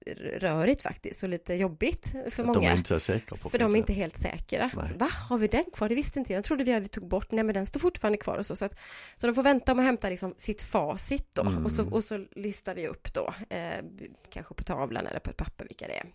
jätterörigt 0.06 0.82
faktiskt 0.82 1.22
och 1.22 1.28
lite 1.28 1.54
jobbigt 1.54 2.06
för 2.30 2.42
Att 2.42 2.46
många. 2.46 2.60
de 2.60 2.66
är 2.66 2.76
inte 2.76 2.94
är 2.94 2.98
säkra 2.98 3.36
på 3.36 3.48
För 3.48 3.58
de 3.58 3.74
är 3.74 3.78
inte 3.78 3.92
helt 3.92 4.20
säkra. 4.20 4.70
Nej. 4.76 4.88
Så, 4.88 4.94
Va, 4.94 5.08
har 5.28 5.38
vi 5.38 5.48
den 5.48 5.64
kvar? 5.72 5.88
Det 5.88 5.94
visste 5.94 6.18
inte 6.18 6.32
jag. 6.32 6.38
Jag 6.38 6.44
trodde 6.44 6.64
vi, 6.64 6.80
vi 6.80 6.88
tog 6.88 7.08
bort. 7.08 7.30
Nej, 7.30 7.44
men 7.44 7.54
den 7.54 7.66
står 7.66 7.80
fortfarande 7.80 8.18
kvar 8.18 8.38
och 8.38 8.46
så. 8.46 8.56
Så, 8.56 8.64
att, 8.64 8.78
så 9.20 9.26
de 9.26 9.34
får 9.34 9.42
vänta 9.42 9.72
att 9.72 9.78
hämta 9.78 10.08
liksom 10.08 10.34
sitt 10.38 10.62
facit 10.62 11.34
då. 11.34 11.42
Mm. 11.42 11.64
Och, 11.64 11.72
så, 11.72 11.90
och 11.90 12.04
så 12.04 12.26
listar 12.30 12.74
vi 12.74 12.88
upp 12.88 13.14
då, 13.14 13.34
eh, 13.50 13.84
kanske 14.30 14.54
på 14.54 14.64
tavlan 14.64 15.06
eller 15.06 15.20
på 15.20 15.30
ett 15.30 15.36
papper 15.36 15.64
vilka 15.64 15.86
det 15.86 15.96
är. 15.96 16.06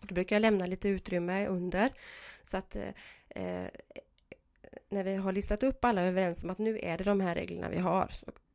Då 0.00 0.14
brukar 0.14 0.36
jag 0.36 0.40
lämna 0.40 0.66
lite 0.66 0.88
utrymme 0.88 1.46
under. 1.46 1.90
Så 2.50 2.56
att 2.56 2.76
eh, 2.76 2.88
eh, 3.28 3.68
när 4.90 5.04
vi 5.04 5.16
har 5.16 5.32
listat 5.32 5.62
upp 5.62 5.84
alla 5.84 6.02
överens 6.02 6.44
om 6.44 6.50
att 6.50 6.58
nu 6.58 6.78
är 6.78 6.98
det 6.98 7.04
de 7.04 7.20
här 7.20 7.34
reglerna 7.34 7.68
vi 7.68 7.78
har. 7.78 8.10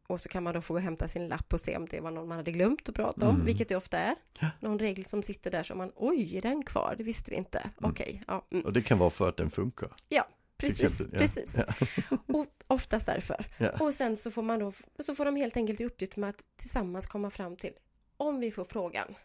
Och 0.10 0.22
så 0.22 0.30
kan 0.30 0.44
man 0.44 0.54
då 0.54 0.62
få 0.62 0.78
hämta 0.78 1.08
sin 1.08 1.28
lapp 1.28 1.54
och 1.54 1.60
se 1.60 1.78
om 1.78 1.86
det 1.86 2.00
var 2.02 2.12
någon 2.12 2.28
man 2.28 2.38
hade 2.38 2.52
glömt 2.52 2.90
att 2.90 2.96
prata 2.96 3.28
om, 3.30 3.36
Mm. 3.36 3.46
vilket 3.46 3.70
det 3.70 3.76
ofta 3.76 3.98
är. 4.00 4.16
Ja. 4.40 4.50
Någon 4.60 4.80
regel 4.80 5.06
som 5.06 5.24
sitter 5.24 5.52
där 5.52 5.64
som 5.64 5.78
man, 5.78 5.92
oj, 5.96 6.38
är 6.38 6.42
den 6.42 6.64
kvar? 6.64 6.96
Det 6.98 7.04
visste 7.04 7.32
vi 7.32 7.38
inte. 7.38 7.70
Okej, 7.82 8.24
ja. 8.28 8.46
Mm. 8.52 8.66
Och 8.66 8.74
det 8.74 8.82
kan 8.82 8.98
vara 8.98 9.10
för 9.10 9.30
att 9.30 9.38
den 9.38 9.52
funkar. 9.52 9.94
till 10.08 10.22
Precis. 10.58 11.00
Ja. 11.00 11.20
precis. 11.20 11.58
Ja. 11.58 12.18
Och 12.40 12.46
oftast 12.68 13.06
därför. 13.06 13.46
Ja. 13.58 13.70
Och 13.80 13.94
sen 13.94 14.18
så 14.18 14.32
får 14.32 14.42
man 14.42 14.60
då, 14.60 14.74
så 15.06 15.16
får 15.16 15.26
de 15.26 15.36
helt 15.36 15.58
enkelt 15.58 15.82
i 15.82 15.86
uppgift 15.86 16.16
med 16.18 16.30
att 16.30 16.46
tillsammans 16.56 17.08
komma 17.08 17.30
fram 17.30 17.56
till, 17.56 17.74
om 18.18 18.40
vi 18.40 18.52
får 18.52 18.66
frågan, 18.66 19.16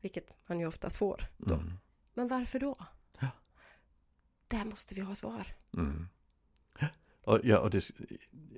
vilket 0.00 0.48
man 0.48 0.60
ju 0.60 0.66
oftast 0.66 0.96
får, 0.96 1.24
då. 1.36 1.54
Mm. 1.54 1.72
men 2.14 2.28
varför 2.28 2.58
då? 2.60 2.76
Ja. 3.20 3.28
Där 4.46 4.64
måste 4.64 4.94
vi 4.94 5.00
ha 5.00 5.14
svar. 5.14 5.46
Och, 7.30 7.40
ja, 7.44 7.58
och 7.58 7.70
det, 7.70 7.90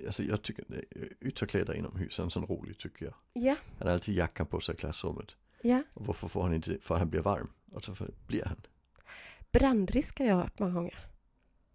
alltså 0.05 0.23
jag 0.23 0.41
tycker 0.41 0.65
det- 0.67 0.83
ytterkläder 1.21 1.73
inomhus 1.73 2.19
är 2.19 2.23
en 2.23 2.29
sån 2.29 2.45
rolig 2.45 2.77
tycker 2.77 3.05
jag. 3.05 3.13
Ja, 3.33 3.55
Han 3.79 3.87
har 3.87 3.93
alltid 3.93 4.15
jackan 4.15 4.45
på 4.45 4.59
sig 4.59 4.75
i 4.75 4.77
klassrummet. 4.77 5.35
ja. 5.61 5.83
Och 5.93 6.05
varför 6.05 6.27
får 6.27 6.43
han 6.43 6.53
inte, 6.53 6.77
för 6.81 6.95
han 6.95 7.09
blir 7.09 7.21
varm. 7.21 7.49
Och 7.71 7.83
så 7.83 7.95
för, 7.95 8.09
blir 8.27 8.45
han. 8.45 8.57
Brandrisk 9.51 10.19
har 10.19 10.25
jag 10.25 10.35
hört 10.35 10.59
många 10.59 10.73
gånger. 10.73 11.05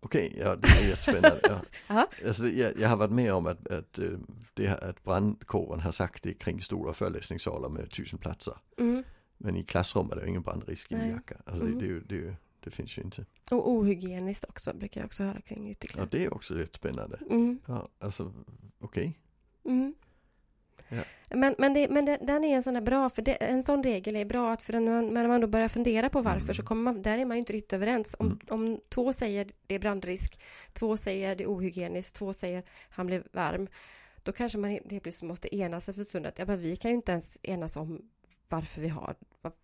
Okej, 0.01 0.37
ja 0.39 0.57
det 0.57 0.69
är 0.69 0.89
jättespännande. 0.89 1.61
Ja. 1.89 2.09
Alltså, 2.27 2.49
jag, 2.49 2.79
jag 2.81 2.89
har 2.89 2.97
varit 2.97 3.11
med 3.13 3.33
om 3.35 3.47
att, 3.47 3.69
att, 3.69 3.99
eh, 3.99 4.11
det, 4.55 4.69
att 4.69 5.05
brandkåren 5.05 5.81
har 5.81 5.93
sagt 5.93 6.23
det 6.23 6.35
kring 6.35 6.63
stora 6.63 6.93
föreläsningssalar 6.93 7.69
med 7.69 7.91
tusen 7.91 8.19
platser. 8.19 8.57
Mm. 8.79 9.05
Men 9.39 9.57
i 9.57 9.65
klassrum 9.65 10.11
är 10.11 10.17
det 10.17 10.23
ju 10.23 10.29
ingen 10.29 10.43
brandrisk 10.43 10.93
i 10.93 10.95
jacka. 10.95 11.37
Alltså 11.47 11.65
Mm. 11.65 11.79
det, 11.79 11.85
det, 11.85 11.87
är 11.87 11.89
ju, 11.95 12.01
det, 12.01 12.15
är 12.15 12.19
ju, 12.19 12.35
det 12.71 12.77
finns 12.77 12.99
ju 12.99 13.03
inte. 13.03 13.25
Och 13.51 13.71
ohygieniskt 13.71 14.45
också, 14.49 14.75
brukar 14.75 15.01
jag 15.01 15.07
också 15.07 15.25
höra 15.25 15.41
kring 15.41 15.65
Ja 15.65 15.71
ytterkläder. 15.71 16.09
det 16.11 16.25
är 16.25 16.35
också 16.35 16.59
jättespännande. 16.59 17.19
Mm. 17.31 17.59
Ja, 17.67 17.89
alltså 17.99 18.33
okej. 18.79 19.19
Mm. 19.65 19.95
Ja. 20.89 21.03
Men, 21.31 21.55
men, 21.59 21.75
det, 21.75 21.89
men 21.89 22.05
det, 22.05 22.17
den 22.23 22.45
är 22.45 22.57
en 22.57 22.63
sån 22.63 22.75
där 22.75 22.81
bra, 22.81 23.11
för 23.11 23.23
det, 23.23 23.33
en 23.35 23.63
sån 23.63 23.83
regel 23.83 24.17
är 24.17 24.25
bra 24.25 24.53
att 24.53 24.63
för 24.63 24.73
när 24.73 24.81
man, 24.93 25.15
när 25.15 25.29
man 25.29 25.41
då 25.41 25.47
börjar 25.47 25.69
fundera 25.69 26.09
på 26.11 26.21
varför 26.21 26.41
Mm. 26.45 26.55
så 26.55 26.63
kommer 26.63 26.83
man, 26.93 27.03
där 27.03 27.19
är 27.19 27.25
man 27.25 27.37
ju 27.37 27.39
inte 27.39 27.53
riktigt 27.53 27.73
överens. 27.73 28.17
Om, 28.19 28.27
Mm. 28.27 28.39
om 28.51 28.81
två 28.89 29.13
säger 29.13 29.51
det 29.67 29.75
är 29.75 29.79
brandrisk, 29.79 30.41
två 30.73 30.97
säger 30.97 31.37
det 31.37 31.45
är 31.45 31.49
ohygieniskt, 31.49 32.15
två 32.17 32.33
säger 32.33 32.63
han 32.91 33.07
blev 33.07 33.27
varm, 33.33 33.69
då 34.23 34.33
kanske 34.33 34.59
man 34.59 34.71
helt 34.71 35.03
plötsligt 35.03 35.29
måste 35.29 35.57
enas 35.57 35.89
efter 35.89 36.03
ett 36.03 36.09
stund 36.09 36.27
att 36.27 36.39
ja, 36.39 36.45
men 36.47 36.59
vi 36.61 36.77
kan 36.77 36.91
ju 36.91 36.97
inte 36.97 37.13
ens 37.13 37.39
enas 37.43 37.77
om 37.77 38.03
varför 38.49 38.81
vi 38.81 38.89
har, 38.89 39.15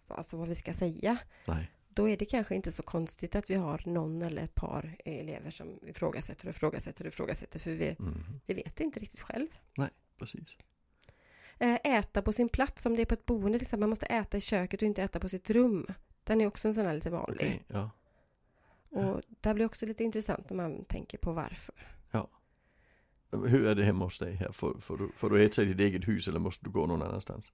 alltså 0.08 0.36
vad 0.36 0.48
vi 0.48 0.54
ska 0.54 0.72
säga. 0.72 1.16
Nej. 1.46 1.70
Då 1.94 2.09
är 2.09 2.16
det 2.16 2.24
kanske 2.24 2.54
inte 2.54 2.72
så 2.72 2.83
konstigt 2.83 3.35
att 3.37 3.50
vi 3.50 3.54
har 3.54 3.83
någon 3.87 4.22
eller 4.22 4.42
ett 4.42 4.54
par 4.54 4.96
elever 5.04 5.50
som 5.50 5.78
ifrågasätter 5.83 6.46
och 6.48 6.50
ifrågasätter 6.54 7.04
och 7.04 7.09
ifrågasätter 7.09 7.59
för 7.59 7.70
vi, 7.70 7.96
Mm. 7.98 8.14
vi 8.46 8.54
vet 8.54 8.80
inte 8.80 9.00
riktigt 9.00 9.20
själv. 9.20 9.46
Precis. 10.18 10.57
Eh, 11.59 11.74
Äta 11.85 12.22
på 12.22 12.33
sin 12.33 12.48
plats, 12.48 12.87
om 12.87 12.96
det 12.96 13.02
är 13.02 13.07
på 13.07 13.14
ett 13.14 13.26
boende 13.26 13.59
till 13.59 13.64
exempel, 13.66 13.80
man 13.80 13.88
måste 13.90 14.07
äta 14.07 14.37
i 14.37 14.40
köket 14.40 14.83
och 14.83 14.87
inte 14.87 15.02
äta 15.02 15.20
på 15.20 15.28
sitt 15.28 15.50
rum. 15.50 15.87
Den 16.24 16.40
är 16.40 16.46
också 16.46 16.68
en 16.68 16.74
sån 16.74 16.87
här 16.87 16.94
lite 16.94 17.11
vanlig. 17.11 17.46
Okej, 17.46 17.64
ja. 17.68 17.90
Och 18.90 19.22
där 19.40 19.54
blir 19.54 19.66
också 19.66 19.87
lite 19.87 20.04
intressant 20.04 20.50
när 20.50 20.57
man 20.57 20.85
tänker 20.85 21.18
på 21.18 21.33
varför. 21.33 21.74
Hur 23.48 23.66
är 23.66 23.74
det 23.74 23.85
hemma 23.85 24.04
hos 24.04 24.18
dig 24.18 24.35
här? 24.35 24.52
Får, 24.52 24.74
får, 24.80 24.96
du, 24.98 25.09
får 25.16 25.30
du 25.30 25.44
äta 25.44 25.62
i 25.62 25.64
ditt 25.64 25.80
eget 25.80 26.09
hus 26.09 26.28
eller 26.28 26.38
måste 26.40 26.64
du 26.64 26.70
gå 26.70 26.87
någon 26.87 27.02
annanstans? 27.02 27.52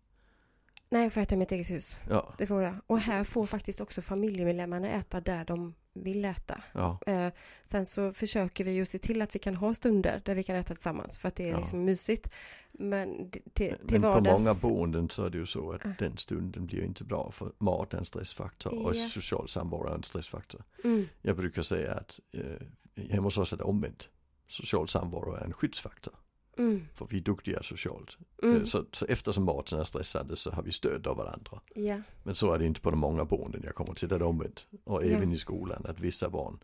Nej, 0.92 1.02
jag 1.02 1.12
får 1.12 1.20
äta 1.20 1.34
i 1.34 1.38
mitt 1.38 1.52
eget 1.52 1.70
hus. 1.70 2.00
Ja, 2.08 2.34
Det 2.38 2.46
får 2.46 2.62
jag. 2.62 2.74
Och 2.86 2.98
här 3.00 3.24
får 3.24 3.46
faktiskt 3.46 3.80
också 3.80 4.02
familjemedlemmarna 4.02 4.88
äta 4.88 5.20
där 5.20 5.44
de 5.44 5.74
vill 5.92 6.24
äta. 6.24 6.62
ja, 6.72 6.98
Eh, 7.06 7.32
sen 7.66 7.86
så 7.86 8.12
försöker 8.12 8.64
vi 8.64 8.70
ju 8.70 8.86
se 8.86 8.98
till 8.98 9.22
att 9.22 9.34
vi 9.34 9.38
kan 9.38 9.56
ha 9.56 9.74
stunder 9.74 10.22
där 10.24 10.34
vi 10.34 10.42
kan 10.42 10.56
äta 10.56 10.74
tillsammans 10.74 11.18
för 11.18 11.28
att 11.28 11.36
det 11.36 11.48
är 11.48 11.52
Ja. 11.52 11.58
liksom 11.58 11.84
mysigt. 11.84 12.30
Men 12.72 13.30
det, 13.30 13.40
till 13.52 13.76
Men 13.90 14.02
på 14.02 14.08
vardags... 14.08 14.38
många 14.38 14.54
boenden 14.54 15.08
så 15.08 15.24
är 15.24 15.30
det 15.30 15.38
ju 15.38 15.46
så 15.46 15.72
att 15.72 15.80
Ja. 15.84 15.90
den 15.98 16.16
stunden 16.16 16.66
blir 16.66 16.82
inte 16.84 17.04
bra 17.04 17.30
för 17.30 17.52
mat 17.58 17.94
är 17.94 17.98
en 17.98 18.04
stressfaktor 18.04 18.72
och 18.86 18.96
Ja. 18.96 19.06
social 19.08 19.48
samvaro 19.48 19.86
är 19.88 19.94
en 19.94 20.02
stressfaktor. 20.02 20.62
Mm, 20.84 21.08
Jag 21.22 21.36
brukar 21.36 21.62
säga 21.62 21.94
att 21.94 22.20
eh, 22.32 23.04
hemma 23.10 23.26
hos 23.26 23.38
oss 23.38 23.52
är 23.52 23.56
det 23.56 23.64
omvänt. 23.64 24.08
Social 24.48 24.88
samvaro 24.88 25.32
är 25.34 25.44
en 25.44 25.52
skyddsfaktor. 25.52 26.14
Mm, 26.58 26.86
För 26.94 27.06
vi 27.10 27.16
är 27.18 27.22
duktiga 27.22 27.62
socialt. 27.62 28.16
mm, 28.42 28.56
Eh, 28.56 28.64
Så, 28.64 28.84
så 28.92 29.04
eftersom 29.06 29.44
maten 29.44 29.80
är 29.80 29.84
stressande 29.84 30.36
så 30.36 30.50
har 30.50 30.62
vi 30.62 30.72
stöd 30.72 31.06
av 31.06 31.16
varandra. 31.16 31.60
ja, 31.74 32.00
Men 32.22 32.34
så 32.34 32.52
är 32.52 32.58
det 32.58 32.66
inte 32.66 32.80
på 32.80 32.90
de 32.90 32.98
många 33.00 33.24
boenden 33.24 33.62
jag 33.64 33.74
kommer 33.74 33.94
till, 33.94 34.08
där 34.08 34.18
det 34.18 34.24
är 34.24 34.28
omvänt. 34.28 34.66
Och 34.84 35.04
Ja. 35.04 35.06
även 35.16 35.32
i 35.32 35.36
skolan, 35.38 35.82
att 35.88 36.00
vissa 36.00 36.30
barn 36.30 36.58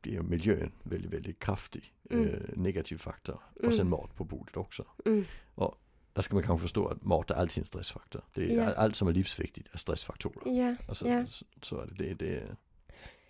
blir 0.00 0.20
miljön 0.22 0.72
väldigt, 0.82 1.12
väldigt 1.12 1.38
kraftig 1.38 1.92
Mm. 2.10 2.24
eh, 2.28 2.32
negativ 2.56 2.96
faktor. 2.98 3.40
Mm. 3.56 3.68
Och 3.68 3.74
sen 3.74 3.88
mat 3.88 4.14
på 4.16 4.24
bordet 4.24 4.56
också. 4.56 4.84
mm, 5.06 5.24
Där 6.12 6.22
ska 6.22 6.34
man 6.34 6.42
kanske 6.44 6.62
förstå 6.62 6.86
att 6.86 7.02
mat 7.04 7.30
är 7.30 7.34
alltid 7.34 7.58
en 7.62 7.66
stressfaktor. 7.66 8.22
Det 8.34 8.44
är, 8.52 8.56
Ja. 8.56 8.66
all, 8.66 8.74
allt 8.74 8.96
som 8.96 9.08
är 9.08 9.12
livsviktigt 9.12 9.68
är 9.72 9.78
stressfaktorer. 9.78 10.58
ja, 10.58 10.76
Alltså, 10.88 11.08
ja. 11.08 11.26
så, 11.28 11.44
så 11.62 11.80
är 11.80 11.86
det. 11.86 11.94
det, 12.04 12.14
det 12.14 12.56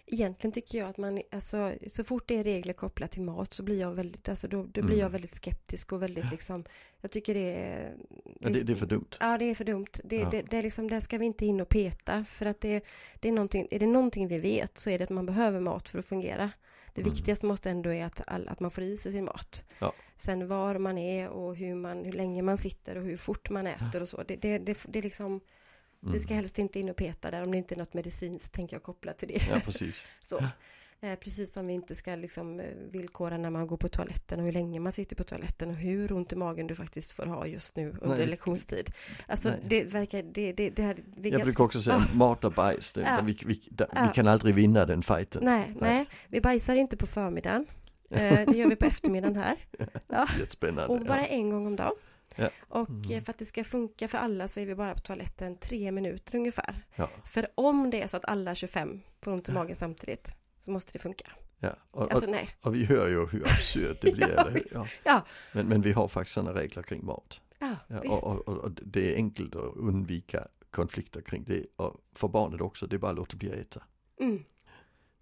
Egentligen 0.09 0.53
tycker 0.53 0.79
jag 0.79 0.88
att 0.88 0.97
man, 0.99 1.23
alltså 1.31 1.75
så 1.87 2.05
fort 2.05 2.29
det 2.29 2.35
är 2.38 2.45
regler 2.45 2.73
kopplat 2.73 3.11
till 3.11 3.23
mat 3.23 3.55
så 3.55 3.62
blir 3.62 3.81
jag 3.81 3.92
väldigt, 3.92 4.29
alltså 4.29 4.49
då, 4.49 4.57
då 4.62 4.71
blir 4.83 4.83
Mm. 4.85 4.99
jag 4.99 5.11
väldigt 5.11 5.35
skeptisk 5.35 5.92
och 5.92 6.03
väldigt 6.03 6.31
liksom, 6.31 6.64
jag 7.01 7.11
tycker 7.11 7.35
det 7.35 7.55
är... 7.55 7.95
ja, 8.40 8.49
det, 8.51 8.62
det 8.62 8.73
är 8.73 8.77
för 8.77 8.87
dumt. 8.87 9.09
Ja, 9.21 9.38
det 9.38 9.45
är 9.45 9.55
för 9.55 9.64
dumt. 9.64 9.87
Det, 10.05 10.16
Ja. 10.16 10.29
det, 10.31 10.42
det 10.42 10.57
är 10.57 10.62
liksom, 10.62 10.88
där 10.90 11.01
ska 11.01 11.19
vi 11.19 11.27
inte 11.27 11.47
in 11.47 11.61
och 11.61 11.69
peta. 11.69 12.25
För 12.25 12.47
att 12.47 12.61
det, 12.61 12.85
det 13.21 13.29
är 13.29 13.33
någonting, 13.33 13.69
är 13.71 13.79
det 13.79 13.87
någonting 13.87 14.29
vi 14.29 14.38
vet 14.38 14.79
så 14.79 14.90
är 14.90 14.99
det 14.99 15.05
att 15.05 15.11
man 15.11 15.27
behöver 15.27 15.61
mat 15.61 15.88
för 15.88 15.99
att 15.99 16.07
fungera. 16.07 16.51
Det 16.95 17.01
Mm. 17.01 17.12
viktigaste 17.14 17.47
måste 17.47 17.71
ändå 17.71 17.90
är 17.92 18.05
att, 18.05 18.21
all, 18.27 18.49
att 18.49 18.61
man 18.61 18.71
får 18.71 18.85
i 18.85 18.97
sig 18.97 19.12
sin 19.12 19.25
mat. 19.25 19.64
Ja. 19.79 19.92
Sen 20.19 20.49
var 20.49 20.79
man 20.79 20.99
är 20.99 21.29
och 21.29 21.57
hur, 21.57 21.75
man, 21.75 22.05
hur 22.05 22.12
länge 22.12 22.42
man 22.42 22.59
sitter 22.59 22.97
och 22.99 23.05
hur 23.05 23.16
fort 23.16 23.51
man 23.51 23.66
äter 23.66 24.03
och 24.03 24.09
så. 24.09 24.23
Det, 24.23 24.37
det, 24.37 24.59
det, 24.59 24.79
det 24.88 24.99
är 24.99 25.03
liksom, 25.03 25.40
Mm. 26.07 26.19
vi 26.19 26.25
ska 26.25 26.35
helst 26.35 26.59
inte 26.59 26.81
in 26.81 26.88
och 26.90 26.97
peta 26.97 27.31
där 27.31 27.42
om 27.42 27.51
det 27.51 27.57
inte 27.57 27.75
är 27.75 27.79
något 27.79 27.95
medicinskt, 27.95 28.53
tänker 28.53 28.77
jag, 28.77 28.83
kopplat 28.83 29.19
till 29.19 29.29
det. 29.29 29.42
Ja, 29.51 29.61
precis. 29.64 30.09
Så. 30.23 30.45
Eh, 31.01 31.14
precis 31.14 31.53
som 31.53 31.66
vi 31.66 31.73
inte 31.73 31.95
ska 31.95 32.14
liksom 32.14 32.61
eh, 32.61 32.66
villkora 32.90 33.37
när 33.38 33.51
man 33.51 33.66
går 33.66 33.77
på 33.77 33.88
toaletten 33.88 34.38
och 34.40 34.45
hur 34.47 34.53
länge 34.53 34.81
man 34.81 34.92
sitter 34.92 35.16
på 35.16 35.25
toaletten 35.25 35.69
och 35.71 35.77
hur 35.77 36.12
ont 36.12 36.33
i 36.33 36.37
magen 36.37 36.66
du 36.66 36.75
faktiskt 36.75 37.12
får 37.12 37.27
ha 37.27 37.47
just 37.47 37.77
nu 37.77 37.95
under 38.01 38.16
Nej. 38.16 38.27
lektionstid. 38.27 38.90
Alltså 39.27 39.49
Nej. 39.49 39.59
det 39.64 39.85
verkar, 39.85 40.23
det, 40.23 40.53
det, 40.53 40.71
det 40.71 40.83
här... 40.83 40.97
Vi 41.16 41.31
Jag 41.31 41.42
brukar 41.42 41.64
också 41.64 41.83
säga 41.83 42.03
mat 42.14 42.45
och 42.45 42.53
bajs, 42.53 42.92
det, 42.92 43.01
Ja. 43.01 43.21
vi, 43.25 43.38
vi, 43.47 43.69
där, 43.71 43.88
Ja. 43.95 44.07
vi 44.09 44.14
kan 44.14 44.27
aldrig 44.29 44.55
vinna 44.55 44.87
den 44.87 45.03
fighten. 45.03 45.45
Nej, 45.45 45.73
nej, 45.81 46.07
vi 46.29 46.40
bajsar 46.40 46.77
inte 46.77 46.97
på 46.97 47.07
förmiddagen. 47.07 47.66
Eh, 48.11 48.40
det 48.47 48.57
gör 48.59 48.69
vi 48.69 48.77
på 48.77 48.85
eftermiddagen 48.87 49.37
här. 49.37 49.57
Ja. 50.09 50.29
Jättespännande. 50.38 50.95
Och 50.95 51.07
bara 51.07 51.27
en 51.27 51.51
gång 51.51 51.66
om 51.66 51.77
dagen. 51.77 51.95
Ja. 52.37 52.49
Och 52.68 52.88
Mm. 52.90 53.11
eh, 53.11 53.22
för 53.25 53.31
att 53.33 53.38
det 53.38 53.44
ska 53.44 53.64
funka 53.64 54.09
för 54.09 54.18
alla 54.18 54.49
så 54.49 54.61
är 54.61 54.66
vi 54.66 54.75
bara 54.75 54.94
på 54.94 55.01
toaletten 55.01 55.57
tre 55.57 55.92
minuter 55.92 56.38
ungefär. 56.38 56.75
Ja. 56.94 57.11
För 57.25 57.46
om 57.55 57.90
det 57.90 58.03
är 58.03 58.07
så 58.07 58.16
att 58.16 58.25
alla 58.25 58.55
25 58.55 59.01
får 59.22 59.33
ont 59.33 59.49
i 59.49 59.53
magen 59.53 59.77
samtidigt 59.77 60.33
så 60.59 60.70
måste 60.70 60.92
det 60.92 60.99
funka. 60.99 61.31
Ja. 61.59 61.70
Och, 61.90 62.12
Alltså 62.12 62.31
nej. 62.31 62.49
och 62.64 62.75
vi 62.75 62.85
hör 62.85 63.09
ju 63.09 63.27
hur 63.27 63.42
absurt 63.42 63.99
det 64.01 64.12
blir. 64.14 64.35
Ja, 64.37 64.51
ja. 64.75 64.87
Ja. 65.05 65.27
Men, 65.53 65.66
men 65.68 65.83
vi 65.83 65.92
har 65.92 66.09
faktiskt 66.09 66.35
sådana 66.35 66.61
regler 66.61 66.83
kring 66.83 67.05
mat. 67.07 67.40
Ja, 67.59 67.77
och, 68.09 68.25
och, 68.49 68.49
och 68.49 68.70
det 68.72 69.12
är 69.12 69.16
enkelt 69.16 69.57
att 69.57 69.77
undvika 69.77 70.46
konflikter 70.70 71.20
kring 71.20 71.44
det. 71.44 71.66
Och 71.77 72.01
för 72.12 72.29
barnet 72.29 72.61
också, 72.61 72.87
det 72.87 72.96
är 72.96 72.99
bara 72.99 73.11
att 73.11 73.16
låta 73.16 73.37
bli 73.37 73.51
att 73.51 73.57
äta. 73.57 73.83
Mm. 74.20 74.44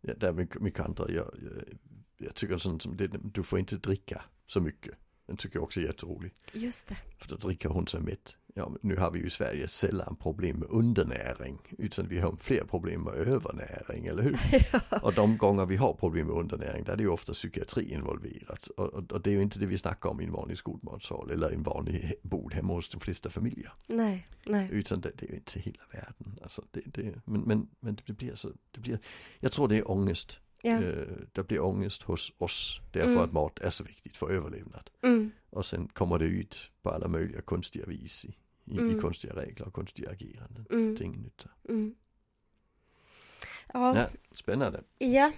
Ja, 0.01 0.15
där 0.17 0.29
är 0.29 0.33
mycket, 0.33 0.63
mycket 0.63 0.81
andra, 0.81 1.05
jag, 1.09 1.15
jag, 1.43 1.79
jag 2.17 2.35
tycker 2.35 2.59
sånt 2.59 2.83
som 2.83 2.97
det, 2.97 3.07
du 3.07 3.43
får 3.43 3.59
inte 3.59 3.77
dricka 3.77 4.23
så 4.47 4.61
mycket. 4.61 4.95
Den 5.27 5.37
tycker 5.37 5.57
jag 5.57 5.65
också 5.65 5.81
är 5.81 5.85
jätterolig. 5.85 6.33
Just 6.53 6.89
det. 6.89 6.97
För 7.19 7.29
då 7.29 7.37
dricker 7.37 7.69
hon 7.69 7.87
sig 7.87 8.01
mätt. 8.01 8.35
ja, 8.55 8.73
nu 8.81 8.97
har 8.97 9.11
vi 9.11 9.19
ju 9.19 9.27
i 9.27 9.31
Sverige 9.31 9.69
sällan 9.69 10.17
problem 10.17 10.57
med 10.57 10.69
undernäring, 10.71 11.59
utan 11.79 12.09
vi 12.09 12.19
har 12.19 12.37
fler 12.37 12.65
problem 12.65 13.03
med 13.03 13.15
övernäring, 13.15 14.07
eller 14.07 14.23
hur? 14.23 14.39
Och 15.03 15.15
de 15.15 15.37
gånger 15.37 15.67
vi 15.67 15.77
har 15.77 15.93
problem 15.93 16.27
med 16.27 16.37
undernäring, 16.37 16.85
där 16.85 16.93
är 16.93 16.97
det 16.97 17.03
ju 17.03 17.09
ofta 17.09 17.33
psykiatri 17.33 17.93
involverat. 17.93 18.67
Och, 18.67 18.95
och, 18.95 19.13
och, 19.13 19.21
det 19.21 19.31
är 19.31 19.35
ju 19.35 19.43
inte 19.43 19.59
det 19.59 19.67
vi 19.67 19.79
snackar 19.79 20.11
om 20.11 20.21
i 20.21 20.25
en 20.25 20.33
vanlig 20.33 20.59
skolmatsal 20.59 21.31
eller 21.31 21.51
en 21.51 21.63
vanlig 21.63 22.15
bod 22.23 22.55
hemma 22.55 22.73
hos 22.73 22.89
de 22.89 23.01
flesta 23.01 23.31
familjer. 23.31 23.73
Nej, 23.87 24.29
nej. 24.47 24.69
Utan 24.73 25.01
det, 25.01 25.13
det 25.17 25.27
är 25.27 25.31
ju 25.31 25.37
inte 25.37 25.61
hela 25.61 25.83
världen. 25.93 26.39
Alltså 26.43 26.63
det, 26.71 26.81
det, 26.85 27.15
men, 27.25 27.41
men, 27.41 27.69
men 27.81 27.99
det 28.07 28.13
blir 28.13 28.35
så, 28.35 28.49
det 28.71 28.81
blir, 28.81 28.99
jag 29.41 29.53
tror 29.53 29.69
det 29.69 29.79
är 29.79 29.91
ångest. 29.91 30.41
Ja. 30.65 30.83
Eh, 30.83 31.07
det 31.33 31.43
blir 31.47 31.61
ångest 31.63 32.03
hos 32.03 32.33
oss 32.39 32.81
därför 32.93 33.09
Mm. 33.11 33.21
att 33.25 33.33
mat 33.33 33.59
är 33.59 33.71
så 33.71 33.85
viktigt 33.85 34.17
för 34.17 34.31
överlevnad. 34.31 34.91
Mm. 35.03 35.31
Och 35.51 35.67
sen 35.67 35.89
kommer 35.89 36.19
det 36.19 36.25
ut 36.25 36.71
på 36.83 36.91
alla 36.91 37.09
möjliga 37.09 37.43
konstiga 37.43 37.87
vis 37.87 38.25
i, 38.25 38.29
i, 38.65 38.75
i 38.75 38.79
Mm. 38.79 39.01
konstiga 39.01 39.35
regler 39.35 39.67
och 39.67 39.73
konstiga 39.75 40.11
ageranden. 40.11 40.67
Mm. 40.71 40.95
Det 40.97 41.05
är 41.05 41.09
nytta. 41.09 41.51
Mm. 41.69 41.95
Ja, 43.73 43.97
Ja, 43.99 44.07
spännande. 44.33 44.83
ja 44.99 45.33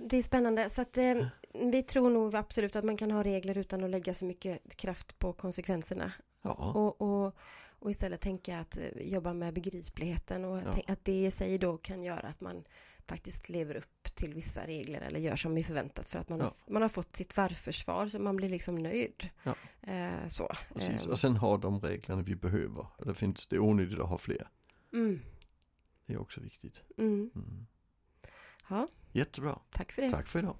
det 0.00 0.16
är 0.16 0.22
spännande. 0.22 0.70
Så 0.70 0.82
att 0.82 0.98
eh, 0.98 1.26
vi 1.52 1.82
tror 1.82 2.10
nog 2.10 2.34
absolut 2.34 2.76
att 2.76 2.84
man 2.84 2.96
kan 2.96 3.10
ha 3.10 3.24
regler 3.24 3.58
utan 3.58 3.84
att 3.84 3.90
lägga 3.90 4.14
så 4.14 4.24
mycket 4.24 4.76
kraft 4.76 5.18
på 5.18 5.32
konsekvenserna. 5.32 6.12
Ja, 6.42 6.52
Och, 6.52 7.02
och, 7.02 7.36
och 7.80 7.90
istället 7.90 8.20
tänka 8.20 8.58
att 8.58 8.78
jobba 9.00 9.32
med 9.34 9.54
begripligheten 9.54 10.44
och 10.44 10.58
Ja. 10.58 10.82
att 10.92 11.04
det 11.04 11.24
i 11.26 11.30
sig 11.30 11.58
då 11.58 11.76
kan 11.76 12.04
göra 12.04 12.26
att 12.28 12.40
man 12.40 12.64
faktiskt 13.08 13.48
lever 13.48 13.74
upp 13.76 14.02
till 14.14 14.34
vissa 14.34 14.66
regler 14.66 15.00
eller 15.00 15.20
gör 15.20 15.36
som 15.36 15.58
är 15.58 15.62
förväntat 15.62 16.08
för 16.08 16.18
att 16.18 16.28
man, 16.28 16.40
har, 16.40 16.52
man 16.68 16.82
har 16.82 16.88
fått 16.88 17.16
sitt 17.16 17.36
varförsvar 17.36 18.08
så 18.08 18.18
man 18.18 18.36
blir 18.36 18.48
liksom 18.48 18.74
nöjd. 18.74 19.28
Ja. 19.42 19.54
Eh, 19.92 20.28
så. 20.28 20.52
precis. 20.74 21.04
Eh, 21.06 21.10
Och 21.10 21.18
sen 21.18 21.36
har 21.36 21.58
de 21.58 21.80
reglerna 21.80 22.22
vi 22.22 22.34
behöver. 22.36 22.86
Det 23.04 23.14
finns, 23.14 23.46
det 23.46 23.56
är 23.56 23.60
onödigt 23.60 23.98
att 24.00 24.08
ha 24.08 24.18
fler. 24.18 24.48
mm, 24.92 25.20
Det 26.06 26.12
är 26.14 26.20
också 26.20 26.40
viktigt. 26.40 26.82
mm. 26.98 27.30
Mm. 27.34 27.66
Ja, 28.68 28.88
Jättebra. 29.12 29.58
tack 29.70 29.92
för 29.92 30.02
det. 30.02 30.10
Tack 30.10 30.26
för 30.26 30.38
idag. 30.38 30.56